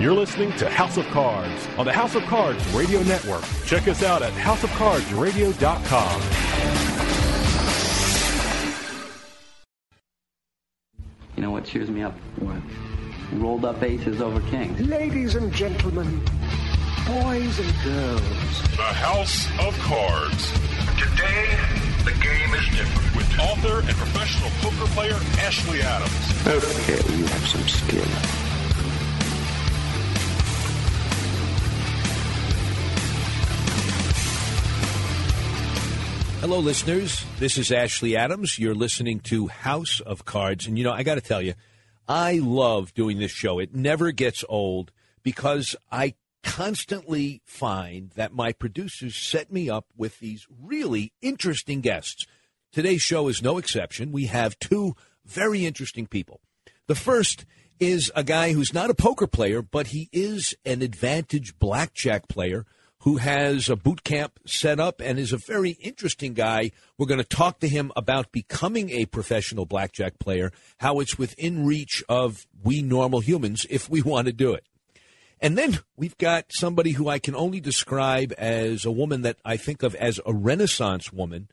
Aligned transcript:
You're 0.00 0.14
listening 0.14 0.52
to 0.58 0.70
House 0.70 0.96
of 0.96 1.06
Cards 1.06 1.66
on 1.76 1.84
the 1.84 1.92
House 1.92 2.14
of 2.14 2.22
Cards 2.26 2.64
Radio 2.68 3.02
Network. 3.02 3.42
Check 3.64 3.88
us 3.88 4.04
out 4.04 4.22
at 4.22 4.32
houseofcardsradio.com. 4.34 6.22
You 11.34 11.42
know 11.42 11.50
what 11.50 11.64
cheers 11.64 11.90
me 11.90 12.02
up? 12.02 12.14
What? 12.36 12.62
Rolled 13.32 13.64
up 13.64 13.82
aces 13.82 14.20
over 14.20 14.40
kings. 14.50 14.80
Ladies 14.82 15.34
and 15.34 15.52
gentlemen, 15.52 16.20
boys 17.04 17.58
and 17.58 17.74
girls. 17.82 18.62
The 18.76 18.84
House 18.84 19.48
of 19.58 19.76
Cards. 19.80 20.52
Today, 20.96 21.58
the 22.04 22.12
game 22.22 22.54
is 22.54 22.68
different. 22.68 23.16
With 23.16 23.36
author 23.40 23.80
and 23.80 23.96
professional 23.96 24.50
poker 24.60 24.86
player 24.92 25.18
Ashley 25.40 25.82
Adams. 25.82 26.46
Okay, 26.46 27.16
you 27.16 27.24
have 27.26 27.48
some 27.48 27.66
skill. 27.66 28.47
Hello, 36.40 36.60
listeners. 36.60 37.24
This 37.40 37.58
is 37.58 37.72
Ashley 37.72 38.16
Adams. 38.16 38.60
You're 38.60 38.72
listening 38.72 39.18
to 39.20 39.48
House 39.48 39.98
of 39.98 40.24
Cards. 40.24 40.68
And, 40.68 40.78
you 40.78 40.84
know, 40.84 40.92
I 40.92 41.02
got 41.02 41.16
to 41.16 41.20
tell 41.20 41.42
you, 41.42 41.54
I 42.06 42.38
love 42.38 42.94
doing 42.94 43.18
this 43.18 43.32
show. 43.32 43.58
It 43.58 43.74
never 43.74 44.12
gets 44.12 44.44
old 44.48 44.92
because 45.24 45.74
I 45.90 46.14
constantly 46.44 47.42
find 47.44 48.10
that 48.10 48.32
my 48.32 48.52
producers 48.52 49.16
set 49.16 49.52
me 49.52 49.68
up 49.68 49.86
with 49.96 50.20
these 50.20 50.46
really 50.62 51.12
interesting 51.20 51.80
guests. 51.80 52.24
Today's 52.70 53.02
show 53.02 53.26
is 53.26 53.42
no 53.42 53.58
exception. 53.58 54.12
We 54.12 54.26
have 54.26 54.60
two 54.60 54.94
very 55.26 55.66
interesting 55.66 56.06
people. 56.06 56.40
The 56.86 56.94
first 56.94 57.46
is 57.80 58.12
a 58.14 58.22
guy 58.22 58.52
who's 58.52 58.72
not 58.72 58.90
a 58.90 58.94
poker 58.94 59.26
player, 59.26 59.60
but 59.60 59.88
he 59.88 60.08
is 60.12 60.54
an 60.64 60.82
advantage 60.82 61.58
blackjack 61.58 62.28
player 62.28 62.64
who 63.08 63.16
has 63.16 63.70
a 63.70 63.76
boot 63.76 64.04
camp 64.04 64.38
set 64.44 64.78
up 64.78 65.00
and 65.00 65.18
is 65.18 65.32
a 65.32 65.38
very 65.38 65.70
interesting 65.80 66.34
guy. 66.34 66.70
We're 66.98 67.06
going 67.06 67.16
to 67.16 67.24
talk 67.24 67.58
to 67.60 67.66
him 67.68 67.90
about 67.96 68.32
becoming 68.32 68.90
a 68.90 69.06
professional 69.06 69.64
blackjack 69.64 70.18
player, 70.18 70.52
how 70.76 71.00
it's 71.00 71.16
within 71.16 71.64
reach 71.64 72.04
of 72.06 72.46
we 72.62 72.82
normal 72.82 73.20
humans 73.20 73.64
if 73.70 73.88
we 73.88 74.02
want 74.02 74.26
to 74.26 74.32
do 74.34 74.52
it. 74.52 74.66
And 75.40 75.56
then 75.56 75.78
we've 75.96 76.18
got 76.18 76.50
somebody 76.50 76.90
who 76.90 77.08
I 77.08 77.18
can 77.18 77.34
only 77.34 77.60
describe 77.60 78.34
as 78.36 78.84
a 78.84 78.90
woman 78.90 79.22
that 79.22 79.38
I 79.42 79.56
think 79.56 79.82
of 79.82 79.94
as 79.94 80.20
a 80.26 80.34
Renaissance 80.34 81.10
woman. 81.10 81.48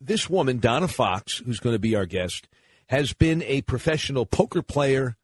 This 0.00 0.30
woman, 0.30 0.60
Donna 0.60 0.86
Fox, 0.86 1.38
who's 1.38 1.58
going 1.58 1.74
to 1.74 1.80
be 1.80 1.96
our 1.96 2.06
guest, 2.06 2.46
has 2.86 3.12
been 3.12 3.42
a 3.48 3.62
professional 3.62 4.26
poker 4.26 4.62
player, 4.62 5.16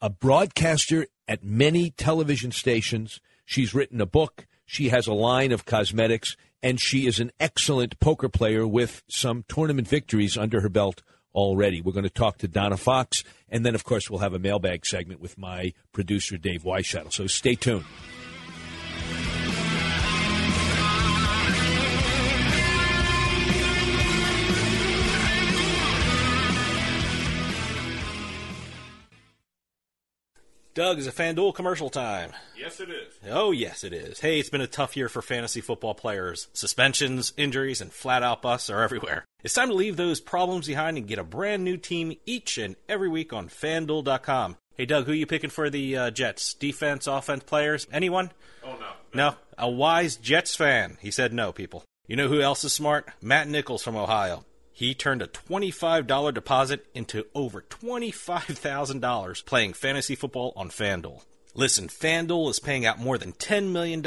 a 0.00 0.10
broadcaster 0.10 1.08
at 1.26 1.42
many 1.42 1.90
television 1.90 2.52
stations. 2.52 3.20
She's 3.44 3.74
written 3.74 4.00
a 4.00 4.06
book. 4.06 4.46
She 4.72 4.90
has 4.90 5.08
a 5.08 5.12
line 5.12 5.50
of 5.50 5.64
cosmetics, 5.64 6.36
and 6.62 6.80
she 6.80 7.08
is 7.08 7.18
an 7.18 7.32
excellent 7.40 7.98
poker 7.98 8.28
player 8.28 8.64
with 8.64 9.02
some 9.08 9.44
tournament 9.48 9.88
victories 9.88 10.38
under 10.38 10.60
her 10.60 10.68
belt 10.68 11.02
already. 11.34 11.80
We're 11.80 11.90
going 11.90 12.04
to 12.04 12.08
talk 12.08 12.38
to 12.38 12.46
Donna 12.46 12.76
Fox, 12.76 13.24
and 13.48 13.66
then, 13.66 13.74
of 13.74 13.82
course, 13.82 14.08
we'll 14.08 14.20
have 14.20 14.32
a 14.32 14.38
mailbag 14.38 14.86
segment 14.86 15.20
with 15.20 15.36
my 15.36 15.72
producer, 15.90 16.38
Dave 16.38 16.62
Weishuttle. 16.62 17.12
So 17.12 17.26
stay 17.26 17.56
tuned. 17.56 17.84
Doug, 30.80 30.98
is 30.98 31.06
a 31.06 31.12
FanDuel 31.12 31.54
commercial 31.54 31.90
time? 31.90 32.32
Yes, 32.56 32.80
it 32.80 32.88
is. 32.88 33.12
Oh, 33.28 33.50
yes, 33.50 33.84
it 33.84 33.92
is. 33.92 34.20
Hey, 34.20 34.40
it's 34.40 34.48
been 34.48 34.62
a 34.62 34.66
tough 34.66 34.96
year 34.96 35.10
for 35.10 35.20
fantasy 35.20 35.60
football 35.60 35.92
players. 35.92 36.48
Suspensions, 36.54 37.34
injuries, 37.36 37.82
and 37.82 37.92
flat 37.92 38.22
out 38.22 38.40
busts 38.40 38.70
are 38.70 38.82
everywhere. 38.82 39.26
It's 39.44 39.52
time 39.52 39.68
to 39.68 39.74
leave 39.74 39.98
those 39.98 40.22
problems 40.22 40.68
behind 40.68 40.96
and 40.96 41.06
get 41.06 41.18
a 41.18 41.22
brand 41.22 41.64
new 41.64 41.76
team 41.76 42.16
each 42.24 42.56
and 42.56 42.76
every 42.88 43.10
week 43.10 43.34
on 43.34 43.50
FanDuel.com. 43.50 44.56
Hey, 44.74 44.86
Doug, 44.86 45.04
who 45.04 45.12
are 45.12 45.16
you 45.16 45.26
picking 45.26 45.50
for 45.50 45.68
the 45.68 45.98
uh, 45.98 46.10
Jets? 46.12 46.54
Defense, 46.54 47.06
offense 47.06 47.44
players? 47.44 47.86
Anyone? 47.92 48.32
Oh, 48.64 48.78
no. 48.80 48.86
No, 49.12 49.34
a 49.58 49.68
wise 49.68 50.16
Jets 50.16 50.56
fan. 50.56 50.96
He 51.02 51.10
said 51.10 51.34
no, 51.34 51.52
people. 51.52 51.84
You 52.06 52.16
know 52.16 52.28
who 52.28 52.40
else 52.40 52.64
is 52.64 52.72
smart? 52.72 53.06
Matt 53.20 53.48
Nichols 53.48 53.82
from 53.82 53.96
Ohio. 53.96 54.46
He 54.80 54.94
turned 54.94 55.20
a 55.20 55.26
$25 55.26 56.32
deposit 56.32 56.86
into 56.94 57.26
over 57.34 57.60
$25,000 57.60 59.44
playing 59.44 59.74
fantasy 59.74 60.14
football 60.14 60.54
on 60.56 60.70
FanDuel. 60.70 61.22
Listen, 61.54 61.88
FanDuel 61.88 62.48
is 62.48 62.60
paying 62.60 62.86
out 62.86 62.98
more 62.98 63.18
than 63.18 63.34
$10 63.34 63.72
million 63.72 64.02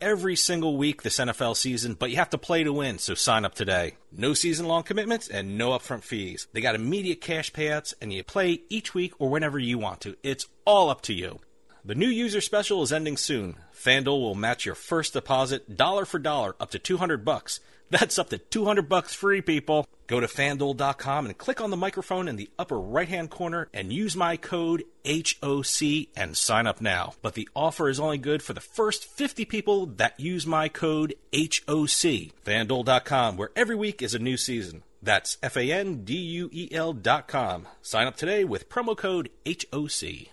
every 0.00 0.36
single 0.36 0.76
week 0.76 1.02
this 1.02 1.18
NFL 1.18 1.56
season, 1.56 1.94
but 1.94 2.10
you 2.10 2.18
have 2.18 2.30
to 2.30 2.38
play 2.38 2.62
to 2.62 2.72
win, 2.72 2.98
so 2.98 3.14
sign 3.14 3.44
up 3.44 3.56
today. 3.56 3.96
No 4.12 4.32
season 4.32 4.68
long 4.68 4.84
commitments 4.84 5.26
and 5.26 5.58
no 5.58 5.70
upfront 5.70 6.04
fees. 6.04 6.46
They 6.52 6.60
got 6.60 6.76
immediate 6.76 7.20
cash 7.20 7.50
payouts, 7.50 7.92
and 8.00 8.12
you 8.12 8.22
play 8.22 8.60
each 8.68 8.94
week 8.94 9.14
or 9.18 9.28
whenever 9.28 9.58
you 9.58 9.76
want 9.76 10.02
to. 10.02 10.16
It's 10.22 10.46
all 10.64 10.88
up 10.88 11.02
to 11.02 11.12
you. 11.12 11.40
The 11.84 11.96
new 11.96 12.06
user 12.06 12.40
special 12.40 12.80
is 12.84 12.92
ending 12.92 13.16
soon. 13.16 13.56
FanDuel 13.74 14.20
will 14.20 14.36
match 14.36 14.66
your 14.66 14.76
first 14.76 15.14
deposit 15.14 15.76
dollar 15.76 16.04
for 16.04 16.20
dollar 16.20 16.54
up 16.60 16.70
to 16.70 16.78
200 16.78 17.24
bucks. 17.24 17.58
That's 17.92 18.18
up 18.18 18.30
to 18.30 18.38
200 18.38 18.88
bucks 18.88 19.12
free, 19.12 19.42
people. 19.42 19.86
Go 20.06 20.18
to 20.18 20.26
fanduel.com 20.26 21.26
and 21.26 21.36
click 21.36 21.60
on 21.60 21.68
the 21.68 21.76
microphone 21.76 22.26
in 22.26 22.36
the 22.36 22.48
upper 22.58 22.80
right-hand 22.80 23.28
corner 23.28 23.68
and 23.74 23.92
use 23.92 24.16
my 24.16 24.38
code 24.38 24.84
HOC 25.06 26.08
and 26.16 26.34
sign 26.34 26.66
up 26.66 26.80
now. 26.80 27.12
But 27.20 27.34
the 27.34 27.50
offer 27.54 27.90
is 27.90 28.00
only 28.00 28.16
good 28.16 28.42
for 28.42 28.54
the 28.54 28.62
first 28.62 29.04
50 29.04 29.44
people 29.44 29.84
that 29.98 30.18
use 30.18 30.46
my 30.46 30.70
code 30.70 31.16
HOC. 31.34 32.32
fanduel.com 32.46 33.36
where 33.36 33.50
every 33.54 33.76
week 33.76 34.00
is 34.00 34.14
a 34.14 34.18
new 34.18 34.38
season. 34.38 34.84
That's 35.02 35.36
F 35.42 35.58
A 35.58 35.70
N 35.70 36.02
D 36.02 36.16
U 36.16 36.48
E 36.50 36.70
L.com. 36.72 37.68
Sign 37.82 38.06
up 38.06 38.16
today 38.16 38.42
with 38.44 38.70
promo 38.70 38.96
code 38.96 39.28
HOC. 39.46 40.32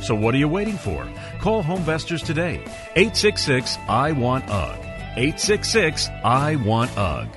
So 0.00 0.14
what 0.14 0.34
are 0.34 0.38
you 0.38 0.48
waiting 0.48 0.76
for? 0.76 1.06
Call 1.40 1.62
Homevestors 1.62 2.24
today. 2.24 2.56
866 2.96 3.78
I 3.88 4.12
Want 4.12 4.48
UGG. 4.48 4.80
866 5.16 6.08
I 6.24 6.56
Want 6.56 6.96
UGG. 6.96 7.28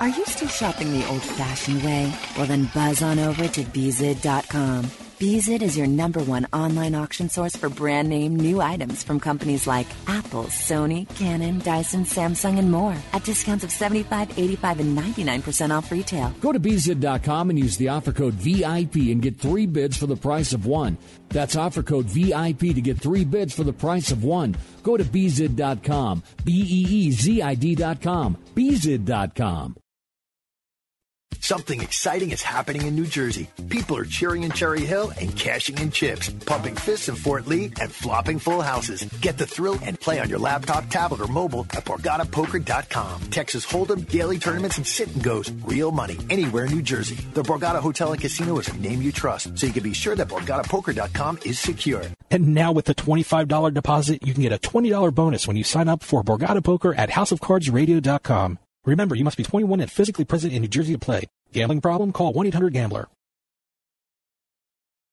Are 0.00 0.08
you 0.08 0.24
still 0.26 0.48
shopping 0.48 0.92
the 0.92 1.08
old 1.08 1.22
fashioned 1.22 1.82
way? 1.82 2.12
Well, 2.36 2.46
then 2.46 2.70
buzz 2.74 3.02
on 3.02 3.18
over 3.18 3.48
to 3.48 3.62
Beezid.com. 3.64 5.07
Beezid 5.18 5.62
is 5.62 5.76
your 5.76 5.88
number 5.88 6.22
one 6.22 6.46
online 6.52 6.94
auction 6.94 7.28
source 7.28 7.56
for 7.56 7.68
brand 7.68 8.08
name 8.08 8.36
new 8.36 8.60
items 8.60 9.02
from 9.02 9.18
companies 9.18 9.66
like 9.66 9.88
Apple, 10.06 10.44
Sony, 10.44 11.12
Canon, 11.16 11.58
Dyson, 11.58 12.04
Samsung, 12.04 12.56
and 12.56 12.70
more 12.70 12.94
at 13.12 13.24
discounts 13.24 13.64
of 13.64 13.72
75, 13.72 14.38
85, 14.38 14.78
and 14.78 14.96
99% 14.96 15.76
off 15.76 15.90
retail. 15.90 16.32
Go 16.40 16.52
to 16.52 16.60
Beezid.com 16.60 17.50
and 17.50 17.58
use 17.58 17.76
the 17.76 17.88
offer 17.88 18.12
code 18.12 18.34
VIP 18.34 19.10
and 19.10 19.20
get 19.20 19.36
three 19.40 19.66
bids 19.66 19.96
for 19.96 20.06
the 20.06 20.14
price 20.14 20.52
of 20.52 20.66
one. 20.66 20.96
That's 21.30 21.56
offer 21.56 21.82
code 21.82 22.06
VIP 22.06 22.60
to 22.76 22.80
get 22.80 22.98
three 23.00 23.24
bids 23.24 23.52
for 23.52 23.64
the 23.64 23.72
price 23.72 24.12
of 24.12 24.22
one. 24.22 24.54
Go 24.84 24.96
to 24.96 25.04
Beezid.com. 25.04 26.22
B 26.44 26.52
E 26.52 26.86
E 27.08 27.10
Z 27.10 27.42
I 27.42 27.56
D.com. 27.56 28.38
Beezid.com. 28.54 29.74
Something 31.40 31.80
exciting 31.80 32.30
is 32.30 32.42
happening 32.42 32.82
in 32.86 32.94
New 32.94 33.06
Jersey. 33.06 33.48
People 33.68 33.96
are 33.96 34.04
cheering 34.04 34.42
in 34.42 34.50
Cherry 34.52 34.84
Hill 34.84 35.12
and 35.18 35.34
cashing 35.34 35.78
in 35.78 35.90
chips, 35.90 36.28
pumping 36.30 36.76
fists 36.76 37.08
in 37.08 37.14
Fort 37.14 37.46
Lee, 37.46 37.72
and 37.80 37.90
flopping 37.90 38.38
full 38.38 38.60
houses. 38.60 39.04
Get 39.20 39.38
the 39.38 39.46
thrill 39.46 39.78
and 39.82 39.98
play 39.98 40.20
on 40.20 40.28
your 40.28 40.38
laptop, 40.38 40.88
tablet, 40.90 41.20
or 41.20 41.28
mobile 41.28 41.66
at 41.70 41.84
BorgataPoker.com. 41.84 43.30
Texas 43.30 43.64
Hold'em, 43.64 44.06
daily 44.08 44.38
tournaments, 44.38 44.76
and 44.76 44.86
sit 44.86 45.12
and 45.14 45.22
goes. 45.22 45.50
Real 45.64 45.90
money 45.90 46.18
anywhere 46.28 46.66
in 46.66 46.72
New 46.72 46.82
Jersey. 46.82 47.16
The 47.34 47.42
Borgata 47.42 47.80
Hotel 47.80 48.12
and 48.12 48.20
Casino 48.20 48.58
is 48.58 48.68
a 48.68 48.76
name 48.76 49.00
you 49.00 49.12
trust, 49.12 49.56
so 49.56 49.66
you 49.66 49.72
can 49.72 49.82
be 49.82 49.94
sure 49.94 50.14
that 50.16 50.28
BorgataPoker.com 50.28 51.38
is 51.44 51.58
secure. 51.58 52.02
And 52.30 52.54
now 52.54 52.72
with 52.72 52.84
the 52.84 52.94
$25 52.94 53.72
deposit, 53.72 54.26
you 54.26 54.34
can 54.34 54.42
get 54.42 54.52
a 54.52 54.58
$20 54.58 55.14
bonus 55.14 55.46
when 55.46 55.56
you 55.56 55.64
sign 55.64 55.88
up 55.88 56.02
for 56.02 56.22
Borgata 56.22 56.62
Poker 56.62 56.94
at 56.94 57.10
HouseOfCardsRadio.com. 57.10 58.58
Remember, 58.88 59.14
you 59.14 59.24
must 59.24 59.36
be 59.36 59.42
21 59.42 59.80
and 59.80 59.90
physically 59.90 60.24
present 60.24 60.54
in 60.54 60.62
New 60.62 60.68
Jersey 60.68 60.94
to 60.94 60.98
play. 60.98 61.24
Gambling 61.52 61.82
problem? 61.82 62.10
Call 62.10 62.32
1-800-GAMBLER. 62.32 63.06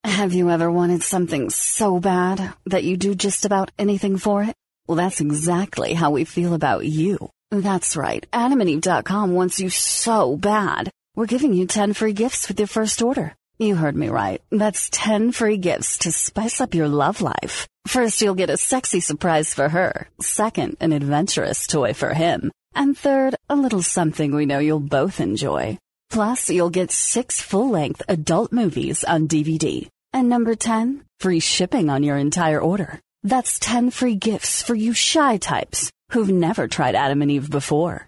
Have 0.05 0.33
you 0.33 0.49
ever 0.49 0.71
wanted 0.71 1.03
something 1.03 1.49
so 1.49 1.99
bad 1.99 2.53
that 2.67 2.85
you 2.85 2.95
do 2.95 3.15
just 3.15 3.43
about 3.43 3.71
anything 3.77 4.17
for 4.17 4.43
it? 4.43 4.55
Well, 4.87 4.95
that's 4.95 5.19
exactly 5.19 5.93
how 5.93 6.11
we 6.11 6.23
feel 6.23 6.53
about 6.53 6.85
you. 6.85 7.29
That's 7.51 7.97
right. 7.97 8.25
AdamandEve.com 8.31 9.33
wants 9.33 9.59
you 9.59 9.69
so 9.69 10.37
bad. 10.37 10.89
We're 11.15 11.25
giving 11.25 11.53
you 11.53 11.65
10 11.65 11.93
free 11.93 12.13
gifts 12.13 12.47
with 12.47 12.59
your 12.59 12.67
first 12.67 13.01
order. 13.01 13.35
You 13.57 13.75
heard 13.75 13.95
me 13.95 14.09
right. 14.09 14.41
That's 14.51 14.89
10 14.91 15.33
free 15.33 15.57
gifts 15.57 15.97
to 15.99 16.11
spice 16.11 16.61
up 16.61 16.75
your 16.75 16.87
love 16.87 17.21
life. 17.21 17.67
First, 17.87 18.21
you'll 18.21 18.35
get 18.35 18.49
a 18.49 18.57
sexy 18.57 19.01
surprise 19.01 19.53
for 19.53 19.67
her. 19.67 20.07
Second, 20.21 20.77
an 20.79 20.93
adventurous 20.93 21.67
toy 21.67 21.93
for 21.93 22.13
him. 22.13 22.51
And 22.75 22.97
third, 22.97 23.35
a 23.49 23.55
little 23.55 23.81
something 23.81 24.35
we 24.35 24.45
know 24.45 24.59
you'll 24.59 24.81
both 24.81 25.21
enjoy. 25.21 25.77
Plus, 26.09 26.49
you'll 26.49 26.69
get 26.69 26.91
six 26.91 27.41
full-length 27.41 28.01
adult 28.07 28.51
movies 28.51 29.03
on 29.05 29.27
DVD. 29.29 29.87
And 30.13 30.29
number 30.29 30.55
10, 30.55 31.03
free 31.19 31.39
shipping 31.39 31.89
on 31.89 32.03
your 32.03 32.17
entire 32.17 32.61
order. 32.61 32.99
That's 33.23 33.59
10 33.59 33.91
free 33.91 34.15
gifts 34.15 34.61
for 34.61 34.75
you 34.75 34.93
shy 34.93 35.37
types 35.37 35.91
who've 36.11 36.29
never 36.29 36.67
tried 36.67 36.95
Adam 36.95 37.21
and 37.21 37.31
Eve 37.31 37.49
before. 37.49 38.07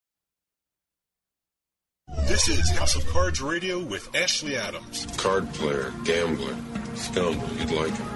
This 2.17 2.49
is 2.49 2.69
House 2.71 2.95
of 2.95 3.07
Cards 3.07 3.41
Radio 3.41 3.79
with 3.79 4.13
Ashley 4.13 4.57
Adams. 4.57 5.07
Card 5.17 5.51
player, 5.53 5.93
gambler, 6.03 6.55
scoundrel, 6.95 7.49
you'd 7.57 7.71
like 7.71 7.93
him. 7.93 8.07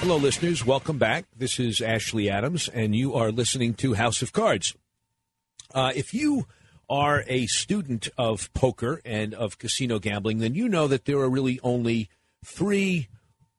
Hello, 0.00 0.16
listeners. 0.18 0.66
Welcome 0.66 0.98
back. 0.98 1.24
This 1.34 1.58
is 1.58 1.80
Ashley 1.80 2.28
Adams, 2.28 2.68
and 2.68 2.94
you 2.94 3.14
are 3.14 3.32
listening 3.32 3.72
to 3.74 3.94
House 3.94 4.20
of 4.20 4.34
Cards. 4.34 4.74
Uh, 5.74 5.92
if 5.94 6.12
you 6.12 6.46
are 6.90 7.24
a 7.28 7.46
student 7.46 8.08
of 8.18 8.52
poker 8.52 9.00
and 9.04 9.32
of 9.32 9.58
casino 9.58 10.00
gambling, 10.00 10.38
then 10.38 10.54
you 10.54 10.68
know 10.68 10.88
that 10.88 11.04
there 11.04 11.18
are 11.18 11.30
really 11.30 11.60
only 11.62 12.10
three 12.44 13.08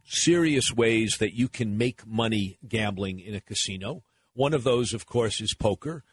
serious 0.04 0.74
ways 0.74 1.18
that 1.20 1.34
you 1.34 1.48
can 1.48 1.78
make 1.78 2.06
money 2.06 2.58
gambling 2.68 3.20
in 3.20 3.34
a 3.34 3.42
casino. 3.42 4.04
One 4.34 4.54
of 4.54 4.64
those, 4.64 4.94
of 4.94 5.06
course, 5.06 5.40
is 5.40 5.54
poker. 5.54 6.04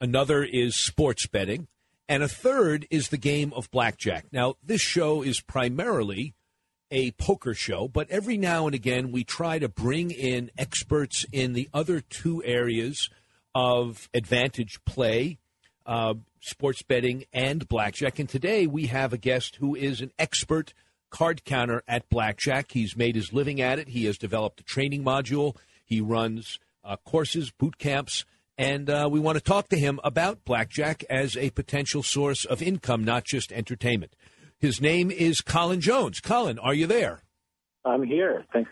Another 0.00 0.44
is 0.44 0.76
sports 0.76 1.26
betting. 1.26 1.66
And 2.08 2.22
a 2.22 2.28
third 2.28 2.86
is 2.90 3.08
the 3.08 3.18
game 3.18 3.52
of 3.54 3.70
blackjack. 3.70 4.26
Now, 4.32 4.54
this 4.62 4.80
show 4.80 5.22
is 5.22 5.40
primarily 5.40 6.34
a 6.90 7.10
poker 7.12 7.52
show, 7.52 7.86
but 7.88 8.08
every 8.08 8.38
now 8.38 8.66
and 8.66 8.74
again 8.74 9.12
we 9.12 9.24
try 9.24 9.58
to 9.58 9.68
bring 9.68 10.10
in 10.10 10.50
experts 10.56 11.26
in 11.32 11.52
the 11.52 11.68
other 11.74 12.00
two 12.00 12.42
areas 12.44 13.10
of 13.54 14.08
advantage 14.14 14.82
play, 14.86 15.38
uh, 15.84 16.14
sports 16.40 16.82
betting, 16.82 17.24
and 17.32 17.68
blackjack. 17.68 18.18
And 18.18 18.28
today 18.28 18.66
we 18.66 18.86
have 18.86 19.12
a 19.12 19.18
guest 19.18 19.56
who 19.56 19.74
is 19.74 20.00
an 20.00 20.12
expert 20.18 20.72
card 21.10 21.44
counter 21.44 21.82
at 21.88 22.08
blackjack. 22.08 22.72
He's 22.72 22.96
made 22.96 23.16
his 23.16 23.32
living 23.32 23.60
at 23.60 23.78
it. 23.78 23.88
He 23.88 24.04
has 24.04 24.18
developed 24.18 24.60
a 24.60 24.64
training 24.64 25.04
module. 25.04 25.56
He 25.84 26.00
runs 26.00 26.58
uh, 26.84 26.96
courses, 27.04 27.50
boot 27.50 27.78
camps, 27.78 28.24
and 28.56 28.90
uh, 28.90 29.08
we 29.10 29.20
want 29.20 29.36
to 29.38 29.44
talk 29.44 29.68
to 29.68 29.78
him 29.78 30.00
about 30.02 30.44
blackjack 30.44 31.04
as 31.08 31.36
a 31.36 31.50
potential 31.50 32.02
source 32.02 32.44
of 32.44 32.62
income, 32.62 33.04
not 33.04 33.24
just 33.24 33.52
entertainment. 33.52 34.14
His 34.58 34.80
name 34.80 35.10
is 35.10 35.40
Colin 35.40 35.80
Jones. 35.80 36.20
Colin, 36.20 36.58
are 36.58 36.74
you 36.74 36.86
there? 36.86 37.22
I'm 37.84 38.02
here. 38.02 38.44
Thanks. 38.52 38.70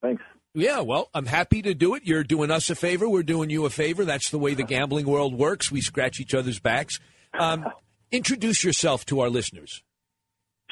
Thanks. 0.00 0.22
Yeah, 0.58 0.80
well, 0.80 1.08
I'm 1.14 1.26
happy 1.26 1.62
to 1.62 1.72
do 1.72 1.94
it. 1.94 2.02
You're 2.04 2.24
doing 2.24 2.50
us 2.50 2.68
a 2.68 2.74
favor. 2.74 3.08
We're 3.08 3.22
doing 3.22 3.48
you 3.48 3.64
a 3.64 3.70
favor. 3.70 4.04
That's 4.04 4.30
the 4.30 4.38
way 4.38 4.54
the 4.54 4.64
gambling 4.64 5.06
world 5.06 5.34
works. 5.34 5.70
We 5.70 5.80
scratch 5.80 6.18
each 6.18 6.34
other's 6.34 6.58
backs. 6.58 6.98
Um, 7.38 7.66
introduce 8.10 8.64
yourself 8.64 9.06
to 9.06 9.20
our 9.20 9.30
listeners. 9.30 9.84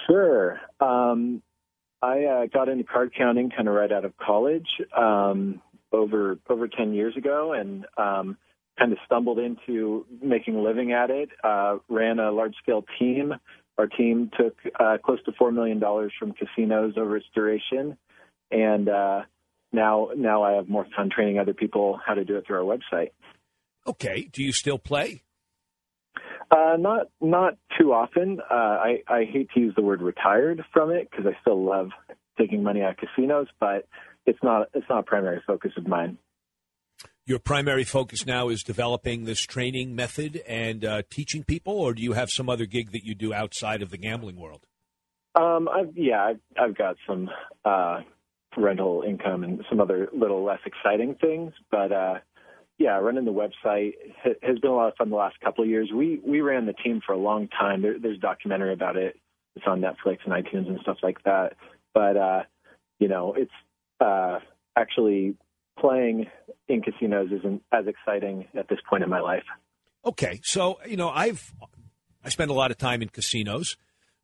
Sure. 0.08 0.60
Um, 0.80 1.40
I 2.02 2.24
uh, 2.24 2.46
got 2.52 2.68
into 2.68 2.82
card 2.82 3.12
counting 3.16 3.50
kind 3.50 3.68
of 3.68 3.74
right 3.74 3.92
out 3.92 4.04
of 4.04 4.16
college 4.16 4.66
um, 4.96 5.62
over 5.92 6.38
over 6.50 6.66
ten 6.66 6.92
years 6.92 7.16
ago, 7.16 7.52
and 7.52 7.86
um, 7.96 8.36
kind 8.78 8.92
of 8.92 8.98
stumbled 9.06 9.38
into 9.38 10.04
making 10.20 10.56
a 10.56 10.62
living 10.62 10.92
at 10.92 11.10
it. 11.10 11.30
Uh, 11.44 11.78
ran 11.88 12.18
a 12.18 12.32
large 12.32 12.54
scale 12.62 12.84
team. 12.98 13.32
Our 13.78 13.86
team 13.86 14.30
took 14.36 14.56
uh, 14.80 14.98
close 15.04 15.22
to 15.24 15.32
four 15.38 15.52
million 15.52 15.78
dollars 15.78 16.12
from 16.18 16.32
casinos 16.32 16.94
over 16.96 17.16
its 17.16 17.26
duration, 17.34 17.96
and 18.50 18.88
uh, 18.88 19.22
now 19.72 20.08
now 20.16 20.42
I 20.42 20.52
have 20.52 20.68
more 20.68 20.86
fun 20.96 21.10
training 21.10 21.38
other 21.38 21.54
people 21.54 21.98
how 22.04 22.14
to 22.14 22.24
do 22.24 22.36
it 22.36 22.46
through 22.46 22.56
our 22.66 22.76
website. 22.78 23.10
Okay. 23.86 24.28
Do 24.32 24.42
you 24.42 24.52
still 24.52 24.78
play? 24.78 25.22
Uh, 26.50 26.76
not 26.78 27.06
not 27.20 27.54
too 27.78 27.92
often. 27.92 28.40
Uh, 28.40 28.54
I, 28.54 29.02
I 29.08 29.24
hate 29.24 29.50
to 29.54 29.60
use 29.60 29.74
the 29.74 29.82
word 29.82 30.00
retired 30.00 30.62
from 30.72 30.90
it 30.90 31.08
because 31.10 31.26
I 31.26 31.36
still 31.40 31.64
love 31.64 31.88
taking 32.38 32.62
money 32.62 32.82
out 32.82 32.90
of 32.92 32.96
casinos, 32.98 33.48
but 33.58 33.88
it's 34.26 34.38
not 34.42 34.68
it's 34.74 34.86
not 34.88 35.00
a 35.00 35.02
primary 35.02 35.42
focus 35.46 35.72
of 35.76 35.86
mine. 35.88 36.18
your 37.26 37.40
primary 37.40 37.82
focus 37.84 38.24
now 38.24 38.48
is 38.48 38.62
developing 38.62 39.24
this 39.24 39.40
training 39.40 39.96
method 39.96 40.40
and 40.46 40.84
uh, 40.84 41.02
teaching 41.10 41.42
people, 41.42 41.74
or 41.74 41.92
do 41.92 42.00
you 42.02 42.12
have 42.12 42.30
some 42.30 42.48
other 42.48 42.66
gig 42.66 42.92
that 42.92 43.04
you 43.04 43.14
do 43.14 43.34
outside 43.34 43.82
of 43.82 43.90
the 43.90 43.98
gambling 43.98 44.36
world? 44.36 44.64
Um, 45.34 45.68
I've, 45.68 45.96
yeah, 45.96 46.24
I've, 46.24 46.40
I've 46.58 46.78
got 46.78 46.96
some 47.06 47.28
uh, 47.64 48.00
rental 48.56 49.04
income 49.06 49.44
and 49.44 49.64
some 49.68 49.80
other 49.80 50.08
little 50.12 50.44
less 50.44 50.60
exciting 50.64 51.14
things, 51.20 51.52
but 51.70 51.92
uh, 51.92 52.14
yeah, 52.78 52.98
running 52.98 53.24
the 53.24 53.32
website 53.32 53.92
has 54.42 54.58
been 54.58 54.70
a 54.70 54.74
lot 54.74 54.88
of 54.88 54.96
fun 54.96 55.10
the 55.10 55.16
last 55.16 55.40
couple 55.40 55.64
of 55.64 55.70
years. 55.70 55.90
We 55.94 56.20
we 56.26 56.40
ran 56.40 56.66
the 56.66 56.74
team 56.74 57.00
for 57.06 57.12
a 57.12 57.18
long 57.18 57.48
time. 57.48 57.82
There, 57.82 57.98
there's 57.98 58.18
a 58.18 58.20
documentary 58.20 58.72
about 58.72 58.96
it. 58.96 59.18
It's 59.54 59.64
on 59.66 59.80
Netflix 59.80 60.18
and 60.24 60.34
iTunes 60.34 60.68
and 60.68 60.78
stuff 60.82 60.98
like 61.02 61.22
that. 61.24 61.54
But 61.94 62.16
uh, 62.16 62.42
you 62.98 63.08
know, 63.08 63.34
it's 63.34 63.52
uh, 64.00 64.40
actually 64.76 65.36
playing 65.78 66.26
in 66.68 66.82
casinos 66.82 67.28
isn't 67.32 67.62
as 67.72 67.86
exciting 67.86 68.46
at 68.54 68.68
this 68.68 68.78
point 68.88 69.02
in 69.02 69.10
my 69.10 69.20
life. 69.20 69.44
Okay, 70.04 70.40
so 70.42 70.78
you 70.86 70.96
know, 70.96 71.08
I've 71.08 71.52
I 72.22 72.28
spend 72.28 72.50
a 72.50 72.54
lot 72.54 72.70
of 72.70 72.76
time 72.76 73.00
in 73.00 73.08
casinos, 73.08 73.76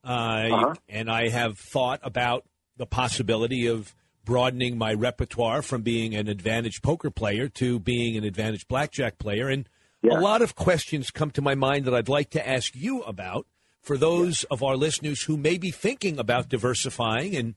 uh, 0.05 0.09
uh-huh. 0.09 0.75
and 0.89 1.11
I 1.11 1.29
have 1.29 1.59
thought 1.59 2.01
about 2.03 2.45
the 2.77 2.87
possibility 2.87 3.67
of 3.67 3.95
broadening 4.25 4.79
my 4.79 4.93
repertoire 4.95 5.63
from 5.63 5.83
being 5.83 6.15
an 6.15 6.29
advantage 6.29 6.83
poker 6.83 7.11
player 7.11 7.49
to 7.49 7.79
being 7.79 8.17
an 8.17 8.25
advantage 8.25 8.69
blackjack 8.69 9.19
player. 9.19 9.49
And 9.49 9.69
yeah. 10.03 10.19
a 10.19 10.21
lot 10.21 10.43
of 10.43 10.55
questions 10.55 11.11
come 11.11 11.31
to 11.33 11.43
my 11.43 11.55
mind 11.55 11.85
that 11.85 11.95
I'd 11.95 12.09
like 12.09 12.31
to 12.31 12.49
ask 12.49 12.75
you 12.75 13.03
about 13.03 13.47
for 13.81 13.97
those 13.97 14.43
yeah. 14.43 14.55
of 14.55 14.63
our 14.63 14.77
listeners 14.77 15.23
who 15.23 15.37
may 15.37 15.59
be 15.59 15.71
thinking 15.71 16.19
about 16.19 16.49
diversifying 16.49 17.35
and 17.35 17.55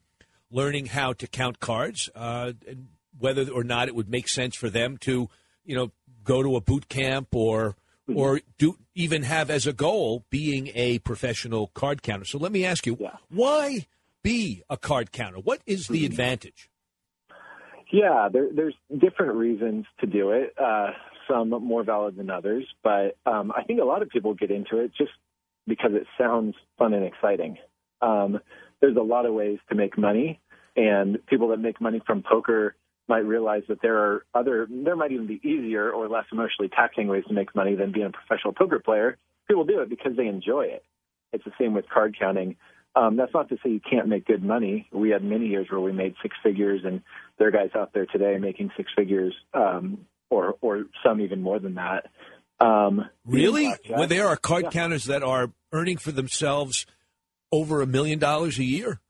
learning 0.51 0.87
how 0.87 1.13
to 1.13 1.27
count 1.27 1.59
cards, 1.59 2.09
uh, 2.15 2.53
and 2.67 2.87
whether 3.17 3.49
or 3.49 3.63
not 3.63 3.87
it 3.87 3.95
would 3.95 4.09
make 4.09 4.27
sense 4.27 4.55
for 4.55 4.69
them 4.69 4.97
to, 4.97 5.29
you 5.63 5.75
know, 5.75 5.91
go 6.23 6.41
to 6.41 6.55
a 6.55 6.61
boot 6.61 6.89
camp 6.89 7.27
or 7.33 7.75
mm-hmm. 8.09 8.17
or 8.17 8.41
do 8.57 8.77
even 8.93 9.23
have 9.23 9.49
as 9.49 9.67
a 9.67 9.73
goal 9.73 10.25
being 10.29 10.71
a 10.73 10.99
professional 10.99 11.67
card 11.67 12.01
counter. 12.01 12.25
So 12.25 12.37
let 12.37 12.51
me 12.51 12.65
ask 12.65 12.85
you, 12.85 12.97
yeah. 12.99 13.17
why 13.29 13.87
be 14.25 14.63
a 14.71 14.75
card 14.75 15.11
counter? 15.11 15.37
What 15.37 15.61
is 15.67 15.87
the 15.87 15.99
mm-hmm. 15.99 16.05
advantage? 16.07 16.69
Yeah, 17.93 18.27
there, 18.33 18.47
there's 18.53 18.73
different 18.89 19.35
reasons 19.35 19.85
to 20.01 20.07
do 20.07 20.31
it. 20.31 20.53
Uh, 20.59 20.87
some 21.29 21.49
more 21.49 21.83
valid 21.83 22.17
than 22.17 22.29
others, 22.29 22.65
but 22.83 23.17
um, 23.25 23.51
I 23.55 23.63
think 23.63 23.79
a 23.79 23.85
lot 23.85 24.01
of 24.01 24.09
people 24.09 24.33
get 24.33 24.51
into 24.51 24.79
it 24.79 24.91
just 24.97 25.11
because 25.67 25.91
it 25.93 26.05
sounds 26.19 26.55
fun 26.77 26.93
and 26.93 27.05
exciting. 27.05 27.57
Um, 28.01 28.39
there's 28.81 28.97
a 28.97 29.01
lot 29.01 29.25
of 29.25 29.33
ways 29.33 29.59
to 29.69 29.75
make 29.75 29.97
money, 29.97 30.39
and 30.75 31.17
people 31.27 31.49
that 31.49 31.57
make 31.57 31.79
money 31.79 32.01
from 32.05 32.23
poker 32.23 32.75
might 33.07 33.25
realize 33.25 33.63
that 33.69 33.81
there 33.81 33.97
are 33.97 34.25
other, 34.33 34.67
there 34.69 34.95
might 34.95 35.11
even 35.11 35.27
be 35.27 35.39
easier 35.43 35.91
or 35.91 36.07
less 36.07 36.25
emotionally 36.31 36.69
taxing 36.69 37.07
ways 37.07 37.23
to 37.27 37.33
make 37.33 37.55
money 37.55 37.75
than 37.75 37.91
being 37.91 38.07
a 38.07 38.11
professional 38.11 38.53
poker 38.53 38.79
player. 38.79 39.17
People 39.47 39.65
do 39.65 39.81
it 39.81 39.89
because 39.89 40.15
they 40.17 40.27
enjoy 40.27 40.63
it. 40.63 40.83
It's 41.31 41.45
the 41.45 41.51
same 41.59 41.73
with 41.73 41.85
card 41.89 42.15
counting. 42.19 42.55
Um, 42.95 43.17
that's 43.17 43.33
not 43.33 43.49
to 43.49 43.57
say 43.57 43.71
you 43.71 43.81
can't 43.81 44.07
make 44.07 44.25
good 44.25 44.43
money. 44.43 44.87
We 44.91 45.09
had 45.09 45.23
many 45.23 45.47
years 45.47 45.67
where 45.69 45.81
we 45.81 45.91
made 45.91 46.15
six 46.21 46.35
figures, 46.41 46.81
and 46.85 47.01
there 47.37 47.49
are 47.49 47.51
guys 47.51 47.71
out 47.75 47.93
there 47.93 48.05
today 48.05 48.37
making 48.39 48.71
six 48.77 48.89
figures, 48.95 49.35
um, 49.53 50.05
or 50.29 50.55
or 50.61 50.85
some 51.03 51.19
even 51.19 51.41
more 51.41 51.59
than 51.59 51.75
that. 51.75 52.07
Um, 52.59 53.05
really? 53.25 53.73
Well, 53.89 54.07
there 54.07 54.27
are 54.27 54.37
card 54.37 54.65
yeah. 54.65 54.69
counters 54.69 55.05
that 55.05 55.23
are 55.23 55.51
earning 55.73 55.97
for 55.97 56.11
themselves 56.11 56.85
over 57.51 57.81
a 57.81 57.87
million 57.87 58.17
dollars 58.17 58.57
a 58.59 58.63
year. 58.63 59.01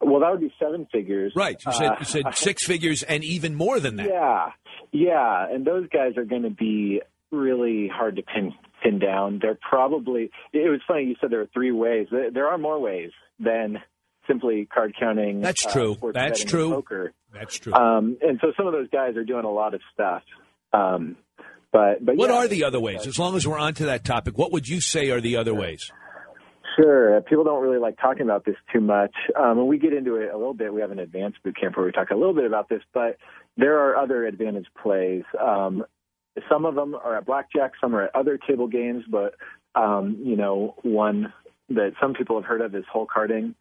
Well, 0.00 0.20
that 0.20 0.30
would 0.30 0.40
be 0.40 0.52
seven 0.60 0.86
figures. 0.92 1.32
Right. 1.34 1.56
You 1.64 1.72
said, 1.72 1.88
uh, 1.88 1.96
you 2.00 2.04
said 2.04 2.24
six 2.34 2.64
figures 2.64 3.02
and 3.02 3.24
even 3.24 3.54
more 3.54 3.80
than 3.80 3.96
that. 3.96 4.06
Yeah. 4.08 4.50
Yeah. 4.92 5.46
And 5.50 5.66
those 5.66 5.88
guys 5.88 6.16
are 6.16 6.24
going 6.24 6.42
to 6.42 6.50
be 6.50 7.02
really 7.30 7.88
hard 7.88 8.16
to 8.16 8.22
pin 8.22 8.52
pin 8.82 8.98
down. 8.98 9.38
They're 9.40 9.58
probably. 9.60 10.30
It 10.52 10.70
was 10.70 10.80
funny 10.86 11.04
you 11.04 11.16
said 11.20 11.30
there 11.30 11.40
are 11.40 11.48
three 11.52 11.72
ways. 11.72 12.08
There 12.10 12.48
are 12.48 12.58
more 12.58 12.78
ways 12.80 13.10
than 13.38 13.78
simply 14.26 14.66
card 14.66 14.94
counting. 14.98 15.40
That's 15.40 15.66
uh, 15.66 15.72
true. 15.72 15.96
That's 16.12 16.44
true. 16.44 16.70
Poker. 16.70 17.12
That's 17.32 17.58
true. 17.58 17.72
Um, 17.72 18.18
and 18.20 18.38
so 18.40 18.52
some 18.56 18.66
of 18.66 18.72
those 18.72 18.88
guys 18.90 19.16
are 19.16 19.24
doing 19.24 19.44
a 19.44 19.50
lot 19.50 19.74
of 19.74 19.80
stuff. 19.92 20.22
Um, 20.72 21.16
but 21.72 22.04
but 22.04 22.16
what 22.16 22.30
yeah, 22.30 22.36
are 22.36 22.48
the 22.48 22.64
other 22.64 22.80
ways? 22.80 23.06
As 23.06 23.18
long 23.18 23.36
as 23.36 23.46
we're 23.46 23.58
onto 23.58 23.86
that 23.86 24.04
topic, 24.04 24.38
what 24.38 24.52
would 24.52 24.68
you 24.68 24.80
say 24.80 25.10
are 25.10 25.20
the 25.20 25.36
other 25.36 25.54
ways? 25.54 25.90
Sure. 26.76 27.20
People 27.22 27.44
don't 27.44 27.62
really 27.62 27.78
like 27.78 27.98
talking 27.98 28.22
about 28.22 28.44
this 28.44 28.54
too 28.72 28.80
much. 28.80 29.12
Um, 29.38 29.58
and 29.58 29.66
we 29.66 29.78
get 29.78 29.92
into 29.92 30.16
it 30.16 30.30
a 30.32 30.36
little 30.36 30.54
bit. 30.54 30.72
We 30.72 30.80
have 30.80 30.92
an 30.92 31.00
advanced 31.00 31.42
boot 31.42 31.56
camp 31.60 31.76
where 31.76 31.84
we 31.84 31.92
talk 31.92 32.10
a 32.10 32.14
little 32.14 32.34
bit 32.34 32.44
about 32.44 32.68
this, 32.68 32.82
but 32.94 33.16
there 33.56 33.78
are 33.78 33.96
other 33.96 34.24
advantage 34.24 34.66
plays. 34.80 35.24
Um, 35.40 35.84
some 36.48 36.64
of 36.64 36.74
them 36.74 36.94
are 36.94 37.16
at 37.16 37.26
blackjack, 37.26 37.72
some 37.80 37.94
are 37.94 38.04
at 38.04 38.14
other 38.14 38.38
table 38.38 38.68
games, 38.68 39.04
but 39.08 39.34
um, 39.74 40.18
you 40.22 40.36
know, 40.36 40.74
one 40.82 41.32
that 41.70 41.92
some 42.00 42.14
people 42.14 42.36
have 42.36 42.44
heard 42.44 42.60
of 42.60 42.74
is 42.74 42.84
hole 42.90 43.06
carding. 43.12 43.54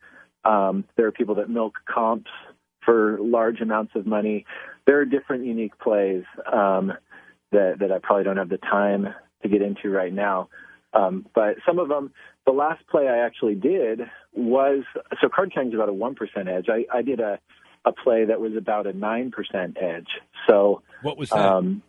Um, 0.46 0.86
there 0.96 1.08
are 1.08 1.12
people 1.12 1.36
that 1.36 1.50
milk 1.50 1.74
comps 1.94 2.32
for 2.86 3.18
large 3.20 3.60
amounts 3.60 3.94
of 3.96 4.06
money. 4.06 4.46
There 4.86 5.00
are 5.00 5.06
different 5.06 5.46
unique 5.46 5.78
plays 5.80 6.24
um, 6.52 6.94
that 7.52 7.80
that 7.80 7.92
I 7.92 8.00
probably 8.00 8.24
don't 8.24 8.38
have 8.38 8.50
the 8.50 8.58
time 8.58 9.14
to 9.44 9.50
get 9.50 9.62
into 9.62 9.90
right 9.90 10.14
now. 10.14 10.50
Um, 10.94 11.26
but 11.36 11.58
some 11.66 11.80
of 11.80 11.90
them, 11.90 12.12
the 12.46 12.54
last 12.54 12.88
play 12.88 13.08
I 13.08 13.26
actually 13.26 13.56
did 13.56 14.02
was 14.34 14.84
so 15.22 15.28
card 15.30 15.54
counting 15.54 15.72
is 15.72 15.76
about 15.76 15.90
a 15.90 15.94
one 15.94 16.16
percent 16.16 16.48
edge. 16.48 16.68
I, 16.70 16.86
I 16.96 17.02
did 17.02 17.20
a 17.20 17.40
a 17.86 17.92
play 17.92 18.26
that 18.26 18.40
was 18.40 18.54
about 18.56 18.88
a 18.88 18.94
nine 18.94 19.32
percent 19.32 19.78
edge. 19.80 20.08
So 20.48 20.82
what 21.02 21.18
was 21.18 21.30
that? 21.30 21.40
Um, 21.40 21.84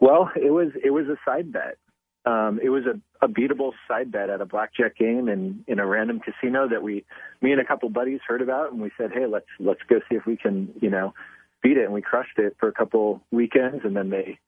well, 0.00 0.30
it 0.36 0.50
was 0.50 0.68
it 0.82 0.90
was 0.90 1.06
a 1.06 1.16
side 1.24 1.52
bet. 1.52 1.78
Um, 2.24 2.60
it 2.62 2.68
was 2.68 2.84
a, 2.84 3.00
a 3.24 3.28
beatable 3.28 3.72
side 3.86 4.12
bet 4.12 4.28
at 4.28 4.40
a 4.40 4.46
blackjack 4.46 4.96
game 4.96 5.28
in 5.28 5.64
in 5.66 5.78
a 5.78 5.86
random 5.86 6.20
casino 6.20 6.68
that 6.68 6.82
we, 6.82 7.04
me 7.40 7.52
and 7.52 7.60
a 7.60 7.64
couple 7.64 7.88
buddies 7.88 8.20
heard 8.26 8.42
about, 8.42 8.72
and 8.72 8.82
we 8.82 8.90
said, 8.98 9.10
hey, 9.12 9.26
let's 9.26 9.46
let's 9.58 9.80
go 9.88 10.00
see 10.08 10.16
if 10.16 10.26
we 10.26 10.36
can, 10.36 10.72
you 10.80 10.90
know, 10.90 11.14
beat 11.62 11.76
it. 11.76 11.84
And 11.84 11.92
we 11.92 12.02
crushed 12.02 12.38
it 12.38 12.56
for 12.60 12.68
a 12.68 12.72
couple 12.72 13.22
weekends, 13.30 13.84
and 13.84 13.96
then 13.96 14.10
they, 14.10 14.38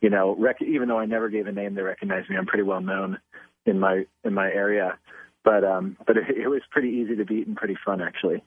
you 0.00 0.10
know, 0.10 0.36
rec- 0.38 0.62
even 0.62 0.88
though 0.88 0.98
I 0.98 1.06
never 1.06 1.28
gave 1.28 1.46
a 1.46 1.52
name, 1.52 1.74
they 1.74 1.82
recognized 1.82 2.28
me. 2.28 2.36
I'm 2.36 2.46
pretty 2.46 2.64
well 2.64 2.80
known 2.80 3.18
in 3.64 3.78
my 3.78 4.04
in 4.24 4.34
my 4.34 4.48
area, 4.48 4.98
but 5.44 5.64
um, 5.64 5.96
but 6.06 6.16
it, 6.16 6.24
it 6.36 6.48
was 6.48 6.62
pretty 6.70 6.88
easy 6.88 7.16
to 7.16 7.24
beat 7.24 7.46
and 7.46 7.56
pretty 7.56 7.76
fun 7.84 8.02
actually. 8.02 8.42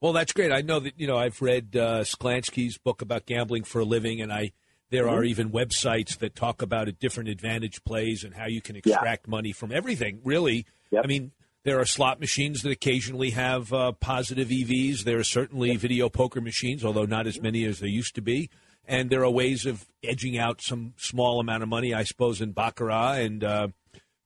Well, 0.00 0.12
that's 0.12 0.32
great. 0.32 0.52
I 0.52 0.60
know 0.60 0.80
that 0.80 0.98
you 0.98 1.06
know 1.06 1.16
I've 1.16 1.42
read 1.42 1.76
uh, 1.76 2.04
Sklansky's 2.04 2.78
book 2.78 3.02
about 3.02 3.26
gambling 3.26 3.64
for 3.64 3.80
a 3.80 3.84
living, 3.84 4.20
and 4.20 4.32
I 4.32 4.52
there 4.90 5.04
mm-hmm. 5.04 5.14
are 5.14 5.24
even 5.24 5.50
websites 5.50 6.18
that 6.18 6.34
talk 6.34 6.62
about 6.62 6.88
different 6.98 7.28
advantage 7.28 7.84
plays 7.84 8.24
and 8.24 8.34
how 8.34 8.46
you 8.46 8.60
can 8.60 8.76
extract 8.76 9.26
yeah. 9.26 9.30
money 9.30 9.52
from 9.52 9.72
everything. 9.72 10.20
Really, 10.24 10.66
yep. 10.90 11.04
I 11.04 11.06
mean, 11.06 11.32
there 11.64 11.78
are 11.78 11.84
slot 11.84 12.20
machines 12.20 12.62
that 12.62 12.70
occasionally 12.70 13.30
have 13.30 13.72
uh, 13.72 13.92
positive 13.92 14.48
EVs. 14.48 15.04
There 15.04 15.18
are 15.18 15.24
certainly 15.24 15.72
yep. 15.72 15.80
video 15.80 16.08
poker 16.08 16.40
machines, 16.40 16.84
although 16.84 17.04
not 17.04 17.26
as 17.26 17.40
many 17.40 17.64
as 17.64 17.80
there 17.80 17.88
used 17.88 18.14
to 18.14 18.22
be. 18.22 18.48
And 18.86 19.10
there 19.10 19.22
are 19.22 19.30
ways 19.30 19.66
of 19.66 19.86
edging 20.02 20.38
out 20.38 20.62
some 20.62 20.94
small 20.96 21.40
amount 21.40 21.62
of 21.62 21.68
money, 21.68 21.92
I 21.92 22.04
suppose, 22.04 22.40
in 22.40 22.52
baccarat. 22.52 23.16
And 23.16 23.44
uh, 23.44 23.68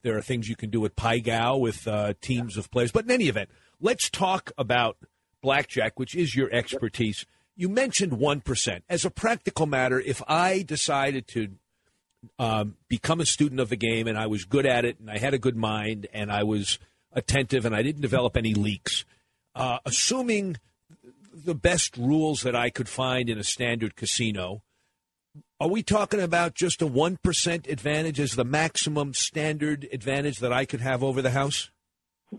there 0.02 0.16
are 0.16 0.22
things 0.22 0.48
you 0.48 0.54
can 0.54 0.70
do 0.70 0.80
with 0.80 0.94
Pai 0.94 1.20
Gow 1.20 1.56
with 1.56 1.88
uh, 1.88 2.14
teams 2.20 2.56
of 2.56 2.70
players. 2.70 2.92
But 2.92 3.06
in 3.06 3.10
any 3.10 3.26
event, 3.26 3.50
let's 3.80 4.08
talk 4.08 4.52
about 4.56 4.98
blackjack, 5.42 5.98
which 5.98 6.14
is 6.14 6.36
your 6.36 6.52
expertise. 6.52 7.26
Yep 7.26 7.28
you 7.62 7.68
mentioned 7.68 8.10
1%. 8.10 8.82
As 8.88 9.04
a 9.04 9.10
practical 9.10 9.66
matter, 9.66 10.00
if 10.00 10.20
I 10.26 10.62
decided 10.62 11.28
to 11.28 11.48
um, 12.36 12.74
become 12.88 13.20
a 13.20 13.24
student 13.24 13.60
of 13.60 13.68
the 13.68 13.76
game 13.76 14.08
and 14.08 14.18
I 14.18 14.26
was 14.26 14.44
good 14.44 14.66
at 14.66 14.84
it 14.84 14.98
and 14.98 15.08
I 15.08 15.18
had 15.18 15.32
a 15.32 15.38
good 15.38 15.54
mind 15.54 16.08
and 16.12 16.32
I 16.32 16.42
was 16.42 16.80
attentive 17.12 17.64
and 17.64 17.72
I 17.72 17.82
didn't 17.82 18.02
develop 18.02 18.36
any 18.36 18.52
leaks, 18.52 19.04
uh, 19.54 19.78
assuming 19.84 20.56
the 21.32 21.54
best 21.54 21.96
rules 21.96 22.42
that 22.42 22.56
I 22.56 22.68
could 22.68 22.88
find 22.88 23.30
in 23.30 23.38
a 23.38 23.44
standard 23.44 23.94
casino, 23.94 24.64
are 25.60 25.68
we 25.68 25.84
talking 25.84 26.20
about 26.20 26.56
just 26.56 26.82
a 26.82 26.86
1% 26.86 27.70
advantage 27.70 28.18
as 28.18 28.32
the 28.32 28.44
maximum 28.44 29.14
standard 29.14 29.88
advantage 29.92 30.40
that 30.40 30.52
I 30.52 30.64
could 30.64 30.80
have 30.80 31.04
over 31.04 31.22
the 31.22 31.30
house? 31.30 31.70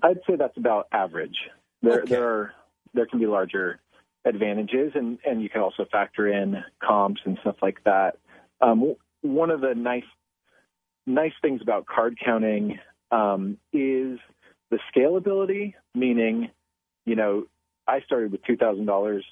I'd 0.01 0.19
say 0.27 0.35
that's 0.35 0.57
about 0.57 0.87
average. 0.91 1.37
There, 1.81 2.01
okay. 2.01 2.09
there 2.09 2.27
are 2.27 2.53
there 2.93 3.05
can 3.05 3.19
be 3.19 3.25
larger 3.25 3.79
advantages, 4.25 4.93
and, 4.95 5.19
and 5.25 5.41
you 5.41 5.49
can 5.49 5.61
also 5.61 5.85
factor 5.91 6.27
in 6.27 6.63
comps 6.81 7.21
and 7.25 7.37
stuff 7.41 7.57
like 7.61 7.83
that. 7.83 8.17
Um, 8.61 8.95
one 9.21 9.49
of 9.49 9.61
the 9.61 9.73
nice 9.75 10.03
nice 11.05 11.33
things 11.41 11.61
about 11.61 11.85
card 11.85 12.17
counting 12.23 12.79
um, 13.11 13.57
is 13.73 14.19
the 14.71 14.79
scalability, 14.95 15.73
meaning, 15.93 16.49
you 17.05 17.15
know, 17.15 17.45
I 17.87 18.01
started 18.01 18.31
with 18.31 18.43
two 18.43 18.57
thousand 18.57 18.89
uh, 18.89 18.91
dollars, 18.91 19.25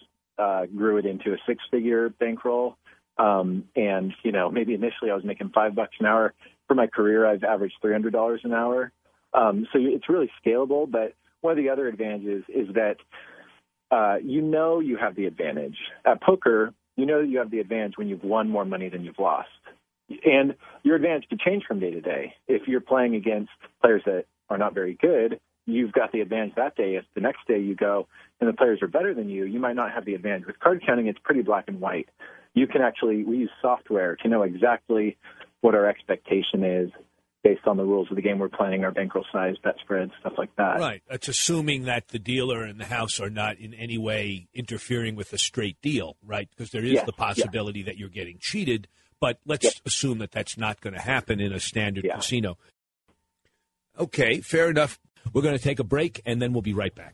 grew 0.75 0.97
it 0.97 1.05
into 1.05 1.33
a 1.33 1.37
six 1.47 1.63
figure 1.71 2.09
bankroll, 2.09 2.77
um, 3.17 3.65
and 3.75 4.13
you 4.23 4.31
know 4.31 4.49
maybe 4.49 4.73
initially 4.73 5.11
I 5.11 5.15
was 5.15 5.23
making 5.23 5.49
five 5.49 5.75
bucks 5.75 5.95
an 5.99 6.05
hour. 6.05 6.33
For 6.67 6.75
my 6.75 6.87
career, 6.87 7.25
I've 7.25 7.43
averaged 7.43 7.75
three 7.81 7.93
hundred 7.93 8.13
dollars 8.13 8.41
an 8.43 8.53
hour. 8.53 8.91
Um, 9.33 9.67
so 9.71 9.79
it's 9.81 10.09
really 10.09 10.29
scalable. 10.45 10.89
But 10.89 11.13
one 11.39 11.51
of 11.51 11.57
the 11.57 11.69
other 11.69 11.87
advantages 11.87 12.43
is 12.49 12.67
that 12.75 12.97
uh, 13.91 14.15
you 14.23 14.41
know 14.41 14.79
you 14.79 14.97
have 14.97 15.15
the 15.15 15.25
advantage. 15.25 15.77
At 16.05 16.21
poker, 16.21 16.73
you 16.95 17.05
know 17.05 17.21
that 17.21 17.27
you 17.27 17.39
have 17.39 17.51
the 17.51 17.59
advantage 17.59 17.93
when 17.97 18.07
you've 18.07 18.23
won 18.23 18.49
more 18.49 18.65
money 18.65 18.89
than 18.89 19.03
you've 19.03 19.19
lost. 19.19 19.49
And 20.25 20.55
your 20.83 20.95
advantage 20.95 21.29
could 21.29 21.39
change 21.39 21.63
from 21.67 21.79
day 21.79 21.91
to 21.91 22.01
day. 22.01 22.33
If 22.47 22.67
you're 22.67 22.81
playing 22.81 23.15
against 23.15 23.51
players 23.81 24.01
that 24.05 24.25
are 24.49 24.57
not 24.57 24.73
very 24.73 24.97
good, 25.01 25.39
you've 25.65 25.93
got 25.93 26.11
the 26.11 26.21
advantage 26.21 26.55
that 26.55 26.75
day. 26.75 26.95
If 26.95 27.05
the 27.15 27.21
next 27.21 27.47
day 27.47 27.59
you 27.59 27.75
go 27.75 28.07
and 28.39 28.49
the 28.49 28.53
players 28.53 28.79
are 28.81 28.87
better 28.87 29.13
than 29.13 29.29
you, 29.29 29.45
you 29.45 29.59
might 29.59 29.75
not 29.75 29.91
have 29.91 30.05
the 30.05 30.15
advantage. 30.15 30.47
With 30.47 30.59
card 30.59 30.83
counting, 30.85 31.07
it's 31.07 31.19
pretty 31.23 31.43
black 31.43 31.65
and 31.67 31.79
white. 31.79 32.09
You 32.53 32.67
can 32.67 32.81
actually, 32.81 33.23
we 33.23 33.37
use 33.37 33.51
software 33.61 34.17
to 34.17 34.27
know 34.27 34.43
exactly 34.43 35.17
what 35.61 35.75
our 35.75 35.87
expectation 35.87 36.63
is 36.63 36.91
based 37.43 37.65
on 37.65 37.77
the 37.77 37.83
rules 37.83 38.07
of 38.11 38.15
the 38.15 38.21
game 38.21 38.37
we're 38.39 38.49
playing, 38.49 38.83
our 38.83 38.91
bankroll 38.91 39.25
size, 39.31 39.55
bet 39.63 39.75
spreads, 39.81 40.11
stuff 40.19 40.33
like 40.37 40.55
that. 40.57 40.79
Right. 40.79 41.01
That's 41.09 41.27
assuming 41.27 41.85
that 41.85 42.09
the 42.09 42.19
dealer 42.19 42.63
and 42.63 42.79
the 42.79 42.85
house 42.85 43.19
are 43.19 43.29
not 43.29 43.57
in 43.57 43.73
any 43.73 43.97
way 43.97 44.47
interfering 44.53 45.15
with 45.15 45.33
a 45.33 45.37
straight 45.37 45.81
deal, 45.81 46.17
right? 46.25 46.47
Because 46.49 46.71
there 46.71 46.83
is 46.83 46.93
Yes, 46.93 47.05
the 47.05 47.13
possibility 47.13 47.81
that 47.83 47.97
you're 47.97 48.09
getting 48.09 48.37
cheated. 48.39 48.87
But 49.19 49.39
let's 49.45 49.63
Yes. 49.63 49.81
assume 49.85 50.19
that 50.19 50.31
that's 50.31 50.57
not 50.57 50.81
going 50.81 50.93
to 50.93 51.01
happen 51.01 51.39
in 51.39 51.51
a 51.53 51.59
standard 51.59 52.05
casino. 52.11 52.57
Okay, 53.99 54.41
fair 54.41 54.69
enough. 54.69 54.99
We're 55.33 55.41
going 55.43 55.57
to 55.57 55.63
take 55.63 55.79
a 55.79 55.83
break 55.83 56.21
and 56.25 56.41
then 56.41 56.53
we'll 56.53 56.61
be 56.61 56.73
right 56.73 56.93
back. 56.93 57.13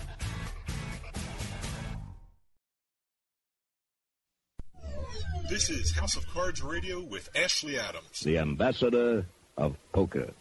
This 5.51 5.69
is 5.69 5.91
House 5.91 6.15
of 6.15 6.25
Cards 6.29 6.63
Radio 6.63 7.01
with 7.01 7.27
Ashley 7.35 7.77
Adams. 7.77 8.21
the 8.21 8.37
ambassador 8.37 9.25
of 9.57 9.75
poker. 9.91 10.31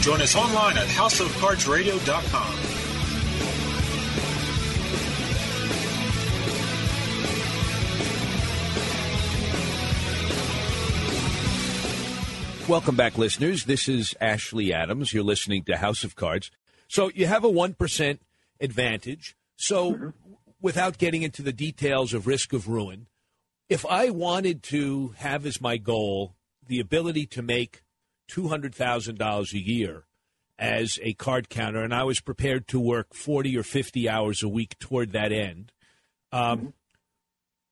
Join 0.00 0.20
us 0.20 0.34
online 0.34 0.76
at 0.76 0.88
houseofcardsradio.com. 0.88 2.69
Welcome 12.70 12.94
back, 12.94 13.18
listeners. 13.18 13.64
This 13.64 13.88
is 13.88 14.14
Ashley 14.20 14.72
Adams. 14.72 15.12
You're 15.12 15.24
listening 15.24 15.64
to 15.64 15.78
House 15.78 16.04
of 16.04 16.14
Cards. 16.14 16.52
So 16.86 17.10
you 17.12 17.26
have 17.26 17.42
a 17.42 17.48
1% 17.48 18.18
advantage. 18.60 19.34
So, 19.56 20.12
without 20.62 20.96
getting 20.96 21.22
into 21.22 21.42
the 21.42 21.52
details 21.52 22.14
of 22.14 22.28
risk 22.28 22.52
of 22.52 22.68
ruin, 22.68 23.08
if 23.68 23.84
I 23.84 24.10
wanted 24.10 24.62
to 24.64 25.14
have 25.16 25.46
as 25.46 25.60
my 25.60 25.78
goal 25.78 26.36
the 26.64 26.78
ability 26.78 27.26
to 27.26 27.42
make 27.42 27.82
$200,000 28.30 29.52
a 29.52 29.58
year 29.58 30.04
as 30.56 31.00
a 31.02 31.14
card 31.14 31.48
counter, 31.48 31.82
and 31.82 31.92
I 31.92 32.04
was 32.04 32.20
prepared 32.20 32.68
to 32.68 32.78
work 32.78 33.14
40 33.14 33.58
or 33.58 33.64
50 33.64 34.08
hours 34.08 34.44
a 34.44 34.48
week 34.48 34.78
toward 34.78 35.10
that 35.10 35.32
end, 35.32 35.72
um, 36.30 36.74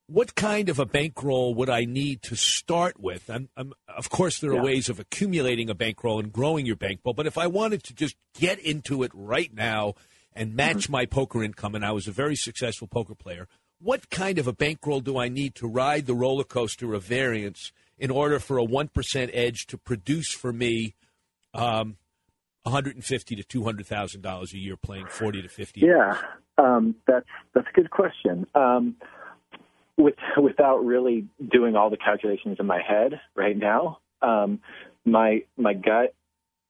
what 0.09 0.35
kind 0.35 0.71
of 0.71 0.79
a 0.79 0.87
bankroll 0.87 1.55
would 1.55 1.68
I 1.68 1.85
need 1.85 2.23
to 2.23 2.35
start 2.35 2.99
with? 2.99 3.29
I'm, 3.29 3.51
I'm, 3.57 3.75
of 3.94 4.09
course, 4.09 4.38
there 4.40 4.51
are 4.53 4.55
Yeah. 4.57 4.62
ways 4.62 4.88
of 4.88 4.99
accumulating 4.99 5.68
a 5.68 5.75
bankroll 5.75 6.18
and 6.18 6.33
growing 6.33 6.64
your 6.64 6.77
bankroll, 6.77 7.12
but 7.12 7.27
if 7.27 7.37
I 7.37 7.47
wanted 7.47 7.83
to 7.85 7.94
just 7.94 8.16
get 8.33 8.59
into 8.59 9.03
it 9.03 9.11
right 9.14 9.53
now 9.53 9.94
and 10.33 10.55
match 10.57 10.88
my 10.88 11.05
poker 11.05 11.44
income, 11.44 11.75
and 11.75 11.85
I 11.85 11.92
was 11.92 12.09
a 12.09 12.12
very 12.12 12.37
successful 12.37 12.88
poker 12.88 13.14
player, 13.14 13.49
what 13.81 14.09
kind 14.09 14.38
of 14.38 14.47
a 14.47 14.53
bankroll 14.53 15.01
do 15.01 15.18
I 15.18 15.29
need 15.29 15.55
to 15.57 15.68
ride 15.68 16.07
the 16.07 16.14
roller 16.14 16.44
coaster 16.44 16.94
of 16.94 17.05
variance 17.05 17.71
in 17.99 18.11
order 18.11 18.38
for 18.38 18.59
a 18.59 18.64
1% 18.66 19.31
edge 19.35 19.66
to 19.66 19.77
produce 19.77 20.33
for 20.33 20.53
me 20.55 20.94
um, 21.53 21.97
150 22.62 23.37
to 23.37 23.42
$200,000 23.61 24.53
a 24.55 24.59
year 24.59 24.77
playing 24.77 25.07
40 25.07 25.42
to 25.42 25.49
50 25.49 25.81
Yeah, 25.81 26.16
um, 26.57 26.94
that's 27.07 27.27
that's 27.55 27.66
a 27.68 27.73
good 27.73 27.90
question. 27.90 28.47
Um, 28.55 28.97
with 29.98 30.14
without 30.42 30.78
really 30.78 31.26
doing 31.52 31.76
all 31.76 31.90
the 31.90 31.96
calculations 31.96 32.56
in 32.58 32.66
my 32.66 32.80
head 32.80 33.20
right 33.34 33.56
now, 33.56 33.98
um, 34.22 34.61
my 35.04 35.42
my 35.56 35.74
gut 35.74 36.14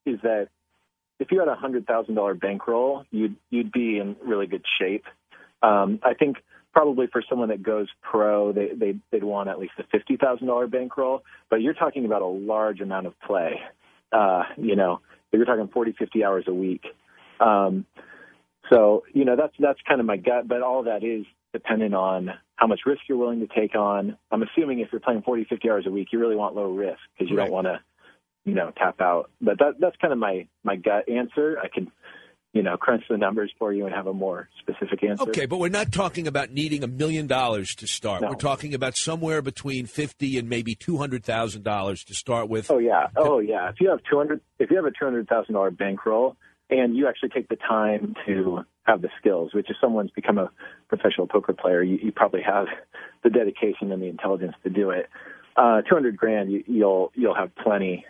is 0.07 0.19
that 0.23 0.49
if 1.21 1.31
you 1.31 1.39
had 1.39 1.49
a 1.49 1.55
hundred 1.55 1.87
thousand 1.87 2.15
dollar 2.15 2.35
bankroll, 2.35 3.05
you'd 3.11 3.37
you'd 3.51 3.71
be 3.71 3.99
in 3.99 4.17
really 4.25 4.47
good 4.47 4.65
shape. 4.81 5.05
Um, 5.63 6.01
I 6.03 6.15
think 6.15 6.39
probably 6.73 7.07
for 7.11 7.23
someone 7.29 7.49
that 7.49 7.63
goes 7.63 7.89
pro, 8.03 8.53
they, 8.53 8.71
they 8.75 8.97
they'd 9.11 9.25
want 9.25 9.49
at 9.49 9.59
least 9.59 9.75
a 9.79 9.85
fifty 9.85 10.17
thousand 10.17 10.47
dollar 10.47 10.67
bankroll. 10.67 11.23
But 11.51 11.63
you're 11.63 11.75
talking 11.75 12.05
about 12.05 12.23
a 12.23 12.27
large 12.27 12.81
amount 12.81 13.07
of 13.07 13.15
play. 13.21 13.61
Uh, 14.13 14.45
you 14.57 14.75
know, 14.75 15.01
you're 15.33 15.45
talking 15.45 15.69
40, 15.69 15.93
50 15.99 16.25
hours 16.25 16.45
a 16.49 16.55
week. 16.55 16.83
Um, 17.41 17.85
so 18.71 19.05
you 19.13 19.25
know 19.25 19.37
that's 19.37 19.55
that's 19.59 19.79
kind 19.87 20.01
of 20.01 20.07
my 20.07 20.17
gut, 20.17 20.47
but 20.47 20.63
all 20.63 20.85
that 20.85 21.03
is 21.05 21.25
dependent 21.53 21.95
on 21.95 22.31
how 22.59 22.67
much 22.67 22.81
risk 22.85 23.03
you're 23.09 23.17
willing 23.19 23.39
to 23.41 23.47
take 23.47 23.77
on. 23.77 24.19
I'm 24.33 24.43
assuming 24.43 24.81
if 24.81 24.89
you're 24.91 25.01
playing 25.01 25.23
40, 25.23 25.45
50 25.49 25.71
hours 25.71 25.85
a 25.87 25.91
week, 25.91 26.09
you 26.13 26.19
really 26.19 26.35
want 26.35 26.57
low 26.57 26.71
risk 26.73 26.99
because 27.17 27.31
you 27.31 27.37
Right. 27.37 27.45
don't 27.45 27.53
want 27.53 27.67
to, 27.69 27.81
you 28.45 28.53
know, 28.55 28.73
tap 28.77 29.01
out. 29.01 29.31
But 29.41 29.59
that 29.61 29.75
that's 29.79 29.97
kind 29.97 30.13
of 30.13 30.19
my 30.19 30.49
my 30.65 30.75
gut 30.75 31.09
answer. 31.09 31.57
I 31.63 31.69
can, 31.69 31.93
you 32.53 32.65
know, 32.65 32.77
crunch 32.77 33.05
the 33.09 33.17
numbers 33.17 33.53
for 33.61 33.73
you 33.73 33.87
and 33.87 33.95
have 33.95 34.09
a 34.09 34.13
more 34.13 34.49
specific 34.59 35.05
answer. 35.05 35.23
Okay, 35.31 35.47
but 35.47 35.59
we're 35.61 35.69
not 35.69 35.93
talking 35.93 36.27
about 36.27 36.51
needing 36.51 36.83
a 36.83 36.89
million 36.89 37.29
dollars 37.29 37.69
to 37.77 37.87
start. 37.87 38.23
We're 38.23 38.35
talking 38.35 38.75
about 38.75 38.97
somewhere 38.97 39.41
between 39.41 39.87
fifty 39.87 40.37
and 40.37 40.49
maybe 40.49 40.75
two 40.75 40.97
hundred 40.99 41.25
thousand 41.25 41.63
dollars 41.63 42.03
to 42.05 42.15
start 42.15 42.49
with. 42.49 42.73
Oh 42.73 42.79
yeah, 42.79 43.07
oh 43.17 43.39
yeah. 43.39 43.69
If 43.69 43.77
you 43.81 43.91
have 43.91 44.01
two 44.11 44.17
hundred, 44.19 44.41
if 44.59 44.69
you 44.71 44.77
have 44.77 44.85
a 44.87 44.91
two 44.91 45.05
hundred 45.05 45.29
thousand 45.29 45.55
dollar 45.55 45.71
bankroll, 45.71 46.37
and 46.71 46.97
you 46.97 47.07
actually 47.07 47.29
take 47.29 47.49
the 47.49 47.57
time 47.57 48.17
to 48.27 48.65
have 48.89 49.03
the 49.03 49.11
skills, 49.21 49.53
which 49.55 49.67
if 49.69 49.77
someone's 49.81 50.11
become 50.11 50.39
a 50.39 50.51
professional 50.89 51.27
poker 51.27 51.53
player, 51.53 51.83
you, 51.83 51.99
you 52.03 52.13
probably 52.13 52.43
have 52.43 52.67
the 53.23 53.31
dedication 53.31 53.93
and 53.93 54.03
the 54.03 54.07
intelligence 54.07 54.55
to 54.65 54.71
do 54.71 54.91
it. 54.91 55.07
Uh, 55.57 55.83
two 55.83 55.95
hundred 55.95 56.17
grand, 56.17 56.51
you, 56.51 56.65
you'll 56.67 57.13
you'll 57.15 57.35
have 57.35 57.55
plenty, 57.57 58.05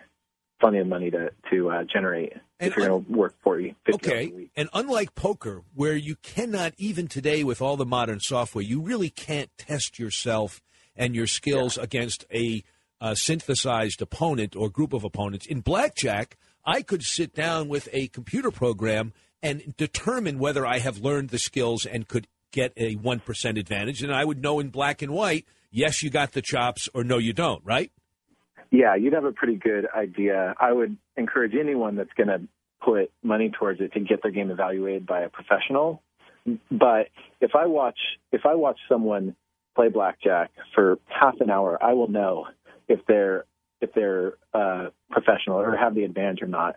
plenty 0.59 0.79
of 0.79 0.87
money 0.87 1.11
to 1.11 1.31
to 1.51 1.69
uh, 1.69 1.83
generate 1.91 2.33
if 2.59 2.75
you're 2.75 2.87
going 2.87 3.05
to 3.05 3.11
work 3.11 3.35
40, 3.41 3.75
50 3.85 3.91
hours 3.91 4.21
a 4.21 4.25
Okay, 4.25 4.49
and 4.55 4.69
unlike 4.73 5.15
poker, 5.15 5.63
where 5.73 5.95
you 5.95 6.15
cannot 6.17 6.73
even 6.77 7.07
today 7.07 7.43
with 7.43 7.61
all 7.61 7.77
the 7.77 7.85
modern 7.85 8.19
software, 8.19 8.63
you 8.63 8.81
really 8.81 9.09
can't 9.09 9.49
test 9.57 9.97
yourself 9.97 10.61
and 10.95 11.15
your 11.15 11.27
skills 11.27 11.77
against 11.77 12.25
a 12.33 12.63
uh, 12.99 13.15
synthesized 13.15 14.01
opponent 14.01 14.55
or 14.55 14.69
group 14.69 14.91
of 14.91 15.05
opponents. 15.05 15.45
In 15.45 15.61
blackjack, 15.61 16.37
I 16.65 16.81
could 16.81 17.03
sit 17.03 17.33
down 17.33 17.69
with 17.69 17.87
a 17.93 18.07
computer 18.09 18.51
program 18.51 19.13
and 19.41 19.75
determine 19.77 20.39
whether 20.39 20.65
I 20.65 20.79
have 20.79 20.99
learned 20.99 21.29
the 21.29 21.39
skills 21.39 21.85
and 21.85 22.07
could 22.07 22.27
get 22.51 22.73
a 22.77 22.95
1% 22.95 23.59
advantage. 23.59 24.01
And 24.03 24.13
I 24.13 24.25
would 24.25 24.41
know 24.41 24.59
in 24.59 24.69
black 24.69 25.01
and 25.01 25.11
white, 25.11 25.45
yes, 25.71 26.01
you 26.03 26.09
got 26.09 26.31
the 26.33 26.41
chops, 26.41 26.89
or 26.93 27.03
no, 27.03 27.17
you 27.17 27.33
don't, 27.33 27.63
right? 27.63 27.91
yeah, 28.71 28.95
you'd 28.95 29.13
have 29.13 29.25
a 29.25 29.31
pretty 29.31 29.55
good 29.55 29.87
idea. 29.95 30.53
I 30.59 30.71
would 30.71 30.97
encourage 31.17 31.53
anyone 31.59 31.95
that's 31.95 32.13
going 32.15 32.27
to 32.27 32.41
put 32.83 33.11
money 33.23 33.51
towards 33.57 33.81
it 33.81 33.93
to 33.93 33.99
get 33.99 34.21
their 34.21 34.31
game 34.31 34.51
evaluated 34.51 35.05
by 35.05 35.21
a 35.21 35.29
professional. 35.29 36.03
But 36.71 37.07
if 37.41 37.51
I 37.55 37.67
watch 37.67 37.97
if 38.31 38.41
I 38.45 38.55
watch 38.55 38.79
someone 38.87 39.35
play 39.75 39.89
blackjack 39.89 40.51
for 40.73 40.97
half 41.07 41.35
an 41.39 41.49
hour, 41.49 41.77
I 41.81 41.93
will 41.93 42.09
know 42.09 42.45
if 42.87 42.99
they're 43.07 43.45
if 43.81 43.93
they're 43.93 44.33
uh, 44.53 44.89
professional 45.09 45.59
or 45.59 45.75
have 45.75 45.95
the 45.95 46.03
advantage 46.03 46.41
or 46.41 46.47
not. 46.47 46.75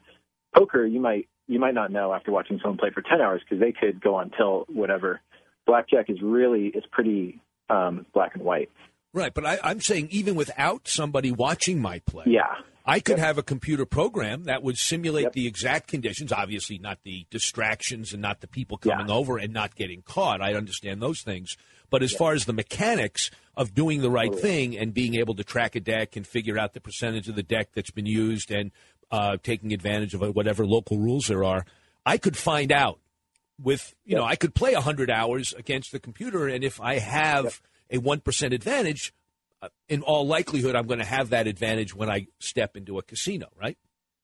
Poker, 0.56 0.84
you 0.84 1.00
might 1.00 1.28
you 1.46 1.58
might 1.58 1.74
not 1.74 1.90
know 1.90 2.12
after 2.12 2.30
watching 2.30 2.58
someone 2.62 2.78
play 2.78 2.90
for 2.92 3.02
ten 3.02 3.20
hours 3.20 3.42
because 3.42 3.60
they 3.60 3.72
could 3.72 4.00
go 4.00 4.14
on 4.16 4.30
till 4.36 4.64
whatever. 4.68 5.20
Blackjack 5.66 6.10
is 6.10 6.18
really 6.22 6.70
it's 6.74 6.86
pretty 6.90 7.40
um, 7.70 8.06
black 8.12 8.34
and 8.34 8.42
white. 8.44 8.70
Right, 9.14 9.32
but 9.34 9.44
I, 9.44 9.58
I'm 9.62 9.80
saying 9.80 10.08
even 10.10 10.34
without 10.34 10.88
somebody 10.88 11.30
watching 11.30 11.80
my 11.80 11.98
play, 12.00 12.24
Yeah. 12.28 12.54
I 12.84 12.98
could 12.98 13.20
have 13.20 13.38
a 13.38 13.42
computer 13.44 13.86
program 13.86 14.44
that 14.44 14.62
would 14.64 14.76
simulate 14.76 15.32
the 15.34 15.46
exact 15.46 15.86
conditions. 15.86 16.32
Obviously, 16.32 16.78
not 16.78 16.98
the 17.04 17.26
distractions 17.30 18.12
and 18.12 18.20
not 18.20 18.40
the 18.40 18.48
people 18.48 18.76
coming 18.76 19.08
over 19.08 19.38
and 19.38 19.52
not 19.52 19.76
getting 19.76 20.02
caught. 20.02 20.40
I 20.40 20.54
understand 20.54 21.00
those 21.00 21.22
things. 21.22 21.56
But 21.90 22.02
as 22.02 22.12
far 22.12 22.32
as 22.32 22.44
the 22.44 22.52
mechanics 22.52 23.30
of 23.56 23.74
doing 23.74 24.00
the 24.00 24.10
right 24.10 24.34
thing 24.34 24.76
and 24.76 24.92
being 24.94 25.14
able 25.14 25.34
to 25.34 25.44
track 25.44 25.76
a 25.76 25.80
deck 25.80 26.16
and 26.16 26.26
figure 26.26 26.58
out 26.58 26.72
the 26.72 26.80
percentage 26.80 27.28
of 27.28 27.36
the 27.36 27.42
deck 27.44 27.68
that's 27.72 27.90
been 27.90 28.06
used 28.06 28.50
and 28.50 28.72
uh, 29.12 29.36
taking 29.42 29.72
advantage 29.72 30.14
of 30.14 30.22
whatever 30.34 30.66
local 30.66 30.98
rules 30.98 31.26
there 31.26 31.44
are, 31.44 31.64
I 32.04 32.16
could 32.16 32.36
find 32.36 32.72
out 32.72 32.98
with 33.62 33.94
you 34.04 34.16
know 34.16 34.24
I 34.24 34.36
could 34.36 34.54
play 34.54 34.72
hundred 34.72 35.10
hours 35.10 35.52
against 35.52 35.92
the 35.92 36.00
computer, 36.00 36.48
and 36.48 36.64
if 36.64 36.80
I 36.80 36.98
have 36.98 37.60
a 37.90 37.98
one 37.98 38.20
percent 38.20 38.54
advantage, 38.54 39.12
uh, 39.60 39.68
in 39.88 40.02
all 40.02 40.26
likelihood, 40.26 40.74
I'm 40.74 40.86
going 40.86 40.98
to 40.98 41.04
have 41.04 41.30
that 41.30 41.46
advantage 41.46 41.94
when 41.94 42.10
I 42.10 42.26
step 42.40 42.76
into 42.76 42.98
a 42.98 43.02
casino, 43.02 43.48
right? 43.60 43.76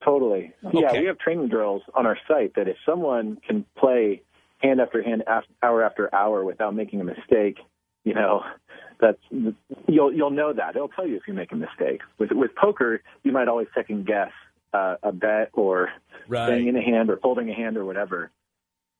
Totally. 0.05 0.53
Yeah, 0.73 0.99
we 0.99 1.07
have 1.07 1.19
training 1.19 1.49
drills 1.49 1.83
on 1.95 2.07
our 2.07 2.17
site 2.27 2.55
that 2.55 2.67
if 2.67 2.77
someone 2.87 3.39
can 3.47 3.65
play 3.77 4.23
hand 4.59 4.81
after 4.81 5.03
hand, 5.03 5.25
hour 5.63 5.85
after 5.85 6.13
hour 6.15 6.45
without 6.45 6.75
making 6.75 7.01
a 7.01 7.05
mistake, 7.05 7.59
you 8.05 8.15
know, 8.15 8.43
that's 9.01 9.19
you'll 9.87 10.13
you'll 10.13 10.31
know 10.31 10.53
that. 10.53 10.77
It'll 10.77 10.89
tell 10.89 11.07
you 11.07 11.17
if 11.17 11.23
you 11.29 11.35
make 11.35 11.53
a 11.53 11.57
mistake. 11.57 12.01
With 12.19 12.31
with 12.33 12.53
poker, 12.55 13.03
you 13.23 13.33
might 13.33 13.49
always 13.49 13.69
second 13.75 14.07
guess 14.07 14.31
uh, 14.73 14.97
a 15.03 15.13
bet 15.13 15.51
or 15.53 15.91
Right. 16.29 16.47
staying 16.47 16.69
in 16.69 16.77
a 16.77 16.83
hand 16.83 17.11
or 17.11 17.17
folding 17.17 17.49
a 17.51 17.55
hand 17.55 17.77
or 17.77 17.85
whatever. 17.85 18.31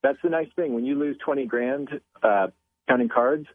That's 0.03 0.19
the 0.23 0.31
nice 0.31 0.49
thing. 0.57 0.75
When 0.75 0.85
you 0.85 0.99
lose 0.99 1.17
twenty 1.25 1.45
grand 1.47 1.89
uh, 2.23 2.49
counting 2.89 3.09
cards, 3.09 3.47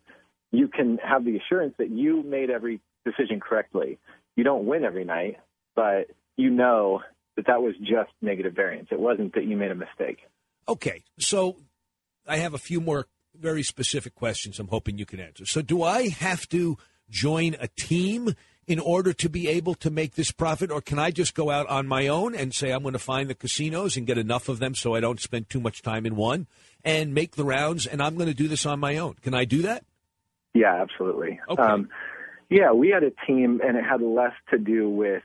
you 0.52 0.68
can 0.68 0.98
have 0.98 1.26
the 1.26 1.38
assurance 1.38 1.74
that 1.80 1.90
you 1.90 2.22
made 2.24 2.50
every 2.50 2.82
decision 3.06 3.40
correctly. 3.40 3.98
You 4.36 4.44
don't 4.44 4.66
win 4.66 4.84
every 4.84 5.06
night, 5.06 5.38
but 5.76 6.08
you 6.38 6.50
know 6.50 7.02
that 7.36 7.48
that 7.48 7.62
was 7.62 7.76
just 7.80 8.12
negative 8.22 8.54
variance. 8.54 8.90
It 8.92 9.00
wasn't 9.00 9.34
that 9.36 9.46
you 9.46 9.58
made 9.58 9.72
a 9.72 9.76
mistake. 9.76 10.20
Okay, 10.68 11.04
so 11.18 11.58
I 12.28 12.38
have 12.38 12.54
a 12.54 12.58
few 12.60 12.80
more 12.80 13.08
very 13.36 13.64
specific 13.64 14.14
questions 14.14 14.60
I'm 14.60 14.68
hoping 14.68 14.98
you 14.98 15.06
can 15.06 15.20
answer. 15.20 15.46
So, 15.46 15.62
do 15.62 15.82
I 15.82 16.10
have 16.10 16.48
to 16.50 16.78
join 17.10 17.56
a 17.60 17.68
team 17.68 18.36
in 18.68 18.80
order 18.80 19.14
to 19.14 19.30
be 19.30 19.48
able 19.48 19.76
to 19.76 19.90
make 19.90 20.16
this 20.16 20.32
profit, 20.32 20.72
or 20.72 20.82
can 20.82 21.00
I 21.00 21.12
just 21.12 21.36
go 21.36 21.50
out 21.50 21.68
on 21.68 21.88
my 21.88 22.08
own 22.08 22.36
and 22.36 22.54
say 22.54 22.72
I'm 22.72 22.82
going 22.82 22.94
to 22.94 23.00
find 23.00 23.30
the 23.30 23.36
casinos 23.36 23.98
and 23.98 24.08
get 24.08 24.18
enough 24.18 24.50
of 24.50 24.60
them 24.60 24.76
so 24.76 24.96
I 24.96 25.00
don't 25.00 25.20
spend 25.20 25.50
too 25.50 25.60
much 25.60 25.82
time 25.82 26.06
in 26.06 26.16
one 26.16 26.48
and 26.84 27.14
make 27.14 27.36
the 27.36 27.46
rounds, 27.46 27.86
and 27.86 28.02
I'm 28.02 28.16
going 28.16 28.30
to 28.30 28.34
do 28.34 28.48
this 28.48 28.66
on 28.66 28.80
my 28.80 28.98
own? 28.98 29.16
Can 29.22 29.34
I 29.34 29.46
do 29.46 29.62
that? 29.64 29.84
Yeah, 30.54 30.82
absolutely. 30.82 31.40
Okay. 31.50 31.62
Um, 31.62 31.90
yeah, 32.50 32.72
we 32.72 32.90
had 32.90 33.04
a 33.04 33.12
team, 33.26 33.62
and 33.66 33.78
it 33.78 33.84
had 33.84 34.02
less 34.02 34.34
to 34.52 34.58
do 34.58 34.90
with 34.90 35.24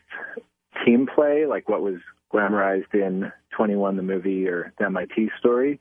team 0.85 1.07
play, 1.13 1.47
like 1.47 1.69
what 1.69 1.83
was 1.83 1.97
glamorized 2.33 2.95
in 2.95 3.33
21, 3.57 3.97
the 3.97 4.03
movie, 4.03 4.47
or 4.47 4.73
the 4.79 4.87
MIT 4.87 5.31
story. 5.39 5.81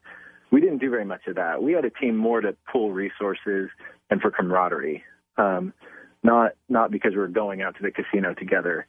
We 0.51 0.61
didn't 0.61 0.79
do 0.79 0.89
very 0.89 1.05
much 1.05 1.27
of 1.27 1.35
that. 1.35 1.61
We 1.61 1.73
had 1.73 1.85
a 1.85 1.89
team 1.89 2.15
more 2.15 2.41
to 2.41 2.55
pool 2.71 2.91
resources 2.91 3.69
and 4.09 4.21
for 4.21 4.31
camaraderie, 4.31 5.03
um, 5.37 5.73
not 6.27 6.51
not 6.69 6.91
because 6.91 7.13
we're 7.15 7.27
going 7.27 7.61
out 7.61 7.75
to 7.77 7.81
the 7.81 7.91
casino 7.91 8.33
together. 8.33 8.85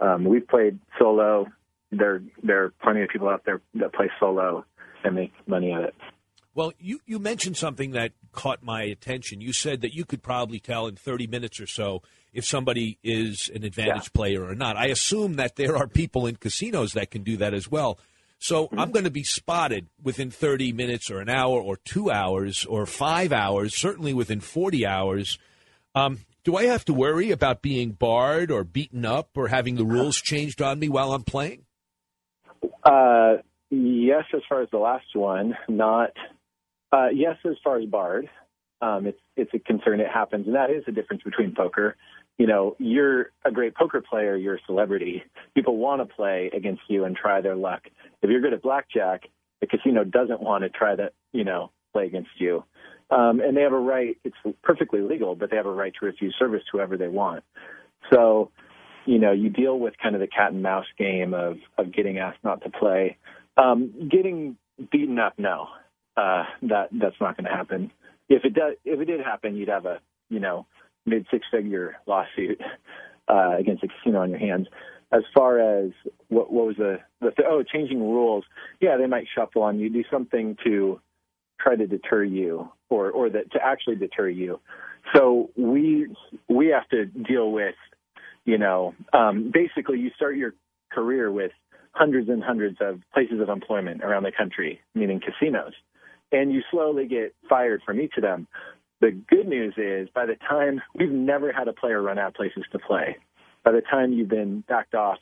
Um, 0.00 0.24
we've 0.24 0.46
played 0.46 0.78
solo. 0.98 1.46
There 1.90 2.22
there 2.42 2.64
are 2.64 2.74
plenty 2.82 3.02
of 3.02 3.08
people 3.08 3.28
out 3.28 3.42
there 3.44 3.60
that 3.74 3.92
play 3.94 4.10
solo 4.20 4.64
and 5.02 5.14
make 5.14 5.32
money 5.46 5.72
at 5.72 5.82
it. 5.82 5.94
Well, 6.54 6.72
you, 6.78 7.00
you 7.04 7.18
mentioned 7.18 7.56
something 7.56 7.92
that 7.92 8.12
caught 8.30 8.62
my 8.62 8.82
attention. 8.82 9.40
You 9.40 9.52
said 9.52 9.80
that 9.80 9.92
you 9.92 10.04
could 10.04 10.22
probably 10.22 10.60
tell 10.60 10.86
in 10.86 10.94
30 10.94 11.26
minutes 11.26 11.58
or 11.58 11.66
so 11.66 12.02
if 12.32 12.44
somebody 12.44 12.98
is 13.02 13.50
an 13.52 13.64
advantage 13.64 14.12
player 14.12 14.44
or 14.44 14.54
not. 14.54 14.76
I 14.76 14.86
assume 14.86 15.34
that 15.34 15.56
there 15.56 15.76
are 15.76 15.88
people 15.88 16.28
in 16.28 16.36
casinos 16.36 16.92
that 16.92 17.10
can 17.10 17.24
do 17.24 17.36
that 17.38 17.54
as 17.54 17.68
well. 17.68 17.98
So 18.38 18.68
I'm 18.76 18.92
going 18.92 19.04
to 19.04 19.10
be 19.10 19.24
spotted 19.24 19.88
within 20.00 20.30
30 20.30 20.72
minutes 20.72 21.10
or 21.10 21.18
an 21.18 21.28
hour 21.28 21.60
or 21.60 21.76
two 21.76 22.10
hours 22.12 22.64
or 22.64 22.86
five 22.86 23.32
hours, 23.32 23.76
certainly 23.76 24.14
within 24.14 24.38
40 24.38 24.86
hours. 24.86 25.38
Um, 25.96 26.20
do 26.44 26.56
I 26.56 26.64
have 26.64 26.84
to 26.86 26.94
worry 26.94 27.30
about 27.30 27.62
being 27.62 27.92
barred 27.92 28.50
or 28.50 28.64
beaten 28.64 29.04
up 29.04 29.30
or 29.34 29.48
having 29.48 29.76
the 29.76 29.84
rules 29.84 30.16
changed 30.16 30.60
on 30.60 30.78
me 30.78 30.88
while 30.88 31.12
I'm 31.12 31.24
playing? 31.24 31.62
Uh, 32.84 33.36
yes, 33.70 34.24
as 34.34 34.42
far 34.48 34.62
as 34.62 34.68
the 34.70 34.78
last 34.78 35.06
one, 35.14 35.54
not. 35.68 36.10
Uh, 36.92 37.08
yes, 37.12 37.36
as 37.44 37.56
far 37.64 37.78
as 37.78 37.86
barred, 37.86 38.28
um, 38.80 39.06
it's 39.06 39.18
it's 39.36 39.52
a 39.54 39.58
concern. 39.58 40.00
It 40.00 40.06
happens, 40.12 40.46
and 40.46 40.54
that 40.54 40.70
is 40.70 40.84
the 40.84 40.92
difference 40.92 41.22
between 41.22 41.54
poker. 41.54 41.96
You 42.38 42.46
know, 42.46 42.76
you're 42.78 43.30
a 43.44 43.50
great 43.50 43.74
poker 43.74 44.02
player. 44.02 44.36
You're 44.36 44.56
a 44.56 44.62
celebrity. 44.66 45.22
People 45.54 45.78
want 45.78 46.06
to 46.06 46.14
play 46.14 46.50
against 46.54 46.82
you 46.88 47.04
and 47.04 47.16
try 47.16 47.40
their 47.40 47.56
luck. 47.56 47.82
If 48.22 48.30
you're 48.30 48.40
good 48.40 48.52
at 48.52 48.62
blackjack, 48.62 49.22
the 49.60 49.66
casino 49.66 50.04
doesn't 50.04 50.42
want 50.42 50.62
to 50.64 50.68
try 50.68 50.94
to, 50.94 51.10
you 51.32 51.44
know, 51.44 51.70
play 51.92 52.06
against 52.06 52.30
you. 52.38 52.64
Um, 53.10 53.40
and 53.40 53.56
they 53.56 53.62
have 53.62 53.72
a 53.72 53.78
right. 53.78 54.16
It's 54.24 54.36
perfectly 54.62 55.00
legal, 55.00 55.34
but 55.34 55.50
they 55.50 55.56
have 55.56 55.66
a 55.66 55.72
right 55.72 55.92
to 56.00 56.06
refuse 56.06 56.34
service 56.38 56.62
to 56.70 56.78
whoever 56.78 56.96
they 56.96 57.08
want. 57.08 57.44
So, 58.12 58.50
you 59.06 59.18
know, 59.18 59.32
you 59.32 59.50
deal 59.50 59.78
with 59.78 59.94
kind 60.02 60.14
of 60.14 60.20
the 60.20 60.26
cat 60.26 60.52
and 60.52 60.62
mouse 60.62 60.86
game 60.98 61.34
of 61.34 61.58
of 61.78 61.92
getting 61.92 62.18
asked 62.18 62.42
not 62.42 62.62
to 62.62 62.70
play. 62.70 63.18
Um, 63.56 64.08
getting 64.10 64.56
beaten 64.90 65.18
up, 65.18 65.34
no, 65.38 65.68
uh, 66.16 66.44
that 66.62 66.88
that's 66.92 67.16
not 67.20 67.36
going 67.36 67.44
to 67.44 67.54
happen. 67.56 67.90
If 68.28 68.44
it 68.44 68.54
does, 68.54 68.74
if 68.84 69.00
it 69.00 69.04
did 69.04 69.20
happen, 69.20 69.56
you'd 69.56 69.68
have 69.68 69.86
a 69.86 70.00
you 70.30 70.40
know 70.40 70.66
mid 71.06 71.26
six 71.30 71.46
figure 71.50 71.96
lawsuit 72.06 72.60
uh, 73.28 73.56
against 73.58 73.84
a 73.84 73.88
casino 73.88 74.22
on 74.22 74.30
your 74.30 74.38
hands. 74.38 74.66
As 75.12 75.22
far 75.34 75.60
as 75.60 75.92
what, 76.28 76.52
what 76.52 76.66
was 76.66 76.76
the, 76.76 76.98
the 77.20 77.30
oh 77.46 77.62
changing 77.62 78.00
rules, 78.00 78.44
yeah, 78.80 78.96
they 78.96 79.06
might 79.06 79.26
shuffle 79.32 79.62
on 79.62 79.78
you, 79.78 79.88
do 79.90 80.02
something 80.10 80.56
to 80.64 81.00
try 81.60 81.76
to 81.76 81.86
deter 81.86 82.24
you 82.24 82.68
or 82.90 83.10
or 83.10 83.30
that 83.30 83.52
to 83.52 83.58
actually 83.62 83.96
deter 83.96 84.28
you. 84.28 84.60
So 85.14 85.50
we 85.56 86.08
we 86.48 86.68
have 86.68 86.88
to 86.90 87.06
deal 87.06 87.50
with 87.52 87.74
you 88.44 88.58
know 88.58 88.94
um, 89.12 89.50
basically 89.52 89.98
you 89.98 90.10
start 90.16 90.36
your 90.36 90.54
career 90.92 91.30
with 91.30 91.52
hundreds 91.92 92.28
and 92.28 92.42
hundreds 92.42 92.78
of 92.80 93.00
places 93.12 93.40
of 93.40 93.48
employment 93.48 94.02
around 94.02 94.24
the 94.24 94.32
country, 94.32 94.80
meaning 94.94 95.20
casinos, 95.20 95.72
and 96.32 96.52
you 96.52 96.60
slowly 96.70 97.06
get 97.06 97.34
fired 97.48 97.82
from 97.84 98.00
each 98.00 98.14
of 98.16 98.22
them. 98.22 98.46
The 99.00 99.10
good 99.28 99.46
news 99.46 99.74
is 99.76 100.08
by 100.14 100.26
the 100.26 100.36
time 100.48 100.80
we've 100.94 101.10
never 101.10 101.52
had 101.52 101.68
a 101.68 101.72
player 101.72 102.02
run 102.02 102.18
out 102.18 102.28
of 102.28 102.34
places 102.34 102.64
to 102.72 102.78
play. 102.78 103.16
By 103.64 103.72
the 103.72 103.82
time 103.82 104.12
you've 104.12 104.28
been 104.28 104.62
backed 104.68 104.94
off 104.94 105.18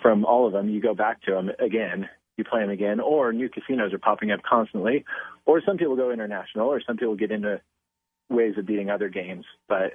from 0.00 0.24
all 0.24 0.46
of 0.46 0.52
them, 0.52 0.68
you 0.68 0.80
go 0.80 0.94
back 0.94 1.22
to 1.22 1.32
them 1.32 1.50
again, 1.58 2.08
you 2.36 2.44
play 2.44 2.60
them 2.60 2.70
again, 2.70 3.00
or 3.00 3.32
new 3.32 3.48
casinos 3.48 3.92
are 3.92 3.98
popping 3.98 4.30
up 4.30 4.40
constantly, 4.48 5.04
or 5.44 5.60
some 5.64 5.76
people 5.76 5.96
go 5.96 6.10
international, 6.10 6.68
or 6.68 6.80
some 6.86 6.96
people 6.96 7.16
get 7.16 7.30
into 7.30 7.60
ways 8.28 8.54
of 8.56 8.66
beating 8.66 8.90
other 8.90 9.08
games. 9.08 9.44
But 9.68 9.92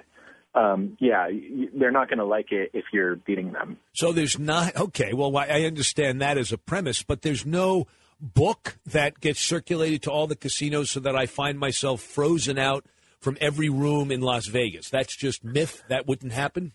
um, 0.54 0.96
yeah, 1.00 1.28
they're 1.74 1.90
not 1.90 2.08
going 2.08 2.18
to 2.18 2.24
like 2.24 2.52
it 2.52 2.70
if 2.74 2.86
you're 2.92 3.16
beating 3.16 3.52
them. 3.52 3.78
So 3.92 4.12
there's 4.12 4.38
not 4.38 4.76
okay. 4.76 5.12
Well, 5.12 5.36
I 5.36 5.46
I 5.46 5.62
understand 5.62 6.20
that 6.20 6.38
as 6.38 6.52
a 6.52 6.58
premise, 6.58 7.02
but 7.02 7.22
there's 7.22 7.44
no 7.44 7.86
book 8.20 8.78
that 8.86 9.20
gets 9.20 9.40
circulated 9.40 10.02
to 10.02 10.10
all 10.10 10.26
the 10.26 10.36
casinos 10.36 10.90
so 10.90 11.00
that 11.00 11.14
I 11.14 11.26
find 11.26 11.58
myself 11.58 12.00
frozen 12.00 12.58
out 12.58 12.84
from 13.20 13.36
every 13.40 13.68
room 13.68 14.10
in 14.10 14.20
Las 14.20 14.46
Vegas. 14.46 14.88
That's 14.90 15.16
just 15.16 15.44
myth. 15.44 15.82
That 15.88 16.06
wouldn't 16.06 16.32
happen. 16.32 16.72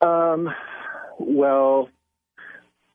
Um, 0.00 0.48
well, 1.18 1.88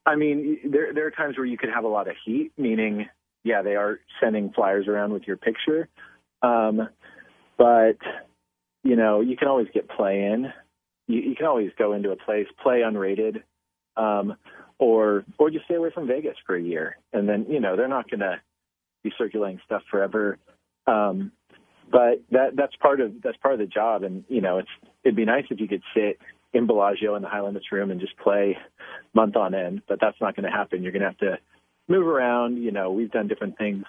I 0.06 0.16
mean, 0.16 0.60
there 0.72 0.94
there 0.94 1.06
are 1.08 1.12
times 1.12 1.38
where 1.38 1.46
you 1.46 1.58
could 1.58 1.70
have 1.74 1.84
a 1.84 1.90
lot 1.90 2.08
of 2.08 2.16
heat, 2.26 2.52
meaning, 2.58 3.08
yeah, 3.44 3.62
they 3.62 3.76
are 3.76 4.00
sending 4.22 4.52
flyers 4.52 4.88
around 4.88 5.14
with 5.14 5.24
your 5.28 5.38
picture, 5.38 5.88
um, 6.42 6.90
but 7.58 7.98
you 8.84 8.96
know, 8.96 9.22
you 9.22 9.38
can 9.38 9.48
always 9.48 9.68
get 9.74 9.90
play 9.90 10.24
in. 10.24 10.52
You, 11.08 11.22
you 11.22 11.36
can 11.36 11.46
always 11.46 11.72
go 11.78 11.94
into 11.94 12.12
a 12.12 12.16
place, 12.16 12.48
play 12.64 12.82
unrated, 12.82 13.44
um, 13.96 14.36
or 14.80 15.24
or 15.38 15.52
just 15.52 15.66
stay 15.66 15.76
away 15.76 15.92
from 15.94 16.08
Vegas 16.08 16.36
for 16.46 16.56
a 16.56 16.62
year, 16.62 16.98
and 17.14 17.30
then 17.30 17.46
you 17.48 17.60
know 17.60 17.76
they're 17.76 17.88
not 17.88 18.10
going 18.10 18.22
to 18.22 18.42
be 19.04 19.12
circulating 19.18 19.60
stuff 19.66 19.84
forever. 19.92 20.38
Um, 20.88 21.32
but 21.92 22.22
that 22.32 22.56
that's 22.56 22.76
part 22.78 23.02
of 23.02 23.22
that's 23.22 23.38
part 23.38 23.54
of 23.54 23.60
the 23.60 23.68
job, 23.68 24.04
and 24.04 24.24
you 24.30 24.42
know, 24.42 24.58
it's 24.58 24.70
it'd 25.04 25.16
be 25.16 25.26
nice 25.26 25.46
if 25.52 25.60
you 25.60 25.68
could 25.68 25.84
sit 25.94 26.20
in 26.54 26.68
Bellagio 26.68 27.16
in 27.16 27.22
the 27.22 27.30
High 27.30 27.42
Limits 27.42 27.72
room 27.72 27.92
and 27.92 28.00
just 28.00 28.18
play 28.18 28.58
month 29.14 29.36
on 29.36 29.54
end. 29.54 29.82
But 29.88 30.00
that's 30.02 30.20
not 30.20 30.36
going 30.36 30.50
to 30.50 30.56
happen. 30.56 30.84
You're 30.84 30.92
going 30.92 31.02
to 31.02 31.08
have 31.08 31.18
to 31.20 31.38
move 31.88 32.06
around. 32.06 32.58
You 32.58 32.72
know, 32.72 32.92
we've 32.92 33.12
done 33.12 33.28
different 33.28 33.58
things. 33.58 33.86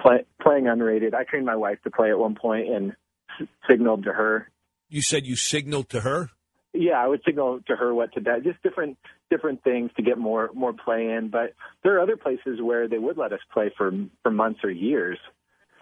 Play, 0.00 0.24
playing 0.42 0.64
unrated. 0.64 1.14
I 1.14 1.24
trained 1.24 1.46
my 1.46 1.56
wife 1.56 1.78
to 1.84 1.90
play 1.90 2.10
at 2.10 2.18
one 2.18 2.34
point 2.34 2.68
and 2.68 2.92
s- 3.40 3.46
signaled 3.70 4.04
to 4.04 4.12
her. 4.12 4.50
You 4.88 5.02
said 5.02 5.26
you 5.26 5.36
signaled 5.36 5.88
to 5.90 6.00
her. 6.00 6.30
Yeah, 6.72 6.94
I 6.94 7.06
would 7.06 7.22
signal 7.24 7.60
to 7.68 7.76
her 7.76 7.94
what 7.94 8.12
to 8.14 8.20
do. 8.20 8.32
Just 8.42 8.62
different 8.62 8.98
different 9.30 9.62
things 9.62 9.90
to 9.96 10.02
get 10.02 10.18
more 10.18 10.50
more 10.54 10.72
play 10.72 11.10
in. 11.10 11.28
But 11.30 11.54
there 11.82 11.96
are 11.96 12.00
other 12.00 12.16
places 12.16 12.60
where 12.60 12.88
they 12.88 12.98
would 12.98 13.16
let 13.16 13.32
us 13.32 13.38
play 13.52 13.72
for 13.76 13.92
for 14.22 14.30
months 14.30 14.60
or 14.64 14.70
years. 14.70 15.18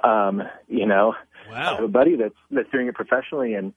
Um, 0.04 0.42
you 0.68 0.86
know, 0.86 1.14
wow. 1.48 1.72
I 1.72 1.74
have 1.76 1.84
a 1.84 1.88
buddy 1.88 2.16
that's 2.16 2.34
that's 2.50 2.70
doing 2.70 2.88
it 2.88 2.94
professionally, 2.94 3.54
and 3.54 3.72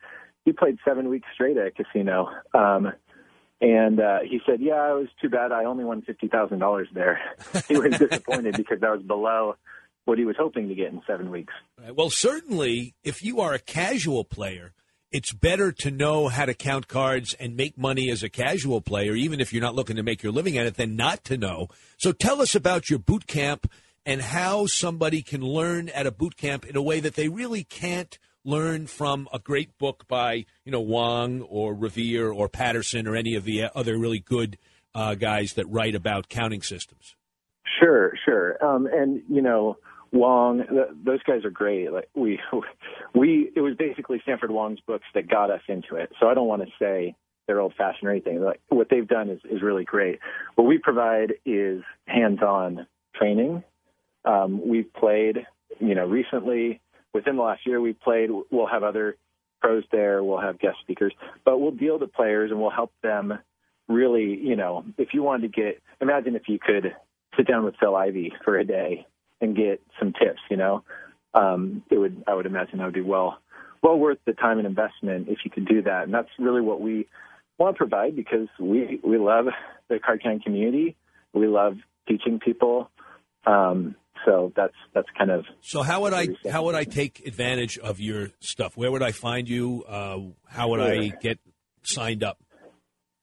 he 0.46 0.54
played 0.54 0.78
seven 0.86 1.10
weeks 1.10 1.28
straight 1.34 1.58
at 1.58 1.68
a 1.68 1.72
casino. 1.72 2.30
Um, 2.54 2.94
and 3.60 4.00
uh, 4.00 4.20
he 4.24 4.40
said, 4.46 4.62
"Yeah, 4.62 4.92
it 4.92 4.96
was 4.96 5.08
too 5.22 5.30
bad. 5.30 5.52
I 5.52 5.66
only 5.66 5.84
won 5.84 6.02
fifty 6.02 6.28
thousand 6.28 6.60
dollars 6.60 6.88
there." 6.94 7.20
he 7.68 7.78
was 7.78 7.98
disappointed 7.98 8.56
because 8.56 8.80
that 8.82 8.92
was 8.92 9.02
below 9.02 9.56
what 10.06 10.20
he 10.20 10.26
was 10.26 10.36
hoping 10.38 10.68
to 10.70 10.76
get 10.76 10.92
in 10.92 11.02
seven 11.08 11.32
weeks. 11.32 11.54
Right. 11.82 11.96
Well, 11.96 12.10
certainly, 12.10 12.94
if 13.04 13.24
you 13.24 13.42
are 13.42 13.54
a 13.54 13.60
casual 13.60 14.24
player, 14.24 14.74
it's 15.12 15.34
better 15.34 15.72
to 15.72 15.90
know 15.90 16.28
how 16.28 16.46
to 16.46 16.54
count 16.54 16.88
cards 16.88 17.34
and 17.40 17.56
make 17.56 17.78
money 17.78 18.12
as 18.12 18.22
a 18.22 18.30
casual 18.30 18.82
player, 18.82 19.14
even 19.16 19.40
if 19.40 19.52
you're 19.52 19.64
not 19.64 19.74
looking 19.74 19.96
to 19.96 20.04
make 20.04 20.22
your 20.22 20.34
living 20.34 20.58
at 20.58 20.68
it, 20.68 20.76
than 20.76 20.96
not 20.96 21.24
to 21.24 21.38
know. 21.38 21.70
So 21.98 22.12
tell 22.12 22.42
us 22.42 22.54
about 22.54 22.90
your 22.90 23.00
boot 23.00 23.26
camp 23.26 23.72
and 24.06 24.22
how 24.22 24.68
somebody 24.68 25.22
can 25.22 25.42
learn 25.42 25.90
at 25.90 26.06
a 26.06 26.12
boot 26.12 26.38
camp 26.38 26.66
in 26.66 26.76
a 26.76 26.82
way 26.82 27.00
that 27.00 27.16
they 27.16 27.30
really 27.30 27.64
can't 27.64 28.20
learn 28.46 28.88
from 28.88 29.28
a 29.34 29.40
great 29.40 29.78
book 29.78 30.08
by, 30.08 30.46
you 30.64 30.72
know, 30.72 30.80
Wong 30.80 31.42
or 31.42 31.74
Revere 31.74 32.32
or 32.32 32.48
Patterson 32.48 33.08
or 33.08 33.16
any 33.16 33.36
of 33.36 33.44
the 33.44 33.66
other 33.76 33.98
really 33.98 34.20
good 34.20 34.58
uh, 34.94 35.16
guys 35.16 35.54
that 35.54 35.66
write 35.68 35.96
about 35.96 36.30
counting 36.30 36.62
systems. 36.62 37.16
Sure, 37.80 38.14
sure. 38.24 38.64
Um, 38.66 38.88
and 38.88 39.22
you 39.30 39.42
know, 39.42 39.78
Wong, 40.12 40.64
th- 40.70 40.96
those 41.04 41.22
guys 41.24 41.44
are 41.44 41.50
great. 41.50 41.92
Like 41.92 42.10
we, 42.16 42.40
we, 43.16 43.52
it 43.56 43.62
was 43.62 43.76
basically 43.78 44.20
Stanford 44.24 44.52
Wong's 44.52 44.80
books 44.88 45.06
that 45.14 45.30
got 45.30 45.52
us 45.52 45.62
into 45.68 45.96
it. 45.96 46.12
So 46.20 46.28
I 46.28 46.34
don't 46.34 46.48
want 46.48 46.62
to 46.62 46.70
say 46.80 47.16
they're 47.48 47.60
old 47.60 47.74
fashioned 47.78 48.08
or 48.08 48.12
anything. 48.12 48.42
Like 48.42 48.62
what 48.70 48.88
they've 48.90 49.08
done 49.08 49.30
is, 49.30 49.40
is 49.50 49.62
really 49.62 49.84
great. 49.84 50.20
What 50.56 50.66
we 50.66 50.78
provide 50.78 51.34
is 51.46 51.82
hands 52.08 52.42
on 52.42 52.88
training. 53.16 53.64
Um, 54.24 54.68
we've 54.68 54.92
played, 54.94 55.46
you 55.80 55.96
know, 55.96 56.06
recently 56.06 56.82
within 57.16 57.38
the 57.38 57.42
last 57.42 57.66
year 57.66 57.80
we've 57.80 58.00
played. 58.02 58.30
We'll 58.52 58.68
have 58.68 58.84
other 58.84 59.16
pros 59.62 59.86
there. 59.92 60.22
We'll 60.22 60.42
have 60.42 60.60
guest 60.60 60.78
speakers, 60.82 61.14
but 61.46 61.60
we'll 61.60 61.72
deal 61.72 61.98
to 61.98 62.08
players 62.08 62.52
and 62.52 62.60
we'll 62.60 62.70
help 62.70 62.92
them 63.02 63.40
really, 63.88 64.38
you 64.38 64.58
know, 64.58 64.84
if 64.98 65.14
you 65.14 65.24
wanted 65.24 65.54
to 65.54 65.62
get, 65.62 65.82
imagine 66.02 66.36
if 66.36 66.44
you 66.48 66.60
could 66.60 66.94
sit 67.38 67.48
down 67.48 67.64
with 67.64 67.76
Phil 67.80 67.96
Ivey 67.96 68.34
for 68.44 68.60
a 68.60 68.66
day 68.66 69.08
and 69.40 69.56
get 69.56 69.82
some 69.98 70.12
tips, 70.12 70.42
you 70.50 70.58
know, 70.58 70.84
um, 71.34 71.84
it 71.90 71.98
would, 71.98 72.22
I 72.28 72.34
would 72.34 72.46
imagine 72.46 72.80
that 72.80 72.86
would 72.86 72.94
be 72.94 73.02
well, 73.02 73.40
well 73.82 73.98
worth 73.98 74.18
the 74.26 74.34
time 74.34 74.58
and 74.58 74.68
investment 74.68 75.30
if 75.30 75.40
you 75.46 75.52
could 75.52 75.68
do 75.68 75.82
that. 75.84 76.04
And 76.04 76.14
that's 76.14 76.30
really 76.38 76.62
what 76.62 76.82
we 76.82 77.08
want 77.58 77.76
to 77.76 77.78
provide 77.78 78.16
because 78.18 78.50
we, 78.60 79.00
we 79.04 79.18
love 79.18 79.46
the 79.88 80.00
card 80.00 80.22
counting 80.22 80.42
community. 80.44 80.98
We 81.34 81.48
love 81.48 81.78
teaching 82.10 82.40
people. 82.40 82.90
Um, 83.46 83.96
so 84.26 84.52
that's 84.56 84.74
that's 84.94 85.08
kind 85.18 85.32
of 85.32 85.46
so 85.62 85.84
how 85.84 86.02
would 86.02 86.14
I 86.14 86.30
how 86.52 86.64
would 86.66 86.76
I 86.76 86.84
take 86.84 87.26
advantage 87.26 87.78
of 87.78 88.00
your 88.00 88.30
stuff? 88.40 88.76
Where 88.76 88.92
would 88.92 89.04
I 89.04 89.12
find 89.12 89.48
you? 89.48 89.84
Uh, 89.88 90.20
how 90.48 90.70
would 90.70 90.82
I 90.82 91.08
get 91.08 91.40
signed 91.84 92.24
up? 92.24 92.40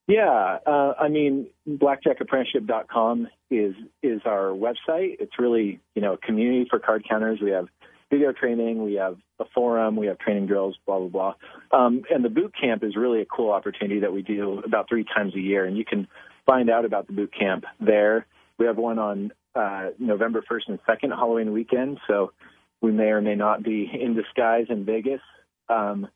Yeah, 0.08 0.58
uh, 0.66 0.94
I 0.98 1.08
mean, 1.08 1.48
blackjackapprenticeship.com 1.68 3.28
is 3.50 3.74
is 4.02 4.20
our 4.24 4.48
website. 4.48 5.16
It's 5.20 5.38
really 5.38 5.80
you 5.94 6.02
know 6.02 6.14
a 6.14 6.18
community 6.18 6.66
for 6.68 6.78
card 6.78 7.04
counters. 7.08 7.40
We 7.42 7.50
have 7.50 7.66
video 8.10 8.32
training, 8.32 8.84
we 8.84 8.94
have 8.94 9.16
a 9.40 9.44
forum, 9.54 9.96
we 9.96 10.06
have 10.06 10.18
training 10.18 10.46
drills, 10.46 10.76
blah 10.86 10.98
blah 10.98 11.08
blah. 11.08 11.78
Um, 11.78 12.02
and 12.10 12.24
the 12.24 12.28
boot 12.28 12.52
camp 12.60 12.84
is 12.84 12.96
really 12.96 13.22
a 13.22 13.26
cool 13.26 13.50
opportunity 13.50 14.00
that 14.00 14.12
we 14.12 14.22
do 14.22 14.60
about 14.64 14.88
three 14.88 15.04
times 15.04 15.34
a 15.34 15.40
year, 15.40 15.64
and 15.64 15.76
you 15.76 15.84
can 15.84 16.08
find 16.46 16.68
out 16.68 16.84
about 16.84 17.06
the 17.06 17.12
boot 17.12 17.32
camp 17.38 17.64
there. 17.80 18.26
We 18.58 18.66
have 18.66 18.76
one 18.76 18.98
on 18.98 19.32
uh, 19.54 19.90
November 19.98 20.42
1st 20.50 20.68
and 20.68 20.78
2nd, 20.88 21.14
Halloween 21.16 21.52
weekend. 21.52 21.98
So 22.06 22.32
we 22.80 22.92
may 22.92 23.08
or 23.08 23.20
may 23.20 23.34
not 23.34 23.62
be 23.62 23.90
in 24.00 24.14
disguise 24.14 24.66
in 24.68 24.84
Vegas. 24.84 25.20
Um, 25.68 26.08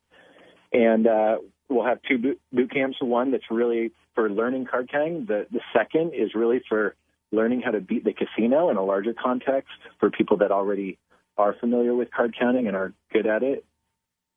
and 0.73 1.07
uh, 1.07 1.37
we'll 1.69 1.87
have 1.87 1.99
two 2.09 2.37
boot, 2.53 2.71
camps. 2.71 2.99
One 3.01 3.31
that's 3.31 3.51
really 3.51 3.93
for 4.15 4.29
learning 4.31 4.67
card 4.67 4.91
counting. 4.91 5.27
The, 5.27 5.47
the 5.51 5.61
second 5.75 6.13
is 6.15 6.35
really 6.35 6.63
for 6.69 6.95
learning 7.33 7.63
how 7.63 7.71
to 7.73 7.81
beat 7.81 8.05
the 8.05 8.13
casino 8.13 8.71
in 8.71 8.77
a 8.77 8.85
larger 8.85 9.15
context 9.15 9.73
for 9.99 10.11
people 10.11 10.39
that 10.39 10.51
already 10.51 10.99
are 11.37 11.55
familiar 11.59 11.95
with 11.95 12.11
card 12.11 12.35
counting 12.39 12.67
and 12.67 12.77
are 12.77 12.93
good 13.13 13.27
at 13.27 13.43
it. 13.43 13.65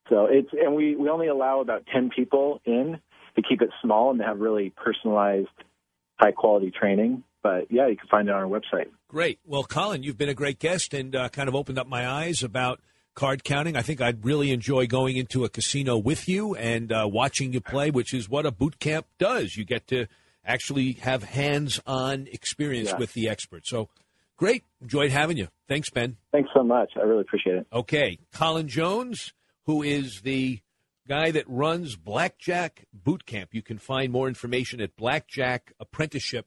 So 0.09 0.25
it's 0.25 0.49
and 0.53 0.75
we, 0.75 0.95
we 0.95 1.09
only 1.09 1.27
allow 1.27 1.61
about 1.61 1.85
10 1.93 2.09
people 2.09 2.61
in 2.65 2.99
to 3.35 3.41
keep 3.41 3.61
it 3.61 3.69
small 3.81 4.09
and 4.09 4.19
to 4.19 4.25
have 4.25 4.39
really 4.39 4.71
personalized, 4.71 5.47
high 6.19 6.31
quality 6.31 6.71
training 6.71 7.23
but 7.43 7.71
yeah, 7.71 7.87
you 7.87 7.95
can 7.97 8.07
find 8.09 8.27
it 8.27 8.31
on 8.33 8.41
our 8.41 8.47
website. 8.47 8.87
Great. 9.07 9.39
Well, 9.45 9.63
Colin, 9.63 10.03
you've 10.03 10.17
been 10.17 10.29
a 10.29 10.33
great 10.33 10.59
guest 10.59 10.93
and 10.93 11.15
uh, 11.15 11.29
kind 11.29 11.47
of 11.49 11.55
opened 11.55 11.79
up 11.79 11.87
my 11.87 12.07
eyes 12.07 12.43
about 12.43 12.79
card 13.15 13.43
counting. 13.43 13.75
I 13.75 13.81
think 13.81 14.01
I'd 14.01 14.23
really 14.23 14.51
enjoy 14.51 14.87
going 14.87 15.17
into 15.17 15.43
a 15.45 15.49
casino 15.49 15.97
with 15.97 16.27
you 16.29 16.55
and 16.55 16.91
uh, 16.91 17.07
watching 17.11 17.51
you 17.53 17.59
play, 17.61 17.91
which 17.91 18.13
is 18.13 18.29
what 18.29 18.45
a 18.45 18.51
boot 18.51 18.79
camp 18.79 19.07
does. 19.17 19.55
You 19.57 19.65
get 19.65 19.87
to 19.87 20.07
actually 20.45 20.93
have 21.01 21.23
hands-on 21.23 22.27
experience 22.31 22.89
Yeah. 22.91 22.97
with 22.97 23.13
the 23.13 23.27
expert. 23.29 23.67
So, 23.67 23.89
great. 24.37 24.63
Enjoyed 24.81 25.11
having 25.11 25.37
you. 25.37 25.47
Thanks, 25.67 25.89
Ben. 25.89 26.17
Thanks 26.31 26.49
so 26.55 26.63
much. 26.63 26.91
I 26.95 27.01
really 27.01 27.21
appreciate 27.21 27.57
it. 27.57 27.67
Okay, 27.73 28.19
Colin 28.33 28.67
Jones, 28.67 29.33
who 29.65 29.83
is 29.83 30.21
the 30.23 30.59
guy 31.07 31.31
that 31.31 31.43
runs 31.47 31.95
Blackjack 31.95 32.85
Boot 32.93 33.25
Camp. 33.25 33.49
You 33.53 33.61
can 33.63 33.79
find 33.79 34.11
more 34.11 34.27
information 34.27 34.79
at 34.79 34.95
blackjackapprenticeship.com. 34.95 36.43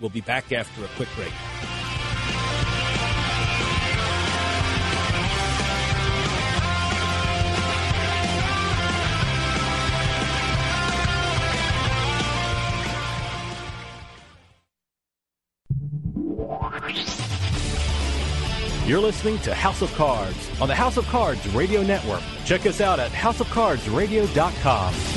We'll 0.00 0.10
be 0.10 0.20
back 0.20 0.52
after 0.52 0.84
a 0.84 0.88
quick 0.88 1.08
break. 1.16 1.32
You're 18.86 19.00
listening 19.00 19.40
to 19.40 19.52
House 19.52 19.82
of 19.82 19.92
Cards 19.94 20.48
on 20.60 20.68
the 20.68 20.74
House 20.76 20.96
of 20.96 21.06
Cards 21.06 21.44
Radio 21.48 21.82
Network. 21.82 22.22
Check 22.44 22.66
us 22.66 22.80
out 22.80 23.00
at 23.00 23.10
houseofcardsradio.com. 23.10 25.15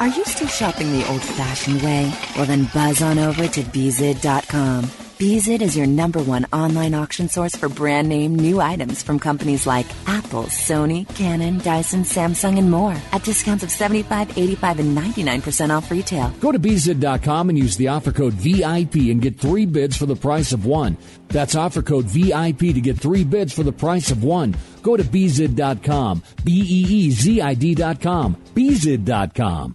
Are 0.00 0.06
you 0.06 0.24
still 0.24 0.46
shopping 0.46 0.92
the 0.92 1.08
old 1.08 1.22
fashioned 1.22 1.82
way? 1.82 2.12
Well, 2.36 2.46
then 2.46 2.68
buzz 2.72 3.02
on 3.02 3.18
over 3.18 3.48
to 3.48 3.62
Beezid.com. 3.62 4.84
Beezid 5.18 5.60
is 5.62 5.76
your 5.76 5.88
number 5.88 6.22
one 6.22 6.46
online 6.52 6.94
auction 6.94 7.28
source 7.28 7.56
for 7.56 7.68
brand 7.68 8.08
name 8.08 8.36
new 8.36 8.60
items 8.60 9.02
from 9.02 9.18
companies 9.18 9.66
like 9.66 9.86
Apple, 10.06 10.44
Sony, 10.44 11.12
Canon, 11.16 11.58
Dyson, 11.58 12.04
Samsung, 12.04 12.56
and 12.56 12.70
more 12.70 12.94
at 13.10 13.24
discounts 13.24 13.64
of 13.64 13.72
75, 13.72 14.38
85, 14.38 14.78
and 14.78 14.96
99% 14.96 15.76
off 15.76 15.90
retail. 15.90 16.30
Go 16.38 16.52
to 16.52 16.60
beezid.com 16.60 17.48
and 17.48 17.58
use 17.58 17.76
the 17.76 17.88
offer 17.88 18.12
code 18.12 18.34
VIP 18.34 19.10
and 19.10 19.20
get 19.20 19.40
three 19.40 19.66
bids 19.66 19.96
for 19.96 20.06
the 20.06 20.14
price 20.14 20.52
of 20.52 20.64
one. 20.64 20.96
That's 21.26 21.56
offer 21.56 21.82
code 21.82 22.04
VIP 22.04 22.72
to 22.72 22.80
get 22.80 22.96
three 22.96 23.24
bids 23.24 23.52
for 23.52 23.64
the 23.64 23.72
price 23.72 24.12
of 24.12 24.22
one. 24.22 24.54
Go 24.82 24.96
to 24.96 25.02
beezid.com, 25.02 26.22
B 26.44 26.52
E 26.60 26.86
E 26.88 27.10
Z 27.10 27.40
I 27.40 27.54
D.com, 27.54 28.36
beezid.com. 28.54 29.74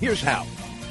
Here's 0.00 0.20
how. 0.20 0.44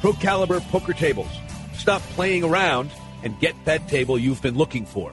Procaliber 0.00 0.60
Poker 0.70 0.92
Tables. 0.92 1.30
Stop 1.74 2.00
playing 2.02 2.44
around 2.44 2.92
and 3.22 3.38
get 3.40 3.56
that 3.64 3.88
table 3.88 4.16
you've 4.18 4.40
been 4.40 4.56
looking 4.56 4.86
for. 4.86 5.12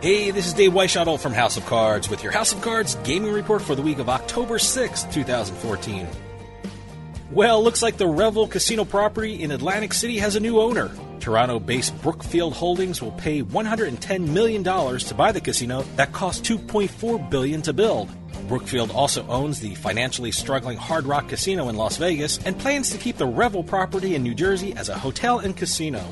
Hey, 0.00 0.30
this 0.30 0.46
is 0.46 0.54
Dave 0.54 0.74
Weishottle 0.74 1.18
from 1.18 1.32
House 1.32 1.56
of 1.56 1.66
Cards 1.66 2.08
with 2.08 2.22
your 2.22 2.30
House 2.30 2.52
of 2.52 2.62
Cards 2.62 2.94
gaming 3.02 3.32
report 3.32 3.60
for 3.60 3.74
the 3.74 3.82
week 3.82 3.98
of 3.98 4.08
October 4.08 4.58
6th, 4.58 5.12
2014. 5.12 6.06
Well, 7.32 7.64
looks 7.64 7.82
like 7.82 7.96
the 7.96 8.06
Revel 8.06 8.46
Casino 8.46 8.84
property 8.84 9.42
in 9.42 9.50
Atlantic 9.50 9.92
City 9.92 10.16
has 10.18 10.36
a 10.36 10.40
new 10.40 10.60
owner. 10.60 10.92
Toronto 11.18 11.58
based 11.58 12.00
Brookfield 12.00 12.52
Holdings 12.52 13.02
will 13.02 13.10
pay 13.10 13.42
$110 13.42 14.28
million 14.28 14.62
to 14.62 15.14
buy 15.16 15.32
the 15.32 15.40
casino 15.40 15.82
that 15.96 16.12
cost 16.12 16.44
$2.4 16.44 17.28
billion 17.28 17.60
to 17.62 17.72
build. 17.72 18.08
Brookfield 18.46 18.92
also 18.92 19.26
owns 19.26 19.58
the 19.58 19.74
financially 19.74 20.30
struggling 20.30 20.78
Hard 20.78 21.06
Rock 21.06 21.28
Casino 21.28 21.68
in 21.70 21.76
Las 21.76 21.96
Vegas 21.96 22.38
and 22.44 22.56
plans 22.56 22.90
to 22.90 22.98
keep 22.98 23.16
the 23.16 23.26
Revel 23.26 23.64
property 23.64 24.14
in 24.14 24.22
New 24.22 24.36
Jersey 24.36 24.74
as 24.74 24.90
a 24.90 24.96
hotel 24.96 25.40
and 25.40 25.56
casino. 25.56 26.04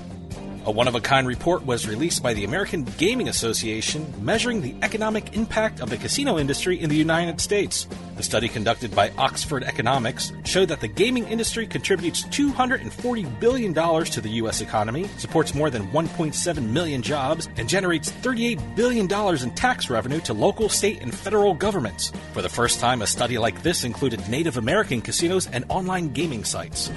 A 0.67 0.71
one 0.73 0.89
of 0.89 0.97
a 0.97 1.01
kind 1.01 1.29
report 1.29 1.65
was 1.65 1.87
released 1.87 2.25
by 2.25 2.35
the 2.35 2.43
American 2.43 2.83
Gaming 2.99 3.29
Association 3.29 4.13
measuring 4.21 4.61
the 4.61 4.75
economic 4.83 5.37
impact 5.37 5.79
of 5.79 5.91
the 5.91 5.97
casino 5.97 6.39
industry 6.39 6.81
in 6.81 6.91
the 6.91 6.97
United 6.97 7.41
States. 7.41 7.87
The 8.17 8.25
study 8.25 8.49
conducted 8.49 8.93
by 8.93 9.13
Oxford 9.17 9.63
Economics 9.63 10.33
showed 10.45 10.67
that 10.71 10.81
the 10.81 10.89
gaming 10.89 11.29
industry 11.29 11.69
contributes 11.69 12.25
$240 12.25 13.39
billion 13.39 13.73
to 13.73 14.21
the 14.21 14.29
U.S. 14.41 14.61
economy, 14.61 15.07
supports 15.19 15.55
more 15.55 15.71
than 15.71 15.87
1.7 15.93 16.69
million 16.71 17.01
jobs, 17.01 17.49
and 17.57 17.69
generates 17.69 18.11
$38 18.11 18.75
billion 18.75 19.05
in 19.41 19.55
tax 19.55 19.89
revenue 19.89 20.19
to 20.23 20.35
local, 20.35 20.69
state, 20.69 21.01
and 21.01 21.15
federal 21.15 21.55
governments. 21.55 22.11
For 22.33 22.43
the 22.43 22.49
first 22.49 22.81
time, 22.81 23.03
a 23.03 23.07
study 23.07 23.39
like 23.39 23.63
this 23.63 23.85
included 23.85 24.29
Native 24.29 24.57
American 24.57 25.01
casinos 25.01 25.47
and 25.47 25.65
online 25.69 26.09
gaming 26.13 26.43
sites. 26.43 26.91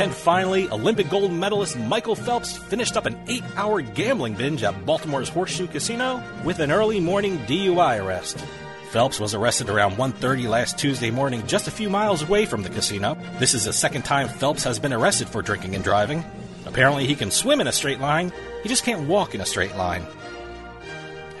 And 0.00 0.12
finally, 0.12 0.68
Olympic 0.70 1.08
gold 1.08 1.32
medalist 1.32 1.78
Michael 1.78 2.16
Phelps 2.16 2.56
finished 2.56 2.96
up 2.96 3.06
an 3.06 3.18
eight 3.28 3.44
hour 3.56 3.80
gambling 3.80 4.34
binge 4.34 4.62
at 4.64 4.84
Baltimore's 4.84 5.28
Horseshoe 5.28 5.68
Casino 5.68 6.22
with 6.44 6.58
an 6.58 6.72
early 6.72 7.00
morning 7.00 7.38
DUI 7.46 8.04
arrest. 8.04 8.44
Phelps 8.90 9.20
was 9.20 9.34
arrested 9.34 9.68
around 9.68 9.96
1:30 9.96 10.48
last 10.48 10.78
Tuesday 10.78 11.10
morning 11.10 11.46
just 11.46 11.68
a 11.68 11.70
few 11.70 11.90
miles 11.90 12.22
away 12.22 12.46
from 12.46 12.62
the 12.62 12.70
casino. 12.70 13.16
This 13.38 13.54
is 13.54 13.64
the 13.64 13.72
second 13.72 14.02
time 14.02 14.28
Phelps 14.28 14.64
has 14.64 14.78
been 14.78 14.92
arrested 14.92 15.28
for 15.28 15.42
drinking 15.42 15.74
and 15.74 15.84
driving. 15.84 16.24
Apparently 16.66 17.06
he 17.06 17.14
can 17.14 17.30
swim 17.30 17.60
in 17.60 17.66
a 17.66 17.72
straight 17.72 18.00
line, 18.00 18.32
he 18.62 18.68
just 18.68 18.84
can't 18.84 19.08
walk 19.08 19.34
in 19.34 19.40
a 19.40 19.46
straight 19.46 19.76
line. 19.76 20.06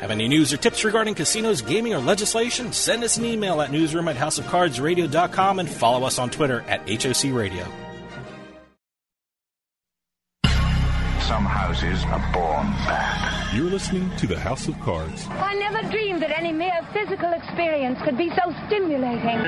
Have 0.00 0.10
any 0.10 0.28
news 0.28 0.52
or 0.52 0.58
tips 0.58 0.84
regarding 0.84 1.14
casinos, 1.14 1.62
gaming, 1.62 1.94
or 1.94 1.98
legislation? 1.98 2.72
Send 2.72 3.02
us 3.04 3.16
an 3.16 3.24
email 3.24 3.60
at 3.62 3.72
newsroom 3.72 4.08
at 4.08 4.16
houseofcardsradio.com 4.16 5.58
and 5.58 5.68
follow 5.68 6.06
us 6.06 6.18
on 6.18 6.30
Twitter 6.30 6.62
at 6.68 6.88
HOC 6.88 7.32
Radio. 7.32 7.64
Some 11.28 11.46
houses 11.46 12.04
are 12.04 12.20
born 12.34 12.66
bad. 12.84 13.56
You're 13.56 13.70
listening 13.70 14.14
to 14.18 14.26
the 14.26 14.38
House 14.38 14.68
of 14.68 14.78
Cards. 14.80 15.26
I 15.30 15.54
never 15.54 15.80
dreamed 15.90 16.20
that 16.20 16.30
any 16.30 16.52
mere 16.52 16.80
physical 16.92 17.32
experience 17.32 17.98
could 18.04 18.18
be 18.18 18.28
so 18.28 18.54
stimulating. 18.66 19.40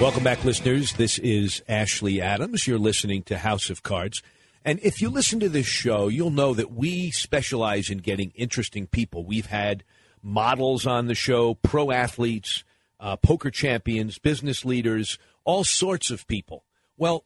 Welcome 0.00 0.24
back, 0.24 0.44
listeners. 0.44 0.94
This 0.94 1.20
is 1.20 1.62
Ashley 1.68 2.20
Adams. 2.20 2.66
You're 2.66 2.78
listening 2.78 3.22
to 3.24 3.38
House 3.38 3.70
of 3.70 3.84
Cards. 3.84 4.20
And 4.64 4.78
if 4.82 5.00
you 5.00 5.08
listen 5.08 5.40
to 5.40 5.48
this 5.48 5.66
show, 5.66 6.08
you'll 6.08 6.30
know 6.30 6.52
that 6.54 6.72
we 6.72 7.10
specialize 7.10 7.88
in 7.88 7.98
getting 7.98 8.32
interesting 8.34 8.86
people. 8.86 9.24
We've 9.24 9.46
had 9.46 9.84
models 10.22 10.86
on 10.86 11.06
the 11.06 11.14
show, 11.14 11.54
pro 11.54 11.90
athletes, 11.90 12.62
uh, 12.98 13.16
poker 13.16 13.50
champions, 13.50 14.18
business 14.18 14.64
leaders, 14.64 15.18
all 15.44 15.64
sorts 15.64 16.10
of 16.10 16.26
people. 16.26 16.64
Well, 16.98 17.24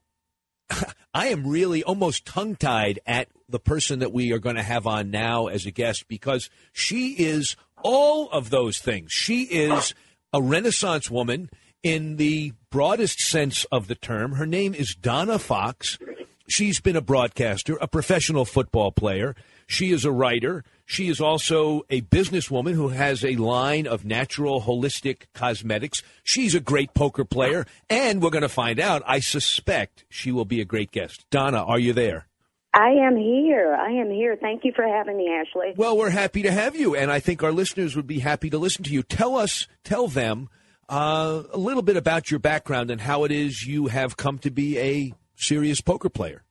I 1.14 1.28
am 1.28 1.46
really 1.46 1.82
almost 1.82 2.24
tongue 2.24 2.54
tied 2.54 3.00
at 3.04 3.28
the 3.48 3.58
person 3.58 3.98
that 3.98 4.12
we 4.12 4.32
are 4.32 4.38
going 4.38 4.56
to 4.56 4.62
have 4.62 4.86
on 4.86 5.10
now 5.10 5.48
as 5.48 5.66
a 5.66 5.70
guest 5.70 6.06
because 6.08 6.48
she 6.72 7.12
is 7.14 7.56
all 7.82 8.30
of 8.30 8.50
those 8.50 8.78
things. 8.78 9.12
She 9.12 9.42
is 9.42 9.92
a 10.32 10.40
Renaissance 10.40 11.10
woman 11.10 11.50
in 11.82 12.16
the 12.16 12.52
broadest 12.70 13.20
sense 13.20 13.64
of 13.70 13.88
the 13.88 13.94
term. 13.94 14.32
Her 14.32 14.46
name 14.46 14.72
is 14.72 14.94
Donna 14.94 15.38
Fox. 15.38 15.98
She's 16.46 16.80
been 16.80 16.96
a 16.96 17.00
broadcaster, 17.00 17.76
a 17.80 17.88
professional 17.88 18.44
football 18.44 18.92
player. 18.92 19.34
She 19.66 19.92
is 19.92 20.04
a 20.04 20.12
writer. 20.12 20.62
She 20.84 21.08
is 21.08 21.20
also 21.20 21.82
a 21.88 22.02
businesswoman 22.02 22.74
who 22.74 22.88
has 22.88 23.24
a 23.24 23.36
line 23.36 23.86
of 23.86 24.04
natural 24.04 24.60
holistic 24.62 25.22
cosmetics. 25.32 26.02
She's 26.22 26.54
a 26.54 26.60
great 26.60 26.92
poker 26.92 27.24
player. 27.24 27.66
And 27.88 28.22
we're 28.22 28.30
going 28.30 28.42
to 28.42 28.48
find 28.48 28.78
out, 28.78 29.02
I 29.06 29.20
suspect 29.20 30.04
she 30.10 30.30
will 30.30 30.44
be 30.44 30.60
a 30.60 30.66
great 30.66 30.90
guest. 30.90 31.24
Donna, 31.30 31.62
are 31.62 31.78
you 31.78 31.94
there? 31.94 32.26
I 32.74 32.90
am 32.90 33.16
here. 33.16 33.74
I 33.74 33.92
am 33.92 34.10
here. 34.10 34.36
Thank 34.36 34.64
you 34.64 34.72
for 34.74 34.86
having 34.86 35.16
me, 35.16 35.30
Ashley. 35.30 35.72
Well, 35.76 35.96
we're 35.96 36.10
happy 36.10 36.42
to 36.42 36.50
have 36.50 36.76
you. 36.76 36.94
And 36.94 37.10
I 37.10 37.20
think 37.20 37.42
our 37.42 37.52
listeners 37.52 37.96
would 37.96 38.06
be 38.06 38.18
happy 38.18 38.50
to 38.50 38.58
listen 38.58 38.84
to 38.84 38.92
you. 38.92 39.02
Tell 39.02 39.36
us, 39.36 39.68
tell 39.84 40.08
them 40.08 40.50
uh, 40.88 41.44
a 41.52 41.56
little 41.56 41.82
bit 41.82 41.96
about 41.96 42.30
your 42.30 42.40
background 42.40 42.90
and 42.90 43.00
how 43.00 43.24
it 43.24 43.32
is 43.32 43.62
you 43.62 43.86
have 43.86 44.16
come 44.16 44.38
to 44.40 44.50
be 44.50 44.78
a 44.78 45.14
serious 45.36 45.80
poker 45.80 46.08
player. 46.08 46.44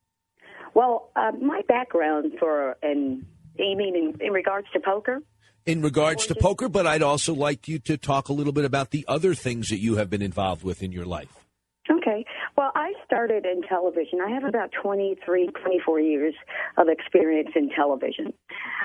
Well, 0.74 1.12
uh, 1.16 1.32
my 1.40 1.62
background 1.68 2.34
for, 2.40 2.78
and 2.82 3.26
mean 3.58 3.96
in, 3.96 4.26
in 4.26 4.34
regards 4.34 4.68
to 4.74 4.80
poker? 4.80 5.22
In 5.66 5.82
regards 5.82 6.28
to 6.28 6.36
poker, 6.36 6.68
but 6.68 6.86
I'd 6.86 7.04
also 7.04 7.34
like 7.34 7.68
you 7.68 7.80
to 7.80 7.98
talk 7.98 8.28
a 8.28 8.34
little 8.34 8.52
bit 8.52 8.66
about 8.66 8.90
the 8.90 9.06
other 9.08 9.34
things 9.34 9.70
that 9.70 9.80
you 9.80 9.96
have 9.96 10.10
been 10.10 10.22
involved 10.22 10.64
with 10.64 10.84
in 10.84 10.92
your 10.92 11.06
life. 11.06 11.44
Okay. 11.90 12.26
Well, 12.58 12.72
I 12.76 12.94
started 13.06 13.46
in 13.46 13.62
television. 13.62 14.20
I 14.26 14.30
have 14.32 14.44
about 14.44 14.72
23, 14.82 15.48
24 15.48 16.00
years 16.00 16.34
of 16.78 16.88
experience 16.88 17.50
in 17.56 17.70
television. 17.70 18.34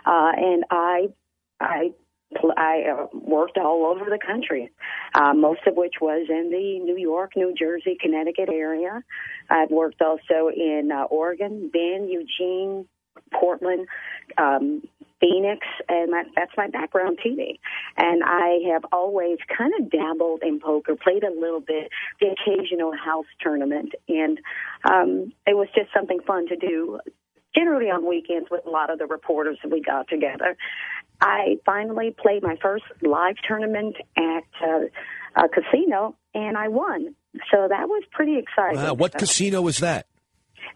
Uh, 0.05 0.33
and 0.37 0.65
I, 0.71 1.07
I 1.61 1.91
I 2.57 2.83
uh, 2.93 3.07
worked 3.13 3.57
all 3.59 3.87
over 3.87 4.11
the 4.11 4.19
country, 4.19 4.71
uh, 5.15 5.33
most 5.33 5.61
of 5.67 5.77
which 5.77 5.95
was 6.01 6.27
in 6.29 6.51
the 6.51 6.79
New 6.85 6.99
York, 6.99 7.33
New 7.37 7.55
Jersey, 7.59 7.97
Connecticut 8.01 8.49
area. 8.51 9.03
I've 9.49 9.71
worked 9.71 10.03
also 10.03 10.51
in 10.55 10.91
uh, 10.93 11.05
Oregon, 11.05 11.71
Bend, 11.73 12.11
Eugene, 12.11 12.87
Portland, 13.33 13.87
um, 14.37 14.83
Phoenix, 15.21 15.67
and 15.89 16.13
that, 16.13 16.27
that's 16.37 16.53
my 16.57 16.69
background 16.69 17.19
TV. 17.25 17.59
And 17.97 18.23
I 18.25 18.71
have 18.73 18.85
always 18.93 19.39
kind 19.57 19.73
of 19.79 19.91
dabbled 19.91 20.43
in 20.43 20.61
poker, 20.61 20.95
played 20.97 21.25
a 21.25 21.31
little 21.31 21.61
bit, 21.61 21.91
the 22.21 22.29
occasional 22.29 22.93
house 22.97 23.27
tournament, 23.41 23.95
and 24.09 24.39
um, 24.89 25.33
it 25.47 25.57
was 25.57 25.69
just 25.75 25.93
something 25.93 26.21
fun 26.27 26.47
to 26.49 26.57
do. 26.57 27.01
Generally 27.59 27.91
on 27.91 28.07
weekends 28.07 28.49
with 28.51 28.65
a 28.67 28.71
lot 28.71 28.91
of 28.91 28.99
the 28.99 29.07
reporters 29.07 29.59
that 29.63 29.73
we 29.73 29.81
got 29.81 30.07
together. 30.09 30.57
I 31.21 31.57
finally 31.67 32.15
played 32.17 32.43
my 32.43 32.57
first 32.63 32.85
live 33.03 33.35
tournament 33.47 33.97
at 34.17 34.45
uh, 34.63 35.43
a 35.45 35.49
casino, 35.49 36.15
and 36.35 36.57
I 36.57 36.69
won. 36.69 37.17
So 37.51 37.67
that 37.69 37.89
was 37.89 38.05
pretty 38.13 38.39
exciting. 38.39 38.81
Wow, 38.81 38.95
what 38.95 39.13
So- 39.13 39.19
casino 39.21 39.63
was 39.63 39.79
that? 39.79 40.07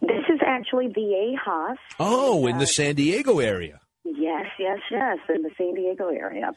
This 0.00 0.24
is 0.28 0.40
actually 0.44 0.88
Viejas. 0.88 1.76
Oh, 2.00 2.46
in 2.48 2.58
the 2.58 2.66
San 2.66 2.96
Diego 2.96 3.38
area. 3.38 3.80
Yes, 4.04 4.46
yes, 4.58 4.78
yes, 4.90 5.18
in 5.32 5.42
the 5.42 5.50
San 5.56 5.74
Diego 5.74 6.08
area. 6.08 6.50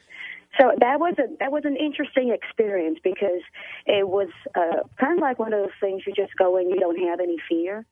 So 0.59 0.71
that 0.80 0.99
was 0.99 1.15
a 1.19 1.28
that 1.39 1.51
was 1.51 1.63
an 1.65 1.76
interesting 1.76 2.32
experience 2.32 2.97
because 3.03 3.41
it 3.86 4.07
was 4.07 4.30
uh, 4.55 4.84
kind 4.99 5.13
of 5.13 5.19
like 5.19 5.38
one 5.38 5.53
of 5.53 5.59
those 5.61 5.78
things 5.82 6.03
you 6.07 6.13
just 6.13 6.36
go 6.38 6.57
in, 6.57 6.69
you 6.69 6.80
don't 6.80 6.97
have 7.09 7.19
any 7.19 7.36
fear, 7.47 7.86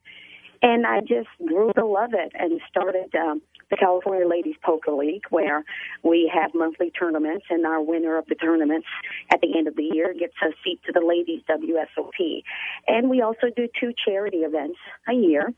and 0.64 0.86
I 0.86 1.00
just 1.00 1.28
grew 1.46 1.70
to 1.74 1.84
love 1.84 2.10
it 2.14 2.32
and 2.34 2.58
started 2.70 3.14
um, 3.14 3.42
the 3.70 3.76
California 3.76 4.26
Ladies 4.26 4.54
Poker 4.64 4.92
League, 4.92 5.24
where 5.28 5.62
we 6.02 6.30
have 6.34 6.52
monthly 6.54 6.90
tournaments, 6.90 7.44
and 7.50 7.66
our 7.66 7.82
winner 7.82 8.16
of 8.16 8.24
the 8.26 8.34
tournaments 8.34 8.86
at 9.30 9.42
the 9.42 9.58
end 9.58 9.68
of 9.68 9.76
the 9.76 9.90
year 9.92 10.14
gets 10.18 10.32
a 10.42 10.48
seat 10.64 10.80
to 10.86 10.92
the 10.92 11.04
Ladies 11.06 11.42
WSOP, 11.48 12.42
and 12.88 13.10
we 13.10 13.20
also 13.20 13.48
do 13.54 13.68
two 13.78 13.92
charity 14.06 14.38
events 14.38 14.78
a 15.06 15.12
year. 15.12 15.52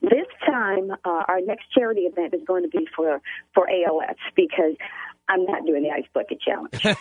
This 0.00 0.26
time, 0.46 0.92
uh, 1.04 1.22
our 1.28 1.40
next 1.40 1.64
charity 1.76 2.02
event 2.02 2.32
is 2.32 2.40
going 2.46 2.62
to 2.62 2.68
be 2.68 2.86
for 2.96 3.20
for 3.54 3.68
ALS 3.68 4.16
because 4.36 4.76
I'm 5.28 5.44
not 5.46 5.66
doing 5.66 5.82
the 5.82 5.90
ice 5.90 6.06
bucket 6.14 6.38
challenge. 6.40 6.96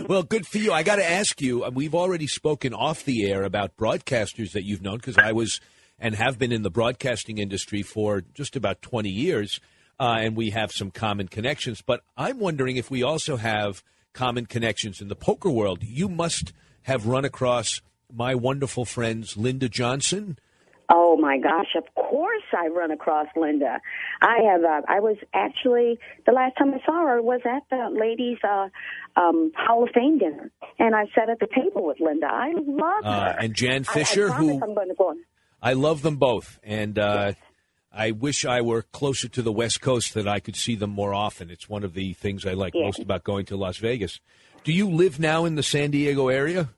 well, 0.08 0.24
good 0.24 0.44
for 0.46 0.58
you. 0.58 0.72
I 0.72 0.82
got 0.82 0.96
to 0.96 1.08
ask 1.08 1.40
you. 1.40 1.64
uh, 1.64 1.70
We've 1.72 1.94
already 1.94 2.26
spoken 2.26 2.74
off 2.74 3.04
the 3.04 3.30
air 3.30 3.44
about 3.44 3.76
broadcasters 3.76 4.52
that 4.52 4.64
you've 4.64 4.82
known 4.82 4.96
because 4.96 5.18
I 5.18 5.32
was 5.32 5.60
and 5.98 6.14
have 6.14 6.38
been 6.38 6.52
in 6.52 6.62
the 6.62 6.70
broadcasting 6.70 7.38
industry 7.38 7.82
for 7.82 8.22
just 8.34 8.56
about 8.56 8.82
20 8.82 9.08
years, 9.08 9.60
uh, 9.98 10.16
and 10.20 10.36
we 10.36 10.50
have 10.50 10.70
some 10.72 10.90
common 10.90 11.28
connections. 11.28 11.82
But 11.82 12.02
I'm 12.16 12.38
wondering 12.38 12.76
if 12.76 12.90
we 12.90 13.02
also 13.02 13.36
have 13.36 13.82
common 14.12 14.46
connections 14.46 15.00
in 15.00 15.08
the 15.08 15.16
poker 15.16 15.50
world. 15.50 15.82
You 15.82 16.08
must 16.08 16.52
have 16.82 17.06
run 17.06 17.24
across 17.24 17.80
my 18.14 18.34
wonderful 18.34 18.84
friends 18.84 19.36
Linda 19.36 19.68
Johnson. 19.68 20.38
Oh 20.88 21.16
my 21.16 21.36
gosh! 21.38 21.74
Of 21.76 21.82
course, 21.96 22.44
I 22.56 22.68
run 22.68 22.92
across 22.92 23.26
Linda. 23.34 23.80
I 24.22 24.36
have. 24.48 24.62
Uh, 24.62 24.82
I 24.88 25.00
was 25.00 25.16
actually 25.34 25.98
the 26.26 26.30
last 26.32 26.56
time 26.56 26.72
I 26.72 26.78
saw 26.86 27.04
her 27.08 27.20
was 27.20 27.40
at 27.44 27.62
the 27.70 27.88
ladies' 27.98 28.38
uh, 28.48 28.68
um, 29.20 29.50
Hall 29.56 29.82
of 29.82 29.90
Fame 29.92 30.18
dinner, 30.18 30.52
and 30.78 30.94
I 30.94 31.06
sat 31.12 31.28
at 31.28 31.40
the 31.40 31.48
table 31.52 31.84
with 31.84 31.98
Linda. 31.98 32.28
I 32.30 32.52
love 32.54 33.04
Uh, 33.04 33.32
her. 33.32 33.36
and 33.40 33.52
Jan 33.54 33.82
Fisher, 33.82 34.26
I, 34.30 34.34
promise 34.36 34.46
who- 34.58 34.62
I'm 34.62 34.74
going 34.74 34.88
to 34.88 34.94
go 34.94 35.08
on. 35.08 35.18
I 35.62 35.72
love 35.72 36.02
them 36.02 36.16
both, 36.16 36.58
and 36.62 36.98
uh, 36.98 37.32
I 37.92 38.10
wish 38.12 38.44
I 38.44 38.60
were 38.60 38.82
closer 38.82 39.28
to 39.28 39.42
the 39.42 39.52
West 39.52 39.80
Coast 39.80 40.14
that 40.14 40.28
I 40.28 40.38
could 40.40 40.56
see 40.56 40.74
them 40.76 40.90
more 40.90 41.14
often. 41.14 41.50
It's 41.50 41.68
one 41.68 41.82
of 41.82 41.94
the 41.94 42.12
things 42.12 42.46
I 42.46 42.52
like 42.52 42.74
Yeah. 42.74 42.84
most 42.84 43.00
about 43.00 43.24
going 43.24 43.46
to 43.46 43.56
Las 43.56 43.78
Vegas. 43.78 44.20
Do 44.64 44.72
you 44.72 44.88
live 44.90 45.18
now 45.18 45.44
in 45.44 45.54
the 45.54 45.62
San 45.62 45.90
Diego 45.90 46.28
area? 46.28 46.68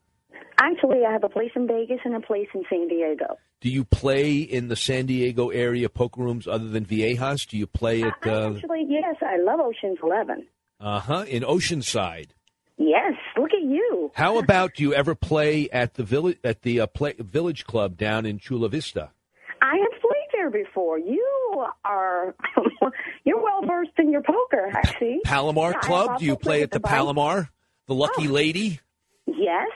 Actually, 0.60 1.04
I 1.04 1.12
have 1.12 1.24
a 1.24 1.28
place 1.28 1.50
in 1.54 1.66
Vegas 1.66 2.00
and 2.04 2.14
a 2.14 2.20
place 2.20 2.48
in 2.54 2.62
San 2.68 2.88
Diego. 2.88 3.36
Do 3.60 3.68
you 3.70 3.84
play 3.84 4.38
in 4.38 4.68
the 4.68 4.76
San 4.76 5.06
Diego 5.06 5.48
area 5.50 5.88
poker 5.88 6.22
rooms 6.22 6.46
other 6.46 6.68
than 6.68 6.84
Viejas? 6.84 7.46
Do 7.48 7.56
you 7.58 7.66
play 7.66 8.02
at 8.02 8.14
uh 8.26 8.52
Actually, 8.54 8.86
yes, 8.88 9.16
I 9.22 9.36
love 9.38 9.60
Ocean's 9.60 9.98
Eleven. 10.02 10.46
Uh 10.80 11.00
huh. 11.00 11.24
in 11.28 11.42
Oceanside? 11.42 12.28
Yes, 12.76 13.14
look 13.38 13.52
at 13.54 13.62
you. 13.62 14.10
How 14.14 14.38
about 14.38 14.74
do 14.74 14.82
you 14.82 14.94
ever 14.94 15.14
play 15.14 15.68
at 15.70 15.94
the 15.94 16.02
village 16.04 16.38
at 16.44 16.62
the 16.62 16.80
uh, 16.80 16.86
play, 16.86 17.14
Village 17.18 17.64
Club 17.64 17.96
down 17.96 18.26
in 18.26 18.38
Chula 18.38 18.68
Vista? 18.68 19.10
I 19.60 19.76
have 19.76 20.00
played 20.00 20.28
there 20.32 20.50
before. 20.50 20.98
You 20.98 21.66
are 21.84 22.34
you're 23.24 23.42
well 23.42 23.62
versed 23.66 23.90
in 23.98 24.10
your 24.12 24.22
poker, 24.22 24.70
I 24.72 24.94
see. 24.98 25.20
Palomar 25.24 25.72
Yeah, 25.72 25.80
Club? 25.80 26.18
Do 26.18 26.24
you 26.24 26.36
play 26.36 26.62
at 26.62 26.70
the 26.70 26.78
Vice. 26.78 26.90
Palomar? 26.90 27.50
The 27.86 27.94
Lucky 27.94 28.28
Lady? 28.28 28.80
Yes. 29.26 29.68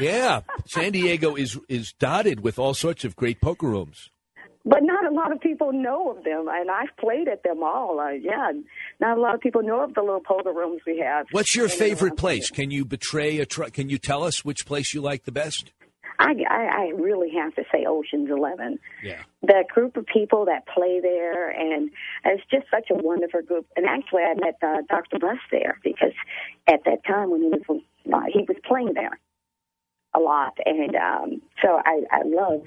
Yeah, 0.00 0.40
San 0.66 0.92
Diego 0.92 1.34
is 1.34 1.58
is 1.68 1.92
dotted 1.98 2.40
with 2.40 2.58
all 2.58 2.74
sorts 2.74 3.04
of 3.04 3.16
great 3.16 3.40
poker 3.40 3.66
rooms. 3.68 4.10
But 4.64 4.82
not 4.82 5.10
a 5.10 5.14
lot 5.14 5.32
of 5.32 5.40
people 5.40 5.72
know 5.72 6.10
of 6.10 6.24
them, 6.24 6.46
and 6.48 6.70
I've 6.70 6.94
played 6.98 7.26
at 7.28 7.42
them 7.42 7.62
all. 7.62 7.98
Uh, 8.00 8.10
yeah, 8.10 8.52
not 9.00 9.16
a 9.16 9.20
lot 9.20 9.34
of 9.34 9.40
people 9.40 9.62
know 9.62 9.84
of 9.84 9.94
the 9.94 10.00
little 10.00 10.20
poker 10.20 10.52
rooms 10.52 10.80
we 10.86 10.98
have. 10.98 11.26
What's 11.30 11.54
your 11.54 11.68
favorite 11.68 12.16
place? 12.16 12.50
Can 12.50 12.70
you 12.70 12.84
betray 12.84 13.38
a? 13.38 13.46
Tr- 13.46 13.64
can 13.64 13.88
you 13.88 13.98
tell 13.98 14.24
us 14.24 14.44
which 14.44 14.66
place 14.66 14.92
you 14.92 15.00
like 15.00 15.24
the 15.24 15.32
best? 15.32 15.72
I, 16.18 16.32
I, 16.50 16.64
I 16.64 16.92
really 16.96 17.30
have 17.40 17.54
to 17.54 17.62
say 17.72 17.84
Ocean's 17.86 18.28
Eleven. 18.28 18.78
Yeah. 19.04 19.22
The 19.42 19.64
group 19.72 19.96
of 19.96 20.04
people 20.06 20.46
that 20.46 20.66
play 20.66 20.98
there, 21.00 21.48
and 21.48 21.90
it's 22.24 22.42
just 22.50 22.66
such 22.70 22.90
a 22.90 22.94
wonderful 22.94 23.42
group. 23.42 23.66
And 23.76 23.86
actually, 23.86 24.22
I 24.22 24.34
met 24.34 24.56
uh, 24.60 24.82
Dr. 24.88 25.20
Bus 25.20 25.38
there 25.52 25.78
because 25.84 26.14
at 26.66 26.80
that 26.86 27.04
time 27.06 27.30
when 27.30 27.42
he 27.42 27.48
was 27.48 27.62
uh, 28.12 28.20
he 28.32 28.40
was 28.48 28.56
playing 28.66 28.94
there 28.94 29.18
a 30.14 30.18
lot, 30.18 30.58
and 30.64 30.96
um, 30.96 31.42
so 31.62 31.80
I, 31.84 32.02
I 32.10 32.22
love. 32.24 32.62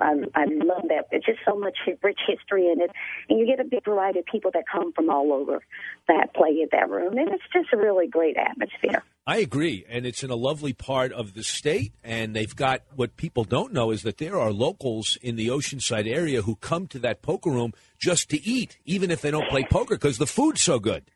I, 0.00 0.12
I 0.34 0.44
love 0.46 0.84
that. 0.88 1.06
There's 1.10 1.24
just 1.24 1.40
so 1.46 1.56
much 1.58 1.76
rich 2.02 2.20
history 2.26 2.70
in 2.70 2.80
it, 2.80 2.90
and 3.28 3.38
you 3.38 3.46
get 3.46 3.60
a 3.60 3.64
big 3.64 3.84
variety 3.84 4.20
of 4.20 4.26
people 4.26 4.50
that 4.54 4.64
come 4.70 4.92
from 4.92 5.10
all 5.10 5.32
over 5.32 5.62
that 6.08 6.34
play 6.34 6.50
in 6.50 6.68
that 6.72 6.88
room, 6.88 7.16
and 7.18 7.28
it's 7.28 7.44
just 7.52 7.72
a 7.72 7.76
really 7.76 8.06
great 8.08 8.36
atmosphere. 8.36 9.02
I 9.28 9.38
agree, 9.38 9.84
and 9.88 10.06
it's 10.06 10.22
in 10.22 10.30
a 10.30 10.36
lovely 10.36 10.72
part 10.72 11.12
of 11.12 11.34
the 11.34 11.42
state. 11.42 11.92
And 12.04 12.36
they've 12.36 12.54
got 12.54 12.82
what 12.94 13.16
people 13.16 13.42
don't 13.42 13.72
know 13.72 13.90
is 13.90 14.04
that 14.04 14.18
there 14.18 14.38
are 14.38 14.52
locals 14.52 15.18
in 15.20 15.34
the 15.34 15.48
Oceanside 15.48 16.06
area 16.06 16.42
who 16.42 16.54
come 16.54 16.86
to 16.88 17.00
that 17.00 17.22
poker 17.22 17.50
room 17.50 17.72
just 17.98 18.30
to 18.30 18.42
eat, 18.46 18.78
even 18.84 19.10
if 19.10 19.22
they 19.22 19.32
don't 19.32 19.48
play 19.48 19.64
poker, 19.68 19.96
because 19.96 20.18
the 20.18 20.28
food's 20.28 20.62
so 20.62 20.78
good. 20.78 21.10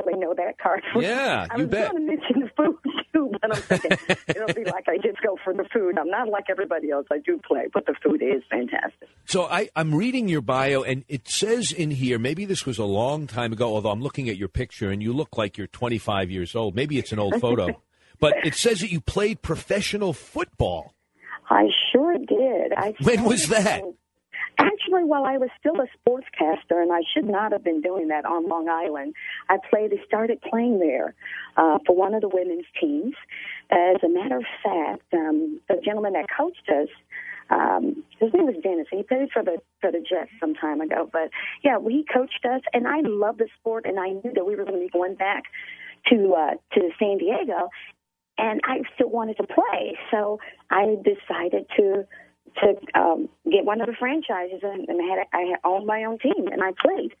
Definitely 0.00 0.20
know 0.26 0.34
that 0.36 0.58
card. 0.58 0.82
Yeah, 1.00 1.46
I 1.50 1.56
you 1.56 1.62
was 1.62 1.70
bet. 1.70 1.90
going 1.90 2.06
to 2.06 2.12
mention 2.16 2.40
the 2.40 2.50
food 2.56 2.76
too, 3.12 3.30
but 3.40 3.56
I'm 3.56 3.62
thinking 3.62 4.16
it'll 4.28 4.54
be 4.54 4.64
like 4.64 4.88
I 4.88 4.96
just 4.96 5.20
go 5.22 5.36
for 5.42 5.52
the 5.54 5.64
food. 5.72 5.98
I'm 5.98 6.08
not 6.10 6.28
like 6.28 6.44
everybody 6.50 6.90
else. 6.90 7.06
I 7.10 7.18
do 7.18 7.38
play, 7.46 7.66
but 7.72 7.86
the 7.86 7.94
food 8.02 8.22
is 8.22 8.42
fantastic. 8.50 9.08
So 9.26 9.44
I, 9.44 9.68
I'm 9.76 9.94
reading 9.94 10.28
your 10.28 10.40
bio, 10.40 10.82
and 10.82 11.04
it 11.08 11.28
says 11.28 11.72
in 11.72 11.90
here, 11.90 12.18
maybe 12.18 12.44
this 12.44 12.66
was 12.66 12.78
a 12.78 12.84
long 12.84 13.26
time 13.26 13.52
ago, 13.52 13.74
although 13.74 13.90
I'm 13.90 14.02
looking 14.02 14.28
at 14.28 14.36
your 14.36 14.48
picture, 14.48 14.90
and 14.90 15.02
you 15.02 15.12
look 15.12 15.36
like 15.36 15.56
you're 15.58 15.66
25 15.66 16.30
years 16.30 16.54
old. 16.54 16.74
Maybe 16.74 16.98
it's 16.98 17.12
an 17.12 17.18
old 17.18 17.40
photo. 17.40 17.80
but 18.20 18.34
it 18.44 18.54
says 18.54 18.80
that 18.80 18.90
you 18.90 19.00
played 19.00 19.42
professional 19.42 20.12
football. 20.12 20.94
I 21.48 21.68
sure 21.92 22.16
did. 22.16 22.72
I 22.76 22.94
When 23.02 23.24
was 23.24 23.48
that? 23.48 23.82
Actually, 24.58 25.04
while 25.04 25.24
I 25.24 25.36
was 25.38 25.48
still 25.58 25.76
a 25.80 25.86
sportscaster, 25.96 26.82
and 26.82 26.92
I 26.92 27.00
should 27.14 27.24
not 27.24 27.52
have 27.52 27.64
been 27.64 27.80
doing 27.80 28.08
that 28.08 28.24
on 28.24 28.48
Long 28.48 28.68
Island, 28.68 29.14
I 29.48 29.58
played. 29.70 29.92
I 29.92 30.04
started 30.06 30.40
playing 30.42 30.78
there 30.78 31.14
uh, 31.56 31.78
for 31.86 31.96
one 31.96 32.14
of 32.14 32.20
the 32.20 32.28
women's 32.28 32.66
teams. 32.80 33.14
As 33.70 33.96
a 34.04 34.08
matter 34.08 34.38
of 34.38 34.44
fact, 34.62 35.02
um, 35.12 35.60
the 35.68 35.76
gentleman 35.84 36.12
that 36.14 36.26
coached 36.36 36.68
us, 36.68 36.88
um, 37.50 38.04
his 38.18 38.32
name 38.32 38.46
was 38.46 38.56
Dennis. 38.62 38.86
and 38.92 38.98
He 38.98 39.02
played 39.02 39.30
for 39.32 39.42
the 39.42 39.58
for 39.80 39.90
the 39.90 40.00
Jets 40.00 40.30
some 40.38 40.54
time 40.54 40.80
ago. 40.80 41.08
But 41.10 41.30
yeah, 41.62 41.78
he 41.86 42.04
coached 42.12 42.44
us, 42.44 42.62
and 42.72 42.86
I 42.86 43.00
love 43.04 43.38
the 43.38 43.48
sport, 43.58 43.86
and 43.86 43.98
I 43.98 44.08
knew 44.08 44.32
that 44.34 44.44
we 44.44 44.56
were 44.56 44.64
going 44.64 44.78
to 44.78 44.84
be 44.86 44.90
going 44.90 45.14
back 45.14 45.44
to 46.08 46.34
uh, 46.34 46.50
to 46.74 46.90
San 46.98 47.18
Diego, 47.18 47.70
and 48.38 48.60
I 48.64 48.82
still 48.94 49.10
wanted 49.10 49.36
to 49.38 49.44
play. 49.46 49.98
So 50.10 50.38
I 50.70 50.96
decided 51.02 51.66
to 51.76 52.06
to 52.62 52.98
um, 52.98 53.28
get 53.50 53.64
one 53.64 53.80
of 53.80 53.86
the 53.86 53.94
franchises, 53.98 54.60
and, 54.62 54.88
and 54.88 55.00
had 55.08 55.26
I 55.32 55.42
had 55.42 55.60
owned 55.64 55.86
my 55.86 56.04
own 56.04 56.18
team, 56.18 56.48
and 56.50 56.62
I 56.62 56.72
played. 56.80 57.12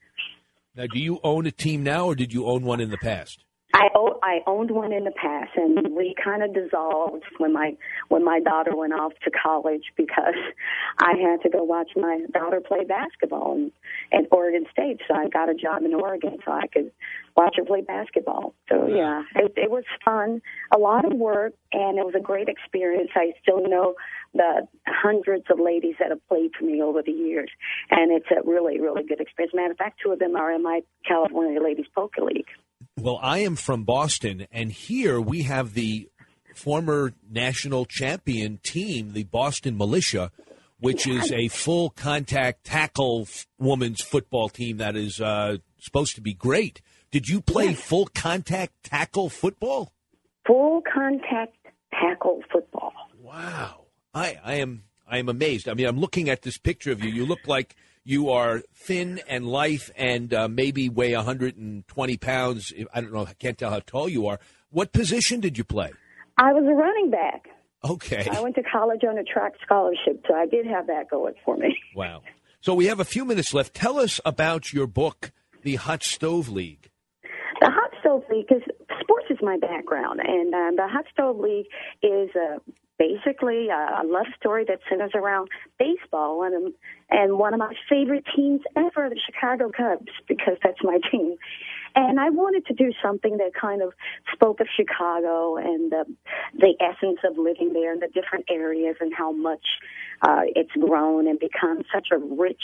Now, 0.76 0.86
do 0.92 0.98
you 0.98 1.18
own 1.22 1.46
a 1.46 1.50
team 1.50 1.82
now, 1.82 2.06
or 2.06 2.14
did 2.14 2.32
you 2.32 2.46
own 2.46 2.62
one 2.62 2.80
in 2.80 2.90
the 2.90 2.98
past? 2.98 3.44
I 3.72 3.88
o- 3.94 4.18
I 4.22 4.40
owned 4.46 4.70
one 4.72 4.92
in 4.92 5.04
the 5.04 5.12
past, 5.12 5.50
and 5.56 5.94
we 5.94 6.14
kind 6.22 6.42
of 6.42 6.52
dissolved 6.52 7.22
when 7.38 7.52
my 7.52 7.76
when 8.08 8.24
my 8.24 8.40
daughter 8.40 8.74
went 8.74 8.92
off 8.92 9.12
to 9.24 9.30
college 9.30 9.84
because 9.96 10.34
I 10.98 11.12
had 11.16 11.40
to 11.42 11.48
go 11.48 11.62
watch 11.62 11.90
my 11.96 12.20
daughter 12.32 12.60
play 12.60 12.84
basketball 12.84 13.54
in, 13.54 13.72
at 14.12 14.24
Oregon 14.32 14.66
State. 14.72 15.00
So 15.06 15.14
I 15.14 15.28
got 15.28 15.48
a 15.48 15.54
job 15.54 15.82
in 15.84 15.94
Oregon 15.94 16.38
so 16.44 16.50
I 16.52 16.66
could 16.66 16.90
watch 17.36 17.54
her 17.58 17.64
play 17.64 17.80
basketball. 17.82 18.54
So 18.68 18.86
yeah, 18.88 19.22
it, 19.36 19.52
it 19.56 19.70
was 19.70 19.84
fun, 20.04 20.42
a 20.74 20.78
lot 20.78 21.04
of 21.04 21.12
work, 21.12 21.54
and 21.72 21.98
it 21.98 22.04
was 22.04 22.14
a 22.16 22.20
great 22.20 22.48
experience. 22.48 23.10
I 23.14 23.32
still 23.40 23.62
know 23.68 23.94
the 24.34 24.66
hundreds 24.86 25.44
of 25.50 25.60
ladies 25.60 25.94
that 26.00 26.10
have 26.10 26.26
played 26.28 26.50
for 26.58 26.64
me 26.64 26.82
over 26.82 27.02
the 27.02 27.12
years, 27.12 27.50
and 27.90 28.10
it's 28.10 28.26
a 28.32 28.42
really 28.48 28.80
really 28.80 29.04
good 29.04 29.20
experience. 29.20 29.54
Matter 29.54 29.72
of 29.72 29.78
fact, 29.78 30.00
two 30.02 30.10
of 30.10 30.18
them 30.18 30.34
are 30.34 30.50
in 30.52 30.62
my 30.62 30.80
California 31.06 31.62
Ladies 31.62 31.86
Poker 31.94 32.22
League. 32.22 32.46
Well, 32.96 33.18
I 33.22 33.38
am 33.38 33.56
from 33.56 33.84
Boston, 33.84 34.46
and 34.52 34.70
here 34.70 35.20
we 35.20 35.42
have 35.42 35.74
the 35.74 36.08
former 36.54 37.12
national 37.30 37.86
champion 37.86 38.58
team, 38.62 39.12
the 39.12 39.24
Boston 39.24 39.78
Militia, 39.78 40.30
which 40.78 41.06
is 41.06 41.32
a 41.32 41.48
full 41.48 41.90
contact 41.90 42.64
tackle 42.64 43.22
f- 43.22 43.46
women's 43.58 44.02
football 44.02 44.48
team 44.48 44.78
that 44.78 44.96
is 44.96 45.20
uh, 45.20 45.58
supposed 45.78 46.14
to 46.16 46.20
be 46.20 46.34
great. 46.34 46.82
Did 47.10 47.28
you 47.28 47.40
play 47.40 47.74
full 47.74 48.06
contact 48.14 48.72
tackle 48.82 49.30
football? 49.30 49.92
Full 50.46 50.82
contact 50.92 51.56
tackle 51.92 52.42
football. 52.52 52.92
Wow. 53.20 53.86
I, 54.14 54.38
I 54.44 54.54
am 54.54 54.84
I 55.06 55.18
am 55.18 55.28
amazed. 55.28 55.68
I 55.68 55.74
mean, 55.74 55.86
I'm 55.86 55.98
looking 55.98 56.28
at 56.28 56.42
this 56.42 56.56
picture 56.56 56.92
of 56.92 57.02
you. 57.02 57.10
You 57.10 57.26
look 57.26 57.46
like 57.46 57.74
you 58.04 58.30
are 58.30 58.62
thin 58.74 59.20
and 59.28 59.46
lithe 59.46 59.88
and 59.96 60.32
uh, 60.32 60.48
maybe 60.48 60.88
weigh 60.88 61.14
120 61.14 62.16
pounds. 62.16 62.72
I 62.92 63.00
don't 63.00 63.12
know. 63.12 63.26
I 63.26 63.34
can't 63.34 63.58
tell 63.58 63.70
how 63.70 63.80
tall 63.80 64.08
you 64.08 64.26
are. 64.26 64.40
What 64.70 64.92
position 64.92 65.40
did 65.40 65.58
you 65.58 65.64
play? 65.64 65.92
I 66.38 66.52
was 66.52 66.64
a 66.64 66.74
running 66.74 67.10
back. 67.10 67.48
Okay. 67.84 68.28
I 68.30 68.40
went 68.40 68.54
to 68.56 68.62
college 68.62 69.02
on 69.08 69.18
a 69.18 69.24
track 69.24 69.52
scholarship, 69.64 70.24
so 70.28 70.34
I 70.34 70.46
did 70.46 70.66
have 70.66 70.86
that 70.86 71.10
going 71.10 71.34
for 71.44 71.56
me. 71.56 71.76
Wow. 71.94 72.22
So 72.62 72.74
we 72.74 72.86
have 72.86 73.00
a 73.00 73.04
few 73.04 73.24
minutes 73.24 73.54
left. 73.54 73.72
Tell 73.72 73.98
us 73.98 74.20
about 74.24 74.70
your 74.72 74.86
book, 74.86 75.32
The 75.62 75.76
Hot 75.76 76.02
Stove 76.02 76.50
League. 76.50 76.90
The 77.60 77.70
Hot 77.70 77.90
Stove 78.00 78.22
League, 78.30 78.46
because 78.48 78.62
sports 79.00 79.26
is 79.30 79.38
my 79.40 79.56
background, 79.58 80.20
and 80.20 80.52
um, 80.54 80.76
the 80.76 80.86
Hot 80.86 81.04
Stove 81.12 81.38
League 81.38 81.66
is 82.02 82.28
uh, 82.36 82.58
basically 83.00 83.68
a, 83.68 84.02
a 84.02 84.04
love 84.04 84.26
story 84.38 84.64
that 84.68 84.78
centers 84.88 85.12
around 85.14 85.48
baseball 85.78 86.42
and 86.44 86.54
um, 86.54 86.74
and 87.08 87.38
one 87.38 87.54
of 87.54 87.58
my 87.58 87.74
favorite 87.88 88.24
teams 88.36 88.60
ever, 88.76 89.08
the 89.08 89.18
Chicago 89.26 89.70
Cubs, 89.76 90.12
because 90.28 90.58
that's 90.62 90.78
my 90.84 90.98
team. 91.10 91.34
And 91.96 92.20
I 92.20 92.30
wanted 92.30 92.66
to 92.66 92.74
do 92.74 92.92
something 93.02 93.38
that 93.38 93.50
kind 93.60 93.82
of 93.82 93.92
spoke 94.32 94.60
of 94.60 94.68
Chicago 94.76 95.56
and 95.56 95.90
the, 95.90 96.04
the 96.56 96.74
essence 96.78 97.18
of 97.24 97.36
living 97.36 97.72
there 97.72 97.92
and 97.92 98.00
the 98.00 98.06
different 98.06 98.44
areas 98.48 98.94
and 99.00 99.12
how 99.12 99.32
much 99.32 99.66
uh, 100.22 100.42
it's 100.54 100.70
grown 100.78 101.26
and 101.26 101.40
become 101.40 101.82
such 101.92 102.08
a 102.12 102.18
rich 102.18 102.62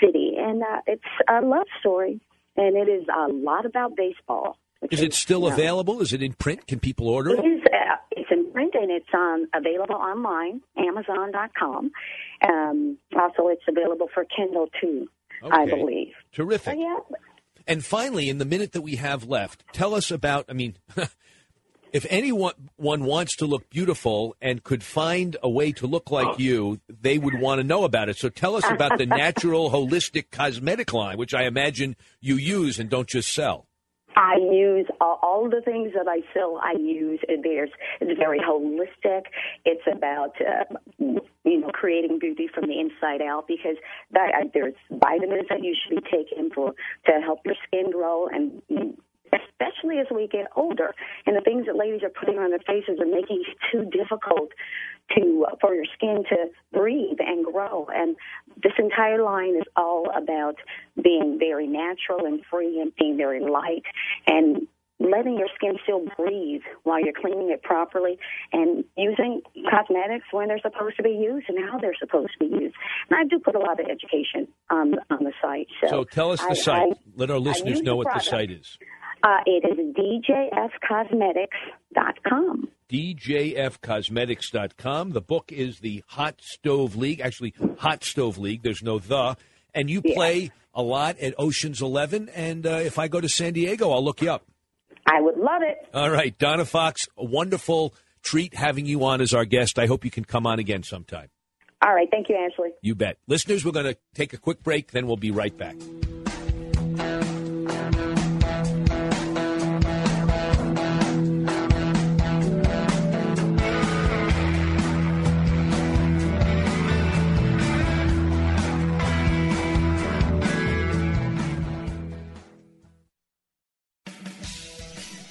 city. 0.00 0.34
And 0.38 0.62
uh, 0.62 0.82
it's 0.86 1.02
a 1.28 1.40
love 1.40 1.66
story, 1.80 2.20
and 2.56 2.76
it 2.76 2.88
is 2.88 3.06
a 3.08 3.32
lot 3.32 3.66
about 3.66 3.96
baseball. 3.96 4.56
Is 4.90 5.00
it 5.00 5.14
still 5.14 5.46
available? 5.46 6.00
Is 6.02 6.12
it 6.12 6.22
in 6.22 6.34
print? 6.34 6.66
Can 6.66 6.78
people 6.78 7.08
order 7.08 7.30
It 7.30 7.38
it? 7.40 7.46
is. 7.46 7.60
Uh, 7.64 7.96
it's 8.12 8.30
in 8.30 8.50
print 8.52 8.74
and 8.74 8.90
it's 8.90 9.06
um, 9.14 9.46
available 9.54 9.94
online, 9.96 10.60
Amazon.com. 10.76 11.90
Um, 12.46 12.98
also, 13.16 13.48
it's 13.48 13.62
available 13.68 14.08
for 14.12 14.24
Kindle 14.24 14.68
too, 14.80 15.08
I 15.50 15.66
believe. 15.66 16.12
Terrific. 16.32 16.74
So, 16.74 16.80
yeah, 16.80 17.16
And 17.66 17.84
finally, 17.84 18.28
in 18.28 18.38
the 18.38 18.44
minute 18.44 18.72
that 18.72 18.82
we 18.82 18.96
have 18.96 19.24
left, 19.24 19.64
tell 19.72 19.94
us 19.94 20.10
about. 20.10 20.44
I 20.48 20.52
mean, 20.52 20.76
if 21.92 22.06
anyone 22.10 22.52
one 22.76 23.04
wants 23.04 23.36
to 23.36 23.46
look 23.46 23.70
beautiful 23.70 24.36
and 24.40 24.62
could 24.62 24.82
find 24.82 25.36
a 25.42 25.48
way 25.48 25.72
to 25.72 25.86
look 25.86 26.10
like 26.10 26.38
you, 26.38 26.80
they 26.88 27.18
would 27.18 27.40
want 27.40 27.60
to 27.60 27.64
know 27.64 27.84
about 27.84 28.08
it. 28.08 28.16
So 28.18 28.28
tell 28.28 28.54
us 28.56 28.68
about 28.68 28.98
the 28.98 29.06
natural 29.22 29.70
holistic 29.70 30.30
cosmetic 30.30 30.92
line, 30.92 31.16
which 31.16 31.32
I 31.34 31.44
imagine 31.44 31.96
you 32.20 32.36
use 32.36 32.78
and 32.78 32.90
don't 32.90 33.08
just 33.08 33.32
sell. 33.32 33.66
I 34.16 34.36
use 34.36 34.86
all, 35.00 35.18
all 35.22 35.50
the 35.50 35.60
things 35.60 35.92
that 35.94 36.06
I 36.08 36.20
sell. 36.32 36.60
I 36.62 36.74
use. 36.78 37.20
There's 37.28 37.70
it's 38.00 38.18
very 38.18 38.38
holistic. 38.38 39.22
It's 39.64 39.82
about 39.90 40.34
uh, 40.40 40.64
you 40.98 41.60
know 41.60 41.70
creating 41.72 42.18
beauty 42.18 42.48
from 42.52 42.68
the 42.68 42.78
inside 42.78 43.22
out 43.22 43.46
because 43.48 43.76
that, 44.12 44.30
uh, 44.34 44.48
there's 44.52 44.74
vitamins 44.90 45.48
that 45.48 45.62
you 45.62 45.74
should 45.74 46.02
be 46.02 46.10
taking 46.10 46.50
for 46.54 46.74
to 47.06 47.12
help 47.20 47.40
your 47.44 47.56
skin 47.66 47.90
grow 47.90 48.28
and. 48.28 48.62
Especially 49.34 49.98
as 49.98 50.06
we 50.14 50.28
get 50.28 50.46
older, 50.54 50.94
and 51.26 51.36
the 51.36 51.40
things 51.40 51.66
that 51.66 51.74
ladies 51.74 52.02
are 52.04 52.08
putting 52.08 52.38
on 52.38 52.50
their 52.50 52.60
faces 52.60 53.00
are 53.00 53.06
making 53.06 53.42
it 53.42 53.56
too 53.72 53.84
difficult 53.90 54.50
to 55.16 55.46
for 55.60 55.74
your 55.74 55.84
skin 55.94 56.24
to 56.28 56.36
breathe 56.72 57.18
and 57.20 57.44
grow. 57.44 57.86
And 57.92 58.16
this 58.62 58.72
entire 58.78 59.22
line 59.22 59.56
is 59.56 59.64
all 59.76 60.06
about 60.16 60.56
being 61.02 61.36
very 61.38 61.66
natural 61.66 62.26
and 62.26 62.40
free 62.50 62.80
and 62.80 62.92
being 62.98 63.16
very 63.16 63.40
light 63.40 63.82
and 64.26 64.66
letting 65.00 65.36
your 65.36 65.48
skin 65.56 65.72
still 65.82 66.04
breathe 66.16 66.62
while 66.84 67.00
you're 67.04 67.12
cleaning 67.12 67.50
it 67.50 67.62
properly 67.62 68.16
and 68.52 68.84
using 68.96 69.42
cosmetics 69.68 70.24
when 70.30 70.46
they're 70.48 70.60
supposed 70.60 70.96
to 70.96 71.02
be 71.02 71.10
used 71.10 71.46
and 71.48 71.58
how 71.68 71.78
they're 71.78 71.96
supposed 71.98 72.30
to 72.32 72.38
be 72.38 72.46
used. 72.46 72.74
And 73.10 73.18
I 73.18 73.24
do 73.24 73.38
put 73.40 73.56
a 73.56 73.58
lot 73.58 73.80
of 73.80 73.86
education 73.86 74.46
on 74.70 74.94
on 75.10 75.24
the 75.24 75.32
site. 75.42 75.66
So, 75.82 75.88
So 75.88 76.04
tell 76.04 76.30
us 76.30 76.40
the 76.40 76.50
I- 76.50 76.54
site. 76.54 76.92
I- 76.92 76.96
Let 77.16 77.30
our 77.30 77.38
listeners 77.40 77.82
know 77.82 77.96
what 77.96 78.06
the 78.14 78.20
site 78.20 78.50
is. 78.50 78.78
Uh, 79.24 79.38
it 79.46 79.64
is 79.64 79.78
djfcosmetics.com. 79.96 82.68
DJFcosmetics.com. 82.90 85.10
The 85.12 85.22
book 85.22 85.50
is 85.50 85.80
the 85.80 86.04
Hot 86.08 86.42
Stove 86.42 86.94
League, 86.94 87.20
actually, 87.20 87.54
Hot 87.78 88.04
Stove 88.04 88.36
League. 88.36 88.62
There's 88.62 88.82
no 88.82 88.98
the. 88.98 89.36
And 89.72 89.88
you 89.88 90.02
play 90.02 90.50
a 90.74 90.82
lot 90.82 91.18
at 91.20 91.32
Ocean's 91.38 91.80
11. 91.80 92.28
And 92.34 92.66
uh, 92.66 92.82
if 92.84 92.98
I 92.98 93.08
go 93.08 93.22
to 93.22 93.28
San 93.28 93.54
Diego, 93.54 93.90
I'll 93.90 94.04
look 94.04 94.20
you 94.20 94.30
up. 94.30 94.44
I 95.06 95.22
would 95.22 95.38
love 95.38 95.62
it. 95.62 95.78
All 95.94 96.10
right. 96.10 96.36
Donna 96.38 96.66
Fox, 96.66 97.08
a 97.16 97.24
wonderful 97.24 97.94
treat 98.22 98.52
having 98.54 98.84
you 98.84 99.04
on 99.04 99.22
as 99.22 99.32
our 99.32 99.46
guest. 99.46 99.78
I 99.78 99.86
hope 99.86 100.04
you 100.04 100.10
can 100.10 100.24
come 100.24 100.46
on 100.46 100.58
again 100.58 100.82
sometime. 100.82 101.30
All 101.82 101.94
right. 101.94 102.10
Thank 102.10 102.28
you, 102.28 102.36
Ashley. 102.36 102.72
You 102.82 102.94
bet. 102.94 103.16
Listeners, 103.26 103.64
we're 103.64 103.72
going 103.72 103.86
to 103.86 103.96
take 104.14 104.34
a 104.34 104.38
quick 104.38 104.62
break, 104.62 104.90
then 104.92 105.06
we'll 105.06 105.16
be 105.16 105.30
right 105.30 105.56
back. 105.56 105.76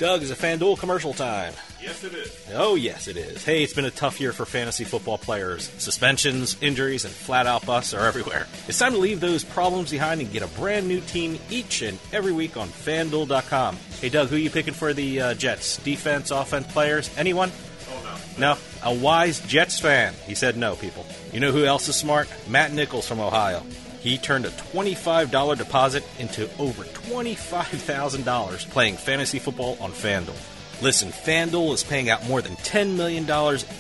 Doug, 0.04 0.22
is 0.22 0.32
a 0.32 0.36
FanDuel 0.36 0.78
commercial 0.78 1.14
time? 1.14 1.54
Yes, 1.82 2.04
it 2.04 2.14
is. 2.14 2.48
Oh, 2.54 2.76
yes, 2.76 3.08
it 3.08 3.16
is. 3.16 3.46
Hey, 3.46 3.64
it's 3.64 3.72
been 3.72 3.86
a 3.86 3.90
tough 3.90 4.20
year 4.20 4.34
for 4.34 4.44
fantasy 4.44 4.84
football 4.84 5.18
players. 5.18 5.72
Suspensions, 5.78 6.58
injuries, 6.62 7.06
and 7.06 7.14
flat 7.14 7.48
out 7.48 7.66
busts 7.66 7.94
are 7.94 8.06
everywhere. 8.06 8.46
It's 8.68 8.78
time 8.78 8.92
to 8.92 8.98
leave 8.98 9.22
those 9.22 9.46
problems 9.46 9.92
behind 9.92 10.20
and 10.20 10.30
get 10.30 10.44
a 10.44 10.48
brand 10.60 10.90
new 10.90 11.00
team 11.00 11.40
each 11.50 11.82
and 11.84 11.98
every 12.12 12.34
week 12.34 12.58
on 12.58 12.68
FanDuel.com. 12.68 13.78
Hey, 14.02 14.10
Doug, 14.10 14.28
who 14.28 14.36
are 14.36 14.40
you 14.40 14.50
picking 14.50 14.74
for 14.74 14.92
the 14.92 15.22
uh, 15.22 15.34
Jets? 15.36 15.78
Defense, 15.78 16.32
offense 16.32 16.68
players? 16.74 17.10
Anyone? 17.18 17.50
Oh, 17.90 18.18
no. 18.38 18.56
No, 18.56 18.58
a 18.84 18.94
wise 18.94 19.40
Jets 19.48 19.80
fan. 19.80 20.14
He 20.28 20.36
said 20.36 20.58
no, 20.58 20.76
people. 20.76 21.06
You 21.32 21.40
know 21.40 21.54
who 21.54 21.64
else 21.64 21.88
is 21.88 21.96
smart? 21.96 22.28
Matt 22.50 22.74
Nichols 22.74 23.08
from 23.08 23.22
Ohio. 23.22 23.64
He 24.04 24.18
turned 24.18 24.46
a 24.46 24.50
$25 24.50 25.58
deposit 25.58 26.04
into 26.20 26.50
over 26.60 26.84
$25,000 26.84 28.70
playing 28.70 28.98
fantasy 28.98 29.40
football 29.40 29.78
on 29.80 29.92
FanDuel. 29.92 30.36
Listen, 30.82 31.10
FanDuel 31.10 31.74
is 31.74 31.86
paying 31.86 32.10
out 32.10 32.28
more 32.28 32.42
than 32.42 32.58
$10 32.58 32.98
million 32.98 33.26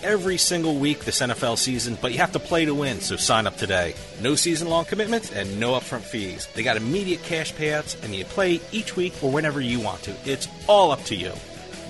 every 0.01 0.37
single 0.37 0.75
week 0.75 1.03
this 1.03 1.19
NFL 1.19 1.57
season, 1.57 1.97
but 2.01 2.13
you 2.13 2.19
have 2.19 2.31
to 2.31 2.39
play 2.39 2.63
to 2.63 2.73
win, 2.73 3.01
so 3.01 3.17
sign 3.17 3.45
up 3.45 3.57
today. 3.57 3.95
No 4.21 4.35
season 4.35 4.69
long 4.69 4.85
commitments 4.85 5.29
and 5.29 5.59
no 5.59 5.73
upfront 5.73 6.03
fees. 6.03 6.47
They 6.53 6.63
got 6.63 6.77
immediate 6.77 7.21
cash 7.23 7.53
payouts, 7.53 8.01
and 8.01 8.15
you 8.15 8.23
play 8.23 8.61
each 8.71 8.95
week 8.95 9.13
or 9.21 9.29
whenever 9.29 9.59
you 9.59 9.81
want 9.81 10.03
to. 10.03 10.15
It's 10.23 10.47
all 10.67 10.91
up 10.91 11.03
to 11.05 11.15
you. 11.15 11.33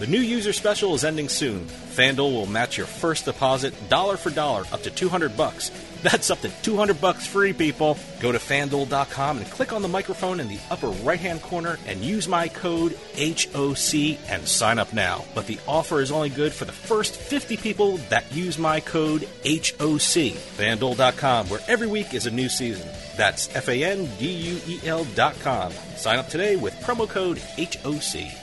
The 0.03 0.09
new 0.09 0.19
user 0.19 0.51
special 0.51 0.93
is 0.95 1.05
ending 1.05 1.29
soon. 1.29 1.63
FanDuel 1.63 2.33
will 2.33 2.45
match 2.45 2.77
your 2.77 2.87
first 2.87 3.23
deposit 3.23 3.73
dollar 3.87 4.17
for 4.17 4.31
dollar 4.31 4.65
up 4.73 4.83
to 4.83 4.91
200 4.91 5.37
bucks. 5.37 5.71
That's 6.03 6.29
up 6.29 6.41
to 6.41 6.49
200 6.61 6.99
bucks 6.99 7.25
free, 7.25 7.53
people. 7.53 7.97
Go 8.19 8.33
to 8.33 8.37
fanduel.com 8.37 9.37
and 9.37 9.49
click 9.49 9.71
on 9.71 9.81
the 9.81 9.87
microphone 9.87 10.41
in 10.41 10.49
the 10.49 10.59
upper 10.69 10.89
right-hand 10.89 11.41
corner 11.41 11.79
and 11.87 12.01
use 12.01 12.27
my 12.27 12.49
code 12.49 12.97
HOC 13.17 14.19
and 14.27 14.45
sign 14.45 14.77
up 14.77 14.91
now. 14.91 15.23
But 15.33 15.47
the 15.47 15.57
offer 15.69 16.01
is 16.01 16.11
only 16.11 16.27
good 16.27 16.51
for 16.51 16.65
the 16.65 16.73
first 16.73 17.15
50 17.15 17.55
people 17.55 17.95
that 18.09 18.29
use 18.33 18.57
my 18.57 18.81
code 18.81 19.23
HOC. 19.45 20.35
FanDuel.com, 20.57 21.47
where 21.47 21.61
every 21.69 21.87
week 21.87 22.13
is 22.13 22.25
a 22.25 22.31
new 22.31 22.49
season. 22.49 22.89
That's 23.15 23.55
F-A-N-D-U-E-L 23.55 25.05
dot. 25.15 25.71
Sign 25.95 26.19
up 26.19 26.27
today 26.27 26.57
with 26.57 26.73
promo 26.81 27.07
code 27.07 27.37
HOC. 27.57 28.42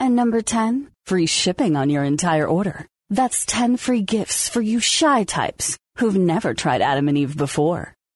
And 0.00 0.14
number 0.14 0.42
10, 0.42 0.90
free 1.06 1.26
shipping 1.26 1.76
on 1.76 1.90
your 1.90 2.04
entire 2.04 2.46
order. 2.46 2.86
That's 3.10 3.44
10 3.44 3.76
free 3.78 4.02
gifts 4.02 4.48
for 4.48 4.62
you 4.62 4.78
shy 4.78 5.24
types 5.24 5.76
who've 5.96 6.16
never 6.16 6.54
tried 6.54 6.82
Adam 6.82 7.08
and 7.08 7.18
Eve 7.18 7.36
before. 7.36 7.94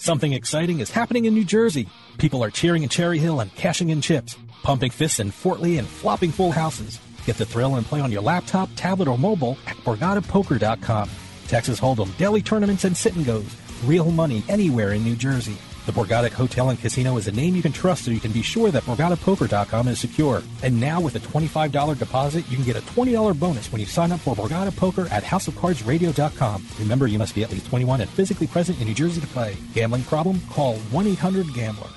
Something 0.00 0.32
exciting 0.32 0.78
is 0.78 0.92
happening 0.92 1.24
in 1.24 1.34
New 1.34 1.44
Jersey. 1.44 1.88
People 2.18 2.44
are 2.44 2.52
cheering 2.52 2.84
in 2.84 2.88
Cherry 2.88 3.18
Hill 3.18 3.40
and 3.40 3.52
cashing 3.56 3.90
in 3.90 4.00
chips, 4.00 4.36
pumping 4.62 4.92
fists 4.92 5.18
in 5.18 5.32
Fort 5.32 5.58
Lee 5.60 5.76
and 5.76 5.88
flopping 5.88 6.30
full 6.30 6.52
houses. 6.52 7.00
Get 7.26 7.36
the 7.36 7.44
thrill 7.44 7.74
and 7.74 7.84
play 7.84 8.00
on 8.00 8.12
your 8.12 8.22
laptop, 8.22 8.70
tablet, 8.76 9.08
or 9.08 9.18
mobile 9.18 9.58
at 9.66 9.76
BorgataPoker.com. 9.78 11.10
Texas 11.48 11.80
Hold'em, 11.80 12.16
daily 12.16 12.42
tournaments, 12.42 12.84
and 12.84 12.96
sit 12.96 13.16
and 13.16 13.26
goes. 13.26 13.56
Real 13.84 14.12
money 14.12 14.44
anywhere 14.48 14.92
in 14.92 15.02
New 15.02 15.16
Jersey. 15.16 15.58
The 15.88 15.94
Borgata 15.94 16.30
Hotel 16.30 16.68
and 16.68 16.78
Casino 16.78 17.16
is 17.16 17.28
a 17.28 17.32
name 17.32 17.56
you 17.56 17.62
can 17.62 17.72
trust 17.72 18.04
so 18.04 18.10
you 18.10 18.20
can 18.20 18.30
be 18.30 18.42
sure 18.42 18.70
that 18.70 18.82
BorgataPoker.com 18.82 19.88
is 19.88 19.98
secure. 19.98 20.42
And 20.62 20.78
now 20.78 21.00
with 21.00 21.16
a 21.16 21.18
$25 21.18 21.98
deposit, 21.98 22.46
you 22.50 22.56
can 22.56 22.66
get 22.66 22.76
a 22.76 22.82
$20 22.82 23.40
bonus 23.40 23.72
when 23.72 23.80
you 23.80 23.86
sign 23.86 24.12
up 24.12 24.20
for 24.20 24.36
Borgata 24.36 24.76
Poker 24.76 25.08
at 25.10 25.24
HouseOfCardsRadio.com. 25.24 26.66
Remember, 26.80 27.06
you 27.06 27.18
must 27.18 27.34
be 27.34 27.42
at 27.42 27.50
least 27.50 27.64
21 27.68 28.02
and 28.02 28.10
physically 28.10 28.46
present 28.46 28.78
in 28.80 28.86
New 28.86 28.92
Jersey 28.92 29.22
to 29.22 29.26
play. 29.28 29.56
Gambling 29.72 30.02
problem? 30.02 30.42
Call 30.50 30.76
1-800-GAMBLER. 30.92 31.88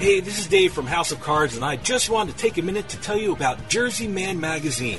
Hey, 0.00 0.18
this 0.18 0.40
is 0.40 0.48
Dave 0.48 0.72
from 0.72 0.88
House 0.88 1.12
of 1.12 1.20
Cards, 1.20 1.54
and 1.54 1.64
I 1.64 1.76
just 1.76 2.10
wanted 2.10 2.32
to 2.32 2.38
take 2.38 2.58
a 2.58 2.62
minute 2.62 2.88
to 2.88 3.00
tell 3.00 3.16
you 3.16 3.32
about 3.32 3.68
Jersey 3.68 4.08
Man 4.08 4.40
Magazine. 4.40 4.98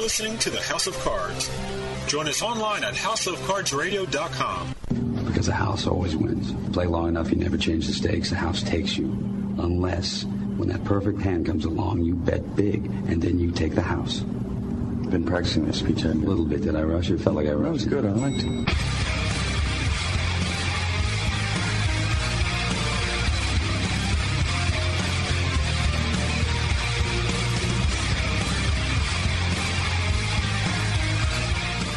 You're 0.00 0.06
listening 0.06 0.38
to 0.38 0.48
the 0.48 0.62
House 0.62 0.86
of 0.86 0.98
Cards. 1.00 1.50
Join 2.06 2.26
us 2.26 2.40
online 2.40 2.84
at 2.84 2.94
houseofcardsradio.com. 2.94 4.74
Because 5.26 5.48
a 5.48 5.52
house 5.52 5.86
always 5.86 6.16
wins. 6.16 6.54
Play 6.72 6.86
long 6.86 7.08
enough, 7.08 7.30
you 7.30 7.36
never 7.36 7.58
change 7.58 7.86
the 7.86 7.92
stakes. 7.92 8.30
The 8.30 8.36
house 8.36 8.62
takes 8.62 8.96
you. 8.96 9.08
Unless, 9.58 10.24
when 10.56 10.70
that 10.70 10.82
perfect 10.84 11.20
hand 11.20 11.44
comes 11.44 11.66
along, 11.66 12.00
you 12.00 12.14
bet 12.14 12.56
big, 12.56 12.86
and 12.86 13.20
then 13.20 13.38
you 13.38 13.50
take 13.50 13.74
the 13.74 13.82
house. 13.82 14.20
Been 14.20 15.26
practicing 15.26 15.66
this 15.66 15.80
speech, 15.80 16.02
A 16.04 16.08
little 16.08 16.46
bit. 16.46 16.62
Did 16.62 16.76
I 16.76 16.82
rush 16.82 17.10
it? 17.10 17.20
Felt 17.20 17.36
like 17.36 17.48
I 17.48 17.52
rushed 17.52 17.90
That 17.90 17.94
was 17.94 18.02
good. 18.02 18.06
I 18.06 18.12
liked 18.12 18.42
it. 18.42 18.99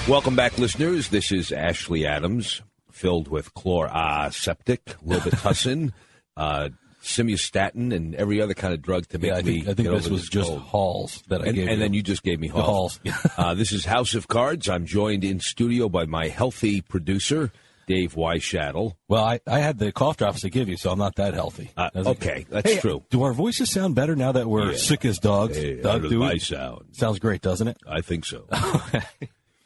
Welcome 0.08 0.36
back, 0.36 0.58
listeners. 0.58 1.08
This 1.10 1.32
is 1.32 1.54
Ashley 1.54 2.06
Adams, 2.06 2.62
filled 2.92 3.30
with 3.30 3.54
chloraseptic, 3.54 4.80
robitussin, 5.06 5.94
uh, 6.38 6.70
simvastatin, 7.02 7.94
and 7.96 8.14
every 8.16 8.42
other 8.42 8.54
kind 8.54 8.74
of 8.74 8.82
drug 8.82 9.08
to 9.10 9.18
make 9.18 9.30
Yeah, 9.32 9.38
I 9.38 9.42
think- 9.42 9.66
me 9.66 9.72
I 9.72 9.74
think 9.74 9.88
this 9.90 10.10
was 10.10 10.28
just 10.28 10.50
cold. 10.50 10.62
Halls 10.62 11.24
that 11.30 11.42
I 11.42 11.46
and, 11.46 11.56
gave 11.56 11.68
and 11.70 11.78
you. 11.78 11.80
then 11.80 11.94
you 11.94 12.04
just 12.04 12.22
gave 12.22 12.42
me 12.42 12.50
Halls. 12.50 13.00
Halls. 13.06 13.30
uh, 13.38 13.54
this 13.54 13.72
is 13.72 13.86
House 13.86 14.14
of 14.14 14.28
Cards. 14.28 14.68
I'm 14.68 14.86
joined 14.86 15.24
in 15.24 15.40
studio 15.40 15.88
by 15.88 16.06
my 16.06 16.28
healthy 16.28 16.82
producer, 16.82 17.54
Dave 17.88 18.14
Weishattle. 18.16 18.96
Well, 19.08 19.24
I, 19.24 19.40
I 19.48 19.60
had 19.60 19.80
the 19.80 19.94
cough 19.94 20.18
drops 20.18 20.42
to 20.42 20.50
give 20.50 20.68
you, 20.68 20.76
so 20.76 20.92
I'm 20.92 21.00
not 21.00 21.16
that 21.16 21.34
healthy. 21.34 21.72
Uh, 21.78 21.90
okay, 21.96 22.46
that's 22.50 22.70
Hey, 22.74 22.80
true. 22.82 23.04
Do 23.10 23.24
our 23.24 23.32
voices 23.34 23.72
sound 23.72 23.96
better 23.96 24.18
now 24.18 24.34
that 24.34 24.48
we're 24.48 24.72
Yeah. 24.72 24.78
sick 24.78 25.06
as 25.06 25.18
dogs? 25.18 25.56
Hey, 25.56 25.82
Doug, 25.82 26.10
do 26.10 26.20
we? 26.20 26.40
sound? 26.40 26.88
Sounds 26.92 27.20
great, 27.20 27.42
doesn't 27.42 27.70
it? 27.70 27.78
I 27.88 28.02
think 28.02 28.26
so. 28.26 28.48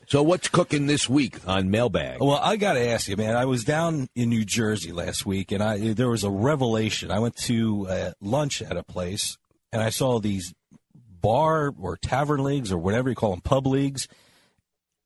so, 0.08 0.24
what's 0.24 0.48
cooking 0.48 0.88
this 0.88 1.10
week 1.10 1.46
on 1.46 1.70
Mailbag? 1.70 2.22
Well, 2.22 2.40
I 2.42 2.56
got 2.56 2.74
to 2.74 2.88
ask 2.88 3.10
you, 3.10 3.18
man. 3.18 3.36
I 3.36 3.44
was 3.44 3.66
down 3.66 4.08
in 4.16 4.30
New 4.30 4.46
Jersey 4.46 4.94
last 4.94 5.26
week, 5.26 5.52
and 5.52 5.62
I 5.62 5.92
there 5.92 6.08
was 6.08 6.24
a 6.24 6.30
revelation. 6.30 7.12
I 7.12 7.20
went 7.20 7.36
to 7.40 7.88
uh, 7.90 8.12
lunch 8.22 8.62
at 8.62 8.78
a 8.78 8.84
place, 8.84 9.38
and 9.74 9.82
I 9.82 9.90
saw 9.90 10.20
these 10.20 10.54
bar 10.96 11.74
or 11.78 11.98
tavern 11.98 12.42
leagues 12.42 12.72
or 12.72 12.78
whatever 12.78 13.10
you 13.10 13.16
call 13.16 13.32
them, 13.32 13.42
pub 13.42 13.68
leagues. 13.68 14.08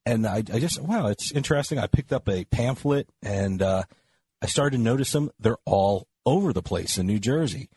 And 0.06 0.24
I, 0.24 0.36
I 0.36 0.60
just 0.60 0.80
wow, 0.80 1.08
it's 1.08 1.32
interesting. 1.32 1.80
I 1.80 1.88
picked 1.88 2.12
up 2.12 2.28
a 2.28 2.44
pamphlet, 2.44 3.08
and 3.24 3.60
uh, 3.60 3.82
I 4.40 4.46
started 4.46 4.76
to 4.76 4.82
notice 4.84 5.10
them. 5.10 5.32
They're 5.40 5.58
all 5.64 6.06
over 6.24 6.52
the 6.52 6.62
place 6.62 6.96
in 6.96 7.08
New 7.08 7.18
Jersey, 7.18 7.70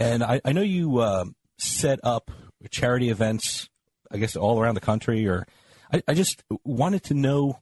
and 0.00 0.24
I, 0.24 0.40
I 0.44 0.50
know 0.50 0.62
you 0.62 0.98
uh, 0.98 1.26
set 1.58 2.00
up 2.02 2.32
charity 2.70 3.08
events, 3.08 3.70
I 4.10 4.16
guess 4.16 4.34
all 4.34 4.58
around 4.58 4.74
the 4.74 4.80
country. 4.80 5.28
Or 5.28 5.46
I, 5.92 6.02
I 6.08 6.14
just 6.14 6.42
wanted 6.64 7.02
to 7.04 7.14
know 7.14 7.60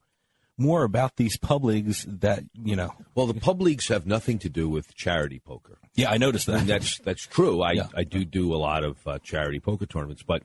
more 0.56 0.84
about 0.84 1.16
these 1.16 1.38
pub 1.38 1.64
leagues 1.64 2.04
that 2.06 2.44
you 2.62 2.76
know. 2.76 2.92
Well, 3.14 3.26
the 3.26 3.34
pub 3.34 3.60
leagues 3.62 3.88
have 3.88 4.06
nothing 4.06 4.38
to 4.40 4.48
do 4.48 4.68
with 4.68 4.94
charity 4.94 5.38
poker. 5.40 5.78
Yeah, 5.94 6.10
I 6.10 6.18
noticed 6.18 6.46
that. 6.46 6.66
That's 6.66 6.98
that's 6.98 7.26
true. 7.26 7.62
I, 7.62 7.72
Yeah. 7.72 7.88
I 7.96 8.04
do 8.04 8.24
do 8.24 8.54
a 8.54 8.58
lot 8.58 8.84
of 8.84 8.98
uh, 9.06 9.18
charity 9.22 9.58
poker 9.60 9.86
tournaments, 9.86 10.22
but 10.22 10.42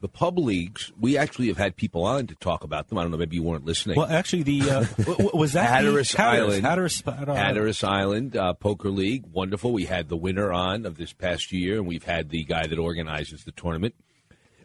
the 0.00 0.08
pub 0.08 0.38
leagues, 0.38 0.92
we 0.98 1.18
actually 1.18 1.48
have 1.48 1.58
had 1.58 1.76
people 1.76 2.04
on 2.04 2.26
to 2.28 2.34
talk 2.36 2.64
about 2.64 2.88
them. 2.88 2.96
I 2.96 3.02
don't 3.02 3.10
know, 3.10 3.18
maybe 3.18 3.36
you 3.36 3.42
weren't 3.42 3.64
listening. 3.66 3.96
Well, 3.96 4.06
actually, 4.10 4.44
the 4.44 4.60
uh, 4.70 4.84
w- 4.98 5.30
was 5.34 5.52
that 5.54 5.64
the- 5.64 5.68
Hatteras 5.90 6.18
Island, 6.18 6.64
Hatteras, 6.64 7.02
I 7.06 7.24
don't. 7.24 7.36
Hatteras 7.36 7.84
Island 7.84 8.36
uh, 8.36 8.52
Poker 8.54 8.88
League, 8.90 9.24
wonderful. 9.32 9.72
We 9.72 9.84
had 9.86 10.08
the 10.08 10.16
winner 10.16 10.52
on 10.52 10.86
of 10.86 10.96
this 10.96 11.12
past 11.12 11.52
year, 11.52 11.76
and 11.76 11.86
we've 11.86 12.04
had 12.04 12.30
the 12.30 12.44
guy 12.44 12.66
that 12.66 12.78
organizes 12.78 13.44
the 13.44 13.52
tournament. 13.52 13.94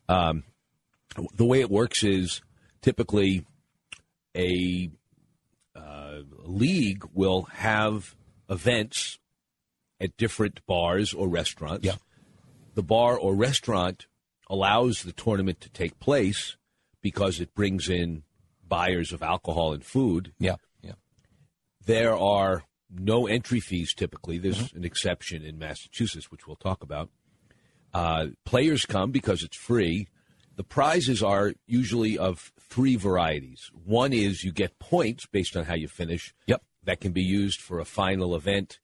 Um, 0.08 0.44
the 1.36 1.46
way 1.46 1.60
it 1.60 1.70
works 1.70 2.04
is 2.04 2.42
typically 2.86 3.44
a 4.38 4.92
uh, 5.76 6.20
league 6.44 7.04
will 7.16 7.44
have 7.54 8.16
events 8.48 9.18
at 10.00 10.16
different 10.18 10.64
bars 10.68 11.12
or 11.12 11.28
restaurants. 11.28 11.84
Yeah. 11.84 11.96
The 12.76 12.84
bar 12.84 13.18
or 13.18 13.34
restaurant 13.34 14.06
allows 14.52 15.02
the 15.02 15.12
tournament 15.14 15.62
to 15.62 15.70
take 15.70 16.00
place 16.00 16.58
because 17.02 17.40
it 17.40 17.56
brings 17.56 17.90
in 17.90 18.22
buyers 18.68 19.12
of 19.12 19.24
alcohol 19.24 19.74
and 19.74 19.84
food. 19.84 20.32
Yeah, 20.38 20.58
yeah. 20.84 20.94
There 21.84 22.16
are 22.16 22.66
no 22.92 23.26
entry 23.26 23.60
fees 23.62 23.96
typically. 23.96 24.38
There's 24.38 24.60
Mm-hmm. 24.60 24.78
an 24.78 24.86
exception 24.86 25.44
in 25.44 25.58
Massachusetts, 25.58 26.30
which 26.30 26.46
we'll 26.46 26.56
talk 26.56 26.84
about. 26.84 27.10
Uh, 27.96 28.28
players 28.44 28.86
come 28.86 29.10
because 29.10 29.42
it's 29.42 29.58
free. 29.58 30.08
The 30.56 30.64
prizes 30.64 31.24
are 31.24 31.54
usually 31.66 32.18
of 32.18 32.52
three 32.76 32.98
varieties. 32.98 33.72
One 33.86 34.12
is 34.12 34.44
you 34.44 34.52
get 34.52 34.80
points 34.80 35.26
based 35.26 35.56
on 35.56 35.64
how 35.64 35.76
you 35.76 35.88
finish. 35.88 36.34
Yep. 36.48 36.62
That 36.84 37.00
can 37.00 37.14
be 37.14 37.24
used 37.24 37.62
for 37.62 37.80
a 37.80 37.86
final 37.86 38.36
event 38.36 38.80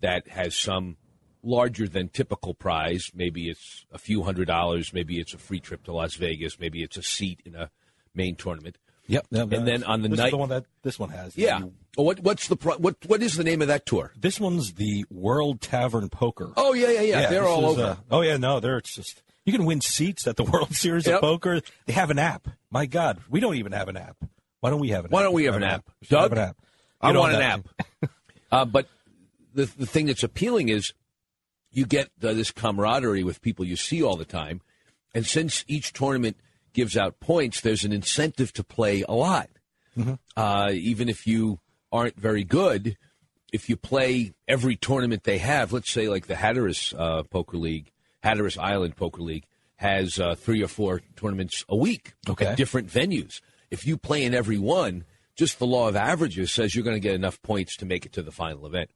that 0.00 0.26
has 0.28 0.58
some 0.58 0.96
larger 1.44 1.86
than 1.86 2.08
typical 2.08 2.54
prize. 2.54 3.12
Maybe 3.14 3.48
it's 3.48 3.86
a 3.92 3.98
few 3.98 4.24
hundred 4.24 4.48
dollars. 4.48 4.92
Maybe 4.92 5.20
it's 5.20 5.32
a 5.32 5.38
free 5.38 5.60
trip 5.60 5.84
to 5.84 5.92
Las 5.92 6.16
Vegas. 6.16 6.58
Maybe 6.58 6.82
it's 6.82 6.96
a 6.96 7.04
seat 7.04 7.40
in 7.44 7.54
a 7.54 7.70
main 8.16 8.34
tournament. 8.34 8.78
Yep. 9.06 9.28
And 9.30 9.68
then 9.68 9.84
on 9.84 10.02
the 10.02 10.08
this 10.08 10.18
night, 10.18 10.26
is 10.26 10.30
the 10.32 10.36
one 10.38 10.48
that 10.48 10.64
this 10.82 10.98
one 10.98 11.10
has. 11.10 11.38
yeah. 11.38 11.60
Oh, 11.96 12.02
what 12.02 12.18
what's 12.20 12.48
the 12.48 12.56
pro- 12.56 12.78
what 12.78 12.96
what 13.06 13.22
is 13.22 13.36
the 13.36 13.44
name 13.44 13.62
of 13.62 13.68
that 13.68 13.86
tour? 13.86 14.12
This 14.18 14.40
one's 14.40 14.72
the 14.72 15.04
World 15.08 15.60
Tavern 15.60 16.08
Poker. 16.08 16.52
Oh 16.56 16.74
yeah 16.74 16.90
yeah 16.90 17.00
yeah. 17.02 17.30
They're 17.30 17.44
all 17.44 17.70
is, 17.70 17.78
over. 17.78 17.90
uh, 17.90 17.96
oh 18.10 18.22
yeah, 18.22 18.38
no, 18.38 18.58
they're 18.58 18.78
it's 18.78 18.92
just 18.96 19.22
you 19.46 19.52
can 19.52 19.64
win 19.64 19.80
seats 19.80 20.26
at 20.26 20.36
the 20.36 20.44
World 20.52 20.74
Series 20.74 21.06
Yep. 21.06 21.14
of 21.16 21.20
Poker. 21.22 21.60
They 21.86 21.94
have 21.94 22.10
an 22.10 22.18
app. 22.18 22.48
My 22.70 22.84
God, 22.84 23.18
we 23.30 23.40
don't 23.40 23.56
even 23.56 23.72
have 23.72 23.88
an 23.88 23.96
app. 23.96 24.16
Why 24.60 24.68
don't 24.70 24.80
we 24.80 24.90
have 24.90 25.04
an 25.04 25.06
app? 25.06 25.12
Why 25.12 25.20
app? 25.20 25.24
don't 25.24 25.34
we 25.34 25.44
have 25.44 25.54
an 25.54 25.62
app? 25.62 25.84
We 26.00 26.06
should 26.08 26.18
have 26.18 26.30
Doug? 26.30 26.38
an 26.38 26.44
app. 26.44 26.56
I 27.00 27.12
want 27.12 27.34
an 27.34 27.42
app. 27.42 27.68
uh, 28.52 28.64
but 28.66 28.88
the 29.54 29.64
the 29.78 29.86
thing 29.86 30.06
that's 30.06 30.22
appealing 30.22 30.68
is 30.68 30.92
you 31.70 31.86
get 31.86 32.06
uh, 32.22 32.32
this 32.34 32.50
camaraderie 32.50 33.22
with 33.24 33.40
people 33.40 33.64
you 33.64 33.76
see 33.76 34.02
all 34.02 34.16
the 34.16 34.24
time, 34.24 34.60
and 35.14 35.24
since 35.26 35.64
each 35.68 35.92
tournament 35.92 36.36
gives 36.72 36.96
out 36.96 37.20
points, 37.20 37.60
there's 37.60 37.84
an 37.84 37.92
incentive 37.92 38.52
to 38.54 38.64
play 38.64 39.02
a 39.08 39.12
lot. 39.14 39.48
Uh, 40.36 40.70
even 40.72 41.08
if 41.08 41.26
you 41.26 41.58
aren't 41.90 42.16
very 42.20 42.44
good, 42.44 42.98
if 43.52 43.70
you 43.70 43.76
play 43.76 44.34
every 44.46 44.76
tournament 44.76 45.24
they 45.24 45.38
have, 45.38 45.72
let's 45.72 45.90
say 45.90 46.08
like 46.08 46.26
the 46.26 46.34
Hatteras 46.36 46.92
uh, 46.98 47.22
Poker 47.22 47.56
League, 47.56 47.92
Hatteras 48.26 48.58
Island 48.58 48.96
Poker 48.96 49.22
League 49.22 49.44
has 49.76 50.18
uh, 50.18 50.34
three 50.34 50.62
or 50.62 50.68
four 50.68 51.00
tournaments 51.16 51.64
a 51.68 51.76
week 51.76 52.14
Okay. 52.28 52.46
at 52.46 52.56
different 52.56 52.88
venues. 52.88 53.40
If 53.70 53.86
you 53.86 53.96
play 53.96 54.24
in 54.24 54.34
every 54.34 54.58
one, 54.58 55.04
just 55.36 55.58
the 55.58 55.66
law 55.66 55.86
of 55.88 55.94
averages 55.96 56.50
says 56.52 56.74
you're 56.74 56.82
going 56.84 56.96
to 56.96 57.00
get 57.00 57.14
enough 57.14 57.40
points 57.42 57.76
to 57.76 57.86
make 57.86 58.04
it 58.04 58.12
to 58.14 58.22
the 58.22 58.32
final 58.32 58.66
event. 58.66 58.90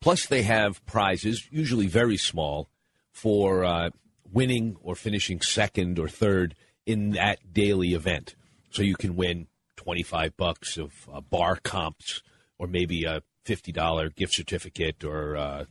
Plus, 0.00 0.26
they 0.26 0.42
have 0.42 0.84
prizes, 0.86 1.48
usually 1.50 1.86
very 1.86 2.16
small, 2.16 2.68
for 3.10 3.62
uh, 3.64 3.90
winning 4.32 4.76
or 4.82 4.94
finishing 4.94 5.40
second 5.42 5.98
or 5.98 6.08
third 6.08 6.54
in 6.86 7.10
that 7.10 7.52
daily 7.52 7.92
event. 7.94 8.34
So 8.70 8.82
you 8.82 8.96
can 8.96 9.16
win 9.16 9.48
25 9.76 10.36
bucks 10.36 10.78
of 10.78 11.08
uh, 11.12 11.20
bar 11.20 11.56
comps 11.56 12.22
or 12.58 12.66
maybe 12.68 13.04
a 13.04 13.22
$50 13.44 14.14
gift 14.14 14.32
certificate 14.34 15.04
or, 15.04 15.36
uh, 15.36 15.64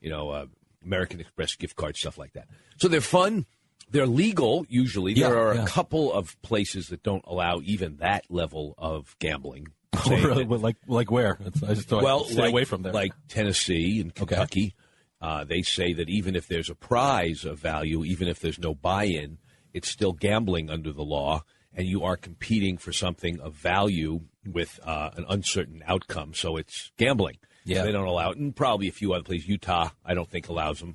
you 0.00 0.10
know, 0.10 0.30
uh, 0.30 0.46
American 0.84 1.20
Express 1.20 1.56
gift 1.56 1.76
card, 1.76 1.96
stuff 1.96 2.18
like 2.18 2.32
that. 2.34 2.48
So 2.78 2.88
they're 2.88 3.00
fun. 3.00 3.46
They're 3.90 4.06
legal, 4.06 4.66
usually. 4.68 5.14
Yeah, 5.14 5.28
there 5.28 5.38
are 5.38 5.54
yeah. 5.54 5.62
a 5.62 5.66
couple 5.66 6.12
of 6.12 6.40
places 6.42 6.88
that 6.88 7.02
don't 7.02 7.24
allow 7.26 7.60
even 7.64 7.96
that 7.96 8.24
level 8.28 8.74
of 8.78 9.16
gambling. 9.18 9.68
Oh, 10.06 10.10
really? 10.10 10.44
that- 10.44 10.60
like 10.62 10.76
like 10.86 11.10
where? 11.10 11.38
I 11.66 11.74
just 11.74 11.88
thought 11.88 12.04
well, 12.04 12.24
stay 12.24 12.42
like, 12.42 12.52
away 12.52 12.64
from 12.64 12.82
there. 12.82 12.92
Like 12.92 13.12
Tennessee 13.28 14.00
and 14.00 14.14
Kentucky, 14.14 14.74
uh, 15.20 15.44
they 15.44 15.62
say 15.62 15.92
that 15.94 16.08
even 16.08 16.36
if 16.36 16.46
there's 16.46 16.70
a 16.70 16.74
prize 16.74 17.44
of 17.44 17.58
value, 17.58 18.04
even 18.04 18.28
if 18.28 18.38
there's 18.38 18.58
no 18.58 18.74
buy-in, 18.74 19.38
it's 19.72 19.88
still 19.88 20.12
gambling 20.12 20.70
under 20.70 20.92
the 20.92 21.02
law, 21.02 21.42
and 21.74 21.86
you 21.86 22.04
are 22.04 22.16
competing 22.16 22.78
for 22.78 22.92
something 22.92 23.40
of 23.40 23.54
value 23.54 24.20
with 24.46 24.78
uh, 24.84 25.10
an 25.16 25.24
uncertain 25.28 25.82
outcome. 25.86 26.32
So 26.34 26.56
it's 26.56 26.92
gambling. 26.96 27.38
Yeah. 27.68 27.82
they 27.84 27.92
don't 27.92 28.06
allow 28.06 28.30
it, 28.30 28.38
and 28.38 28.54
probably 28.54 28.88
a 28.88 28.92
few 28.92 29.12
other 29.12 29.24
places. 29.24 29.48
Utah, 29.48 29.90
I 30.04 30.14
don't 30.14 30.28
think 30.28 30.48
allows 30.48 30.80
them. 30.80 30.94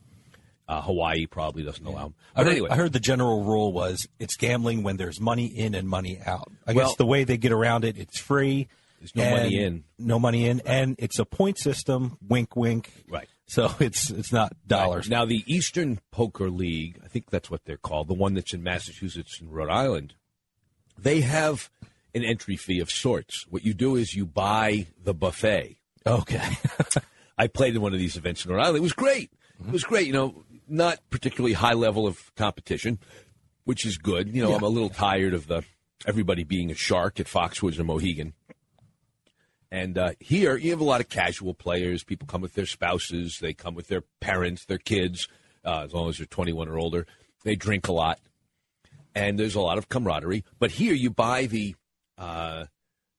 Uh, 0.67 0.81
Hawaii 0.81 1.25
probably 1.25 1.63
doesn't 1.63 1.85
allow 1.85 2.03
them. 2.03 2.15
I 2.35 2.39
But 2.39 2.45
heard, 2.45 2.51
anyway, 2.53 2.69
I 2.71 2.75
heard 2.77 2.93
the 2.93 2.99
general 3.01 3.43
rule 3.43 3.73
was 3.73 4.07
it's 4.19 4.37
gambling 4.37 4.81
when 4.83 4.95
there's 4.97 5.19
money 5.19 5.45
in 5.45 5.75
and 5.75 5.89
money 5.89 6.19
out. 6.25 6.49
I 6.65 6.71
Well- 6.73 6.87
guess 6.87 6.95
the 6.95 7.05
way 7.05 7.25
they 7.25 7.37
get 7.37 7.51
around 7.51 7.83
it, 7.83 7.97
it's 7.97 8.17
free. 8.19 8.67
There's 8.99 9.13
no 9.15 9.29
money 9.29 9.59
in. 9.61 9.83
No 9.99 10.17
money 10.19 10.47
in, 10.47 10.61
and 10.65 10.95
it's 10.99 11.19
a 11.19 11.25
point 11.25 11.59
system. 11.59 12.17
Wink, 12.25 12.55
wink. 12.55 12.89
Right. 13.09 13.27
So 13.45 13.75
it's 13.81 14.09
it's 14.09 14.31
not 14.31 14.53
dollars. 14.65 15.09
Now, 15.09 15.25
the 15.25 15.43
Eastern 15.45 15.99
Poker 16.11 16.49
League, 16.49 16.97
I 17.03 17.09
think 17.09 17.29
that's 17.29 17.51
what 17.51 17.65
they're 17.65 17.75
called, 17.75 18.07
the 18.07 18.13
one 18.13 18.33
that's 18.33 18.53
in 18.53 18.63
Massachusetts 18.63 19.41
and 19.41 19.53
Rhode 19.53 19.69
Island, 19.69 20.13
they 20.97 21.19
have 21.21 21.69
an 22.15 22.23
entry 22.23 22.55
fee 22.55 22.79
of 22.79 22.89
sorts. 22.89 23.45
What 23.49 23.65
you 23.65 23.73
do 23.73 23.97
is 23.97 24.13
you 24.15 24.25
buy 24.25 24.87
the 25.03 25.13
buffet. 25.13 25.77
Okay. 26.05 26.57
I 27.37 27.47
played 27.47 27.75
in 27.75 27.81
one 27.81 27.93
of 27.93 27.99
these 27.99 28.17
events 28.17 28.45
in 28.45 28.51
Rhode 28.51 28.61
Island. 28.61 28.77
It 28.77 28.81
was 28.81 28.93
great. 28.93 29.31
It 29.65 29.71
was 29.71 29.83
great. 29.83 30.07
You 30.07 30.13
know, 30.13 30.43
not 30.67 30.99
particularly 31.09 31.53
high 31.53 31.73
level 31.73 32.05
of 32.07 32.33
competition, 32.35 32.99
which 33.63 33.85
is 33.85 33.97
good. 33.97 34.29
You 34.33 34.43
know, 34.43 34.49
Yeah. 34.49 34.57
I'm 34.57 34.63
a 34.63 34.67
little 34.67 34.89
tired 34.89 35.33
of 35.33 35.47
the 35.47 35.63
everybody 36.05 36.43
being 36.43 36.69
a 36.71 36.75
shark 36.75 37.19
at 37.19 37.27
Foxwoods 37.27 37.79
or 37.79 37.83
Mohegan. 37.83 38.33
And 39.71 39.97
uh, 39.97 40.11
here, 40.19 40.55
you 40.55 40.69
have 40.71 40.81
a 40.81 40.83
lot 40.85 41.01
of 41.01 41.09
casual 41.09 41.53
players. 41.55 42.03
People 42.03 42.27
come 42.27 42.41
with 42.41 42.53
their 42.53 42.67
spouses. 42.67 43.39
They 43.39 43.53
come 43.53 43.73
with 43.73 43.87
their 43.87 44.03
parents, 44.19 44.65
their 44.65 44.77
kids, 44.77 45.27
uh, 45.65 45.81
as 45.85 45.93
long 45.93 46.09
as 46.09 46.17
they're 46.17 46.27
21 46.27 46.67
or 46.67 46.77
older. 46.77 47.07
They 47.43 47.55
drink 47.55 47.87
a 47.87 47.91
lot, 47.91 48.19
and 49.15 49.39
there's 49.39 49.55
a 49.55 49.61
lot 49.61 49.79
of 49.79 49.89
camaraderie. 49.89 50.43
But 50.59 50.71
here, 50.71 50.93
you 50.93 51.09
buy 51.09 51.47
the 51.47 51.75
uh, 52.17 52.65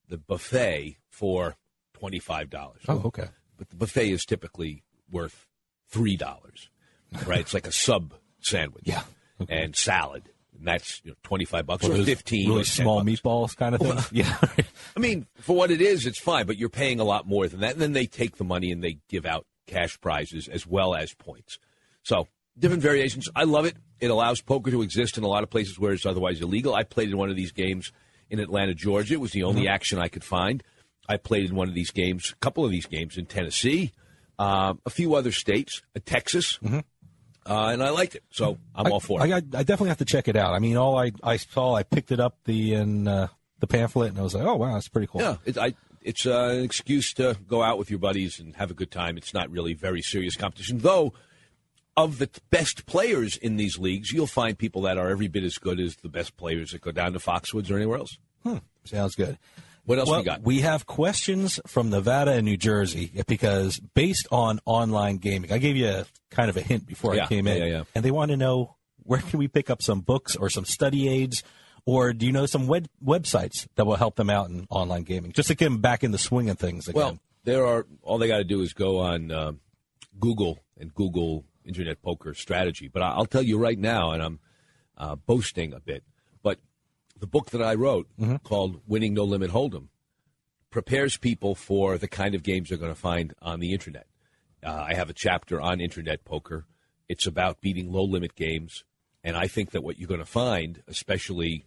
the 0.09 0.17
buffet 0.19 0.99
for 1.11 1.57
twenty 2.05 2.19
five 2.19 2.51
dollars. 2.51 2.83
Oh, 2.89 3.03
okay. 3.07 3.29
But 3.57 3.71
the 3.71 3.77
buffet 3.77 4.11
is 4.11 4.25
typically 4.25 4.83
worth 5.11 5.47
three 5.89 6.17
dollars, 6.17 6.69
right? 7.27 7.41
it's 7.41 7.55
like 7.55 7.67
a 7.67 7.73
sub 7.73 8.15
sandwich, 8.41 8.85
Yeah. 8.87 9.03
and 9.49 9.75
salad, 9.75 10.25
and 10.59 10.67
that's 10.67 11.01
you 11.05 11.13
know, 11.13 11.17
twenty 11.23 11.45
five 11.47 11.65
bucks 11.67 11.89
Well, 11.89 12.01
or 12.01 12.05
fifteen. 12.05 12.49
really 12.51 12.63
or 12.63 12.65
small 12.65 13.03
bucks. 13.03 13.21
meatballs 13.21 13.57
kind 13.57 13.75
of 13.75 13.81
thing. 13.81 13.99
yeah. 14.25 14.37
I 14.97 15.01
mean, 15.01 15.27
for 15.41 15.57
what 15.57 15.71
it 15.71 15.81
is, 15.81 16.05
it's 16.07 16.19
fine, 16.21 16.47
but 16.47 16.59
you're 16.59 16.69
paying 16.69 17.01
a 17.01 17.05
lot 17.05 17.27
more 17.27 17.49
than 17.49 17.61
that. 17.61 17.73
And 17.73 17.81
then 17.81 17.93
they 17.93 18.07
take 18.07 18.37
the 18.37 18.45
money 18.45 18.71
and 18.71 18.83
they 18.85 18.99
give 19.09 19.25
out 19.25 19.47
cash 19.67 19.99
prizes 20.01 20.47
as 20.49 20.67
well 20.67 20.95
as 20.95 21.15
points. 21.15 21.59
So, 22.03 22.29
different 22.59 22.83
variations. 22.83 23.29
I 23.35 23.45
love 23.45 23.65
it. 23.65 23.77
It 24.01 24.11
allows 24.11 24.43
poker 24.43 24.71
to 24.71 24.83
exist 24.83 25.17
in 25.17 25.25
a 25.25 25.29
lot 25.29 25.43
of 25.43 25.49
places 25.51 25.79
where 25.79 25.93
it's 25.93 26.05
otherwise 26.05 26.41
illegal. 26.43 26.75
I 26.75 26.83
played 26.83 27.09
in 27.09 27.17
one 27.17 27.31
of 27.31 27.37
these 27.37 27.53
games 27.53 27.93
in 28.29 28.41
Atlanta, 28.41 28.75
Georgia. 28.75 29.15
It 29.15 29.21
was 29.21 29.33
the 29.33 29.45
only 29.45 29.63
Mm-hmm. 29.63 29.75
action 29.75 29.99
I 29.99 30.09
could 30.09 30.25
find. 30.25 30.63
I 31.09 31.17
played 31.17 31.51
in 31.51 31.55
one 31.57 31.69
of 31.69 31.75
these 31.75 31.91
games, 31.91 32.33
a 32.33 32.37
couple 32.37 32.65
of 32.65 32.71
these 32.71 32.87
games 32.87 33.17
in 33.19 33.27
Tennessee, 33.27 33.93
um, 34.39 34.81
a 34.87 34.91
few 34.91 35.15
other 35.15 35.33
states, 35.33 35.83
uh, 35.97 36.01
Texas, 36.05 36.59
uh, 36.63 36.81
and 37.47 37.83
I 37.83 37.91
liked 37.91 38.15
it. 38.15 38.25
So, 38.31 38.59
I'm 38.75 38.85
Mm-hmm. 38.85 38.87
I, 38.87 38.91
all 38.91 39.01
for 39.01 39.21
I, 39.21 39.25
it. 39.25 39.29
got, 39.29 39.43
I 39.61 39.63
definitely 39.63 39.89
have 39.91 39.99
to 39.99 40.05
check 40.07 40.29
it 40.29 40.37
out. 40.37 40.55
I 40.55 40.59
mean, 40.59 40.77
all 40.77 40.97
I, 40.99 41.13
I 41.23 41.37
saw, 41.37 41.75
I 41.75 41.83
picked 41.83 42.11
it 42.11 42.21
up 42.21 42.39
the 42.45 42.75
in 42.75 43.07
uh, 43.07 43.29
the 43.61 43.67
pamphlet, 43.67 44.11
and 44.11 44.19
I 44.19 44.23
was 44.23 44.35
like, 44.35 44.45
oh 44.47 44.57
wow, 44.57 44.73
that's 44.75 44.89
pretty 44.89 45.07
cool. 45.09 45.21
Yeah, 45.21 45.37
it, 45.45 45.59
I, 45.59 45.75
it's 46.03 46.27
uh, 46.27 46.55
an 46.57 46.65
excuse 46.65 47.13
to 47.15 47.37
go 47.47 47.63
out 47.63 47.79
with 47.79 47.91
your 47.91 47.99
buddies 47.99 48.41
and 48.41 48.57
have 48.57 48.71
a 48.71 48.75
good 48.75 48.91
time. 48.91 49.17
It's 49.17 49.33
not 49.35 49.51
really 49.51 49.75
very 49.75 50.03
serious 50.03 50.37
competition, 50.37 50.79
though. 50.79 51.13
Of 51.97 52.19
the 52.19 52.27
t- 52.27 52.41
best 52.51 52.87
players 52.87 53.37
in 53.37 53.55
these 53.57 53.79
leagues, 53.79 54.11
you'll 54.11 54.27
find 54.27 54.59
people 54.59 54.83
that 54.83 54.99
are 54.99 55.11
every 55.11 55.29
bit 55.29 55.45
as 55.45 55.59
good 55.59 55.79
as 55.79 55.95
the 55.97 56.09
best 56.09 56.37
players 56.37 56.73
that 56.73 56.81
go 56.81 56.91
down 56.91 57.13
to 57.13 57.21
Foxwoods 57.21 57.71
or 57.71 57.77
anywhere 57.77 57.99
else. 57.99 58.19
Hmm, 58.43 58.57
sounds 58.85 59.15
good. 59.15 59.39
What 59.85 59.99
else 59.99 60.09
well, 60.09 60.21
we 60.21 60.25
got? 60.25 60.43
We 60.43 60.61
have 60.61 60.87
questions 60.87 61.61
from 61.67 61.91
Nevada 61.91 62.33
and 62.33 62.45
New 62.45 62.57
Jersey 62.57 63.11
because 63.27 63.79
based 63.79 64.27
on 64.31 64.61
online 64.65 65.19
gaming, 65.19 65.53
I 65.53 65.59
gave 65.59 65.77
you 65.77 65.89
a, 65.89 66.07
kind 66.31 66.49
of 66.49 66.57
a 66.57 66.63
hint 66.63 66.87
before 66.87 67.15
Yeah, 67.15 67.25
I 67.25 67.27
came 67.27 67.47
in, 67.47 67.59
yeah, 67.59 67.65
yeah. 67.67 67.83
and 67.95 68.05
they 68.05 68.11
want 68.11 68.31
to 68.31 68.37
know 68.37 68.77
where 69.03 69.21
can 69.21 69.39
we 69.39 69.49
pick 69.49 69.69
up 69.69 69.83
some 69.83 70.01
books 70.01 70.35
or 70.37 70.49
some 70.49 70.65
study 70.65 71.09
aids, 71.09 71.43
or 71.85 72.15
do 72.15 72.25
you 72.25 72.33
know 72.33 72.47
some 72.47 72.67
web- 72.67 72.89
websites 73.05 73.67
that 73.77 73.85
will 73.85 73.97
help 73.97 74.17
them 74.17 74.31
out 74.31 74.49
in 74.49 74.67
online 74.71 75.03
gaming, 75.03 75.33
just 75.33 75.49
to 75.49 75.55
get 75.55 75.67
them 75.67 75.79
back 75.83 76.03
in 76.03 76.11
the 76.11 76.19
swing 76.19 76.49
of 76.49 76.59
things 76.59 76.89
again? 76.89 76.99
Well, 76.99 77.19
there 77.45 77.67
are 77.67 77.87
all 78.03 78.17
they 78.17 78.29
got 78.29 78.39
to 78.39 78.45
do 78.45 78.63
is 78.63 78.73
go 78.73 79.01
on 79.01 79.31
um 79.31 79.61
Google 80.19 80.61
and 80.79 80.95
Google 80.95 81.45
Internet 81.65 82.01
Poker 82.03 82.33
Strategy. 82.33 82.89
But 82.89 83.03
I'll 83.03 83.27
tell 83.27 83.43
you 83.43 83.59
right 83.59 83.79
now, 83.79 84.13
and 84.13 84.23
I'm 84.23 84.39
uh, 84.97 85.17
boasting 85.17 85.73
a 85.75 85.81
bit, 85.81 86.05
the 87.25 87.29
book 87.29 87.53
that 87.53 87.63
I 87.63 87.73
wrote 87.73 88.07
called 88.45 88.83
"Winning 88.87 89.15
No 89.15 89.25
Limit 89.25 89.51
Hold'em" 89.51 89.89
prepares 90.69 91.17
people 91.17 91.55
for 91.55 91.97
the 91.97 92.07
kind 92.07 92.35
of 92.35 92.43
games 92.43 92.69
they're 92.69 92.77
going 92.77 92.93
to 92.93 93.01
find 93.01 93.33
on 93.41 93.61
the 93.61 93.73
internet. 93.73 94.07
Uh, 94.63 94.85
I 94.89 94.93
have 94.93 95.09
a 95.09 95.15
chapter 95.15 95.59
on 95.59 95.81
internet 95.81 96.27
poker. 96.27 96.67
It's 97.09 97.27
about 97.27 97.63
beating 97.63 97.91
low 97.91 98.05
limit 98.05 98.35
games, 98.35 98.85
and 99.23 99.39
I 99.39 99.47
think 99.47 99.71
that 99.71 99.83
what 99.83 99.99
you're 99.99 100.07
going 100.07 100.21
to 100.21 100.27
find, 100.27 100.83
especially 100.87 101.65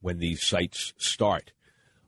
when 0.00 0.18
these 0.18 0.44
sites 0.44 0.92
start, 0.96 1.52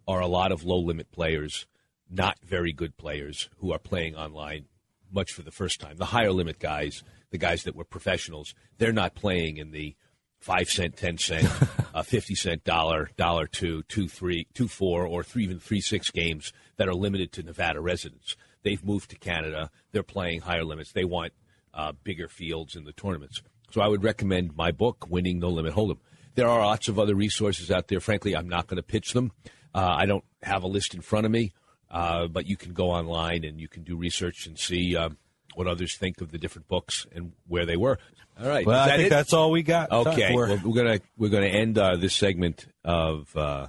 are 0.09 0.19
a 0.19 0.27
lot 0.27 0.51
of 0.51 0.65
low 0.65 0.81
limit 0.81 1.13
players, 1.13 1.69
not 2.11 2.41
very 2.43 2.73
good 2.73 2.97
players 2.97 3.49
who 3.59 3.73
are 3.73 3.79
playing 3.79 4.17
online 4.17 4.65
much 5.09 5.31
for 5.31 5.43
the 5.43 5.53
first 5.53 5.81
time. 5.81 5.99
The 5.99 6.07
higher 6.07 6.33
limit 6.33 6.59
guys, 6.59 7.05
the 7.31 7.39
guys 7.39 7.63
that 7.63 7.77
were 7.77 7.85
professionals, 7.85 8.57
they're 8.79 8.93
not 8.93 9.15
playing 9.15 9.59
in 9.59 9.71
the 9.71 9.95
five 10.39 10.69
cent, 10.69 10.97
ten 10.97 11.19
cent, 11.19 11.49
uh, 11.95 12.03
fifty 12.03 12.35
cent, 12.35 12.65
dollar, 12.65 13.11
dollar 13.17 13.47
two, 13.47 13.83
two 13.85 14.09
three, 14.09 14.47
two 14.55 14.69
four, 14.69 15.07
or 15.07 15.23
three 15.23 15.45
even 15.45 15.59
three 15.59 15.81
six 15.81 16.11
games 16.11 16.53
that 16.77 16.89
are 16.89 16.95
limited 16.95 17.33
to 17.33 17.43
Nevada 17.43 17.81
residents. 17.81 18.37
They've 18.63 18.85
moved 18.85 19.11
to 19.11 19.17
Canada. 19.17 19.71
They're 19.93 20.03
playing 20.03 20.41
higher 20.41 20.65
limits. 20.65 20.93
They 20.93 21.05
want 21.05 21.33
uh, 21.75 21.93
bigger 22.05 22.29
fields 22.29 22.77
in 22.77 22.85
the 22.85 22.93
tournaments. 22.93 23.43
So 23.71 23.81
I 23.81 23.89
would 23.89 24.03
recommend 24.03 24.57
my 24.57 24.73
book, 24.73 25.07
Winning 25.09 25.39
No 25.39 25.49
Limit 25.49 25.75
Hold'em. 25.75 25.99
There 26.35 26.49
are 26.49 26.65
lots 26.65 26.89
of 26.89 26.99
other 26.99 27.15
resources 27.15 27.71
out 27.71 27.89
there. 27.89 28.01
Frankly, 28.01 28.35
I'm 28.35 28.49
not 28.49 28.67
going 28.67 28.77
to 28.77 28.83
pitch 28.83 29.13
them. 29.13 29.33
Uh, 29.75 29.95
I 29.99 30.07
don't 30.07 30.25
have 30.43 30.63
a 30.63 30.69
list 30.69 30.95
in 30.95 31.03
front 31.03 31.27
of 31.27 31.33
me, 31.33 31.53
uh, 31.91 32.29
but 32.29 32.47
you 32.47 32.57
can 32.57 32.73
go 32.73 32.91
online 32.91 33.45
and 33.45 33.61
you 33.61 33.69
can 33.69 33.83
do 33.83 33.97
research 33.97 34.47
and 34.47 34.59
see 34.59 34.97
uh, 34.97 35.11
what 35.59 35.67
others 35.67 35.97
think 35.97 36.21
of 36.21 36.31
the 36.31 36.39
different 36.39 36.69
books 36.69 37.05
and 37.13 37.33
where 37.49 37.67
they 37.67 37.77
were. 37.77 37.99
All 38.41 38.49
right, 38.49 38.65
Well, 38.65 38.79
I 38.81 38.91
think 38.97 39.09
it? 39.09 39.11
that's 39.11 39.33
all 39.33 39.51
we 39.51 39.65
got. 39.65 39.91
Okay, 39.91 40.33
We're- 40.33 40.55
well, 40.55 40.61
we're 40.65 40.75
gonna 40.85 41.01
we're 41.17 41.29
gonna 41.31 41.47
end 41.47 41.77
uh, 41.77 41.97
this 41.97 42.15
segment 42.15 42.67
of 42.85 43.35
uh, 43.37 43.67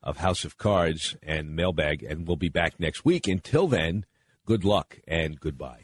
of 0.00 0.18
House 0.18 0.44
of 0.44 0.56
Cards 0.58 1.16
and 1.24 1.56
Mailbag, 1.56 2.04
and 2.04 2.26
we'll 2.28 2.36
be 2.36 2.48
back 2.48 2.78
next 2.78 3.04
week. 3.04 3.26
Until 3.26 3.66
then, 3.66 4.04
good 4.46 4.64
luck 4.64 5.00
and 5.08 5.40
goodbye. 5.40 5.83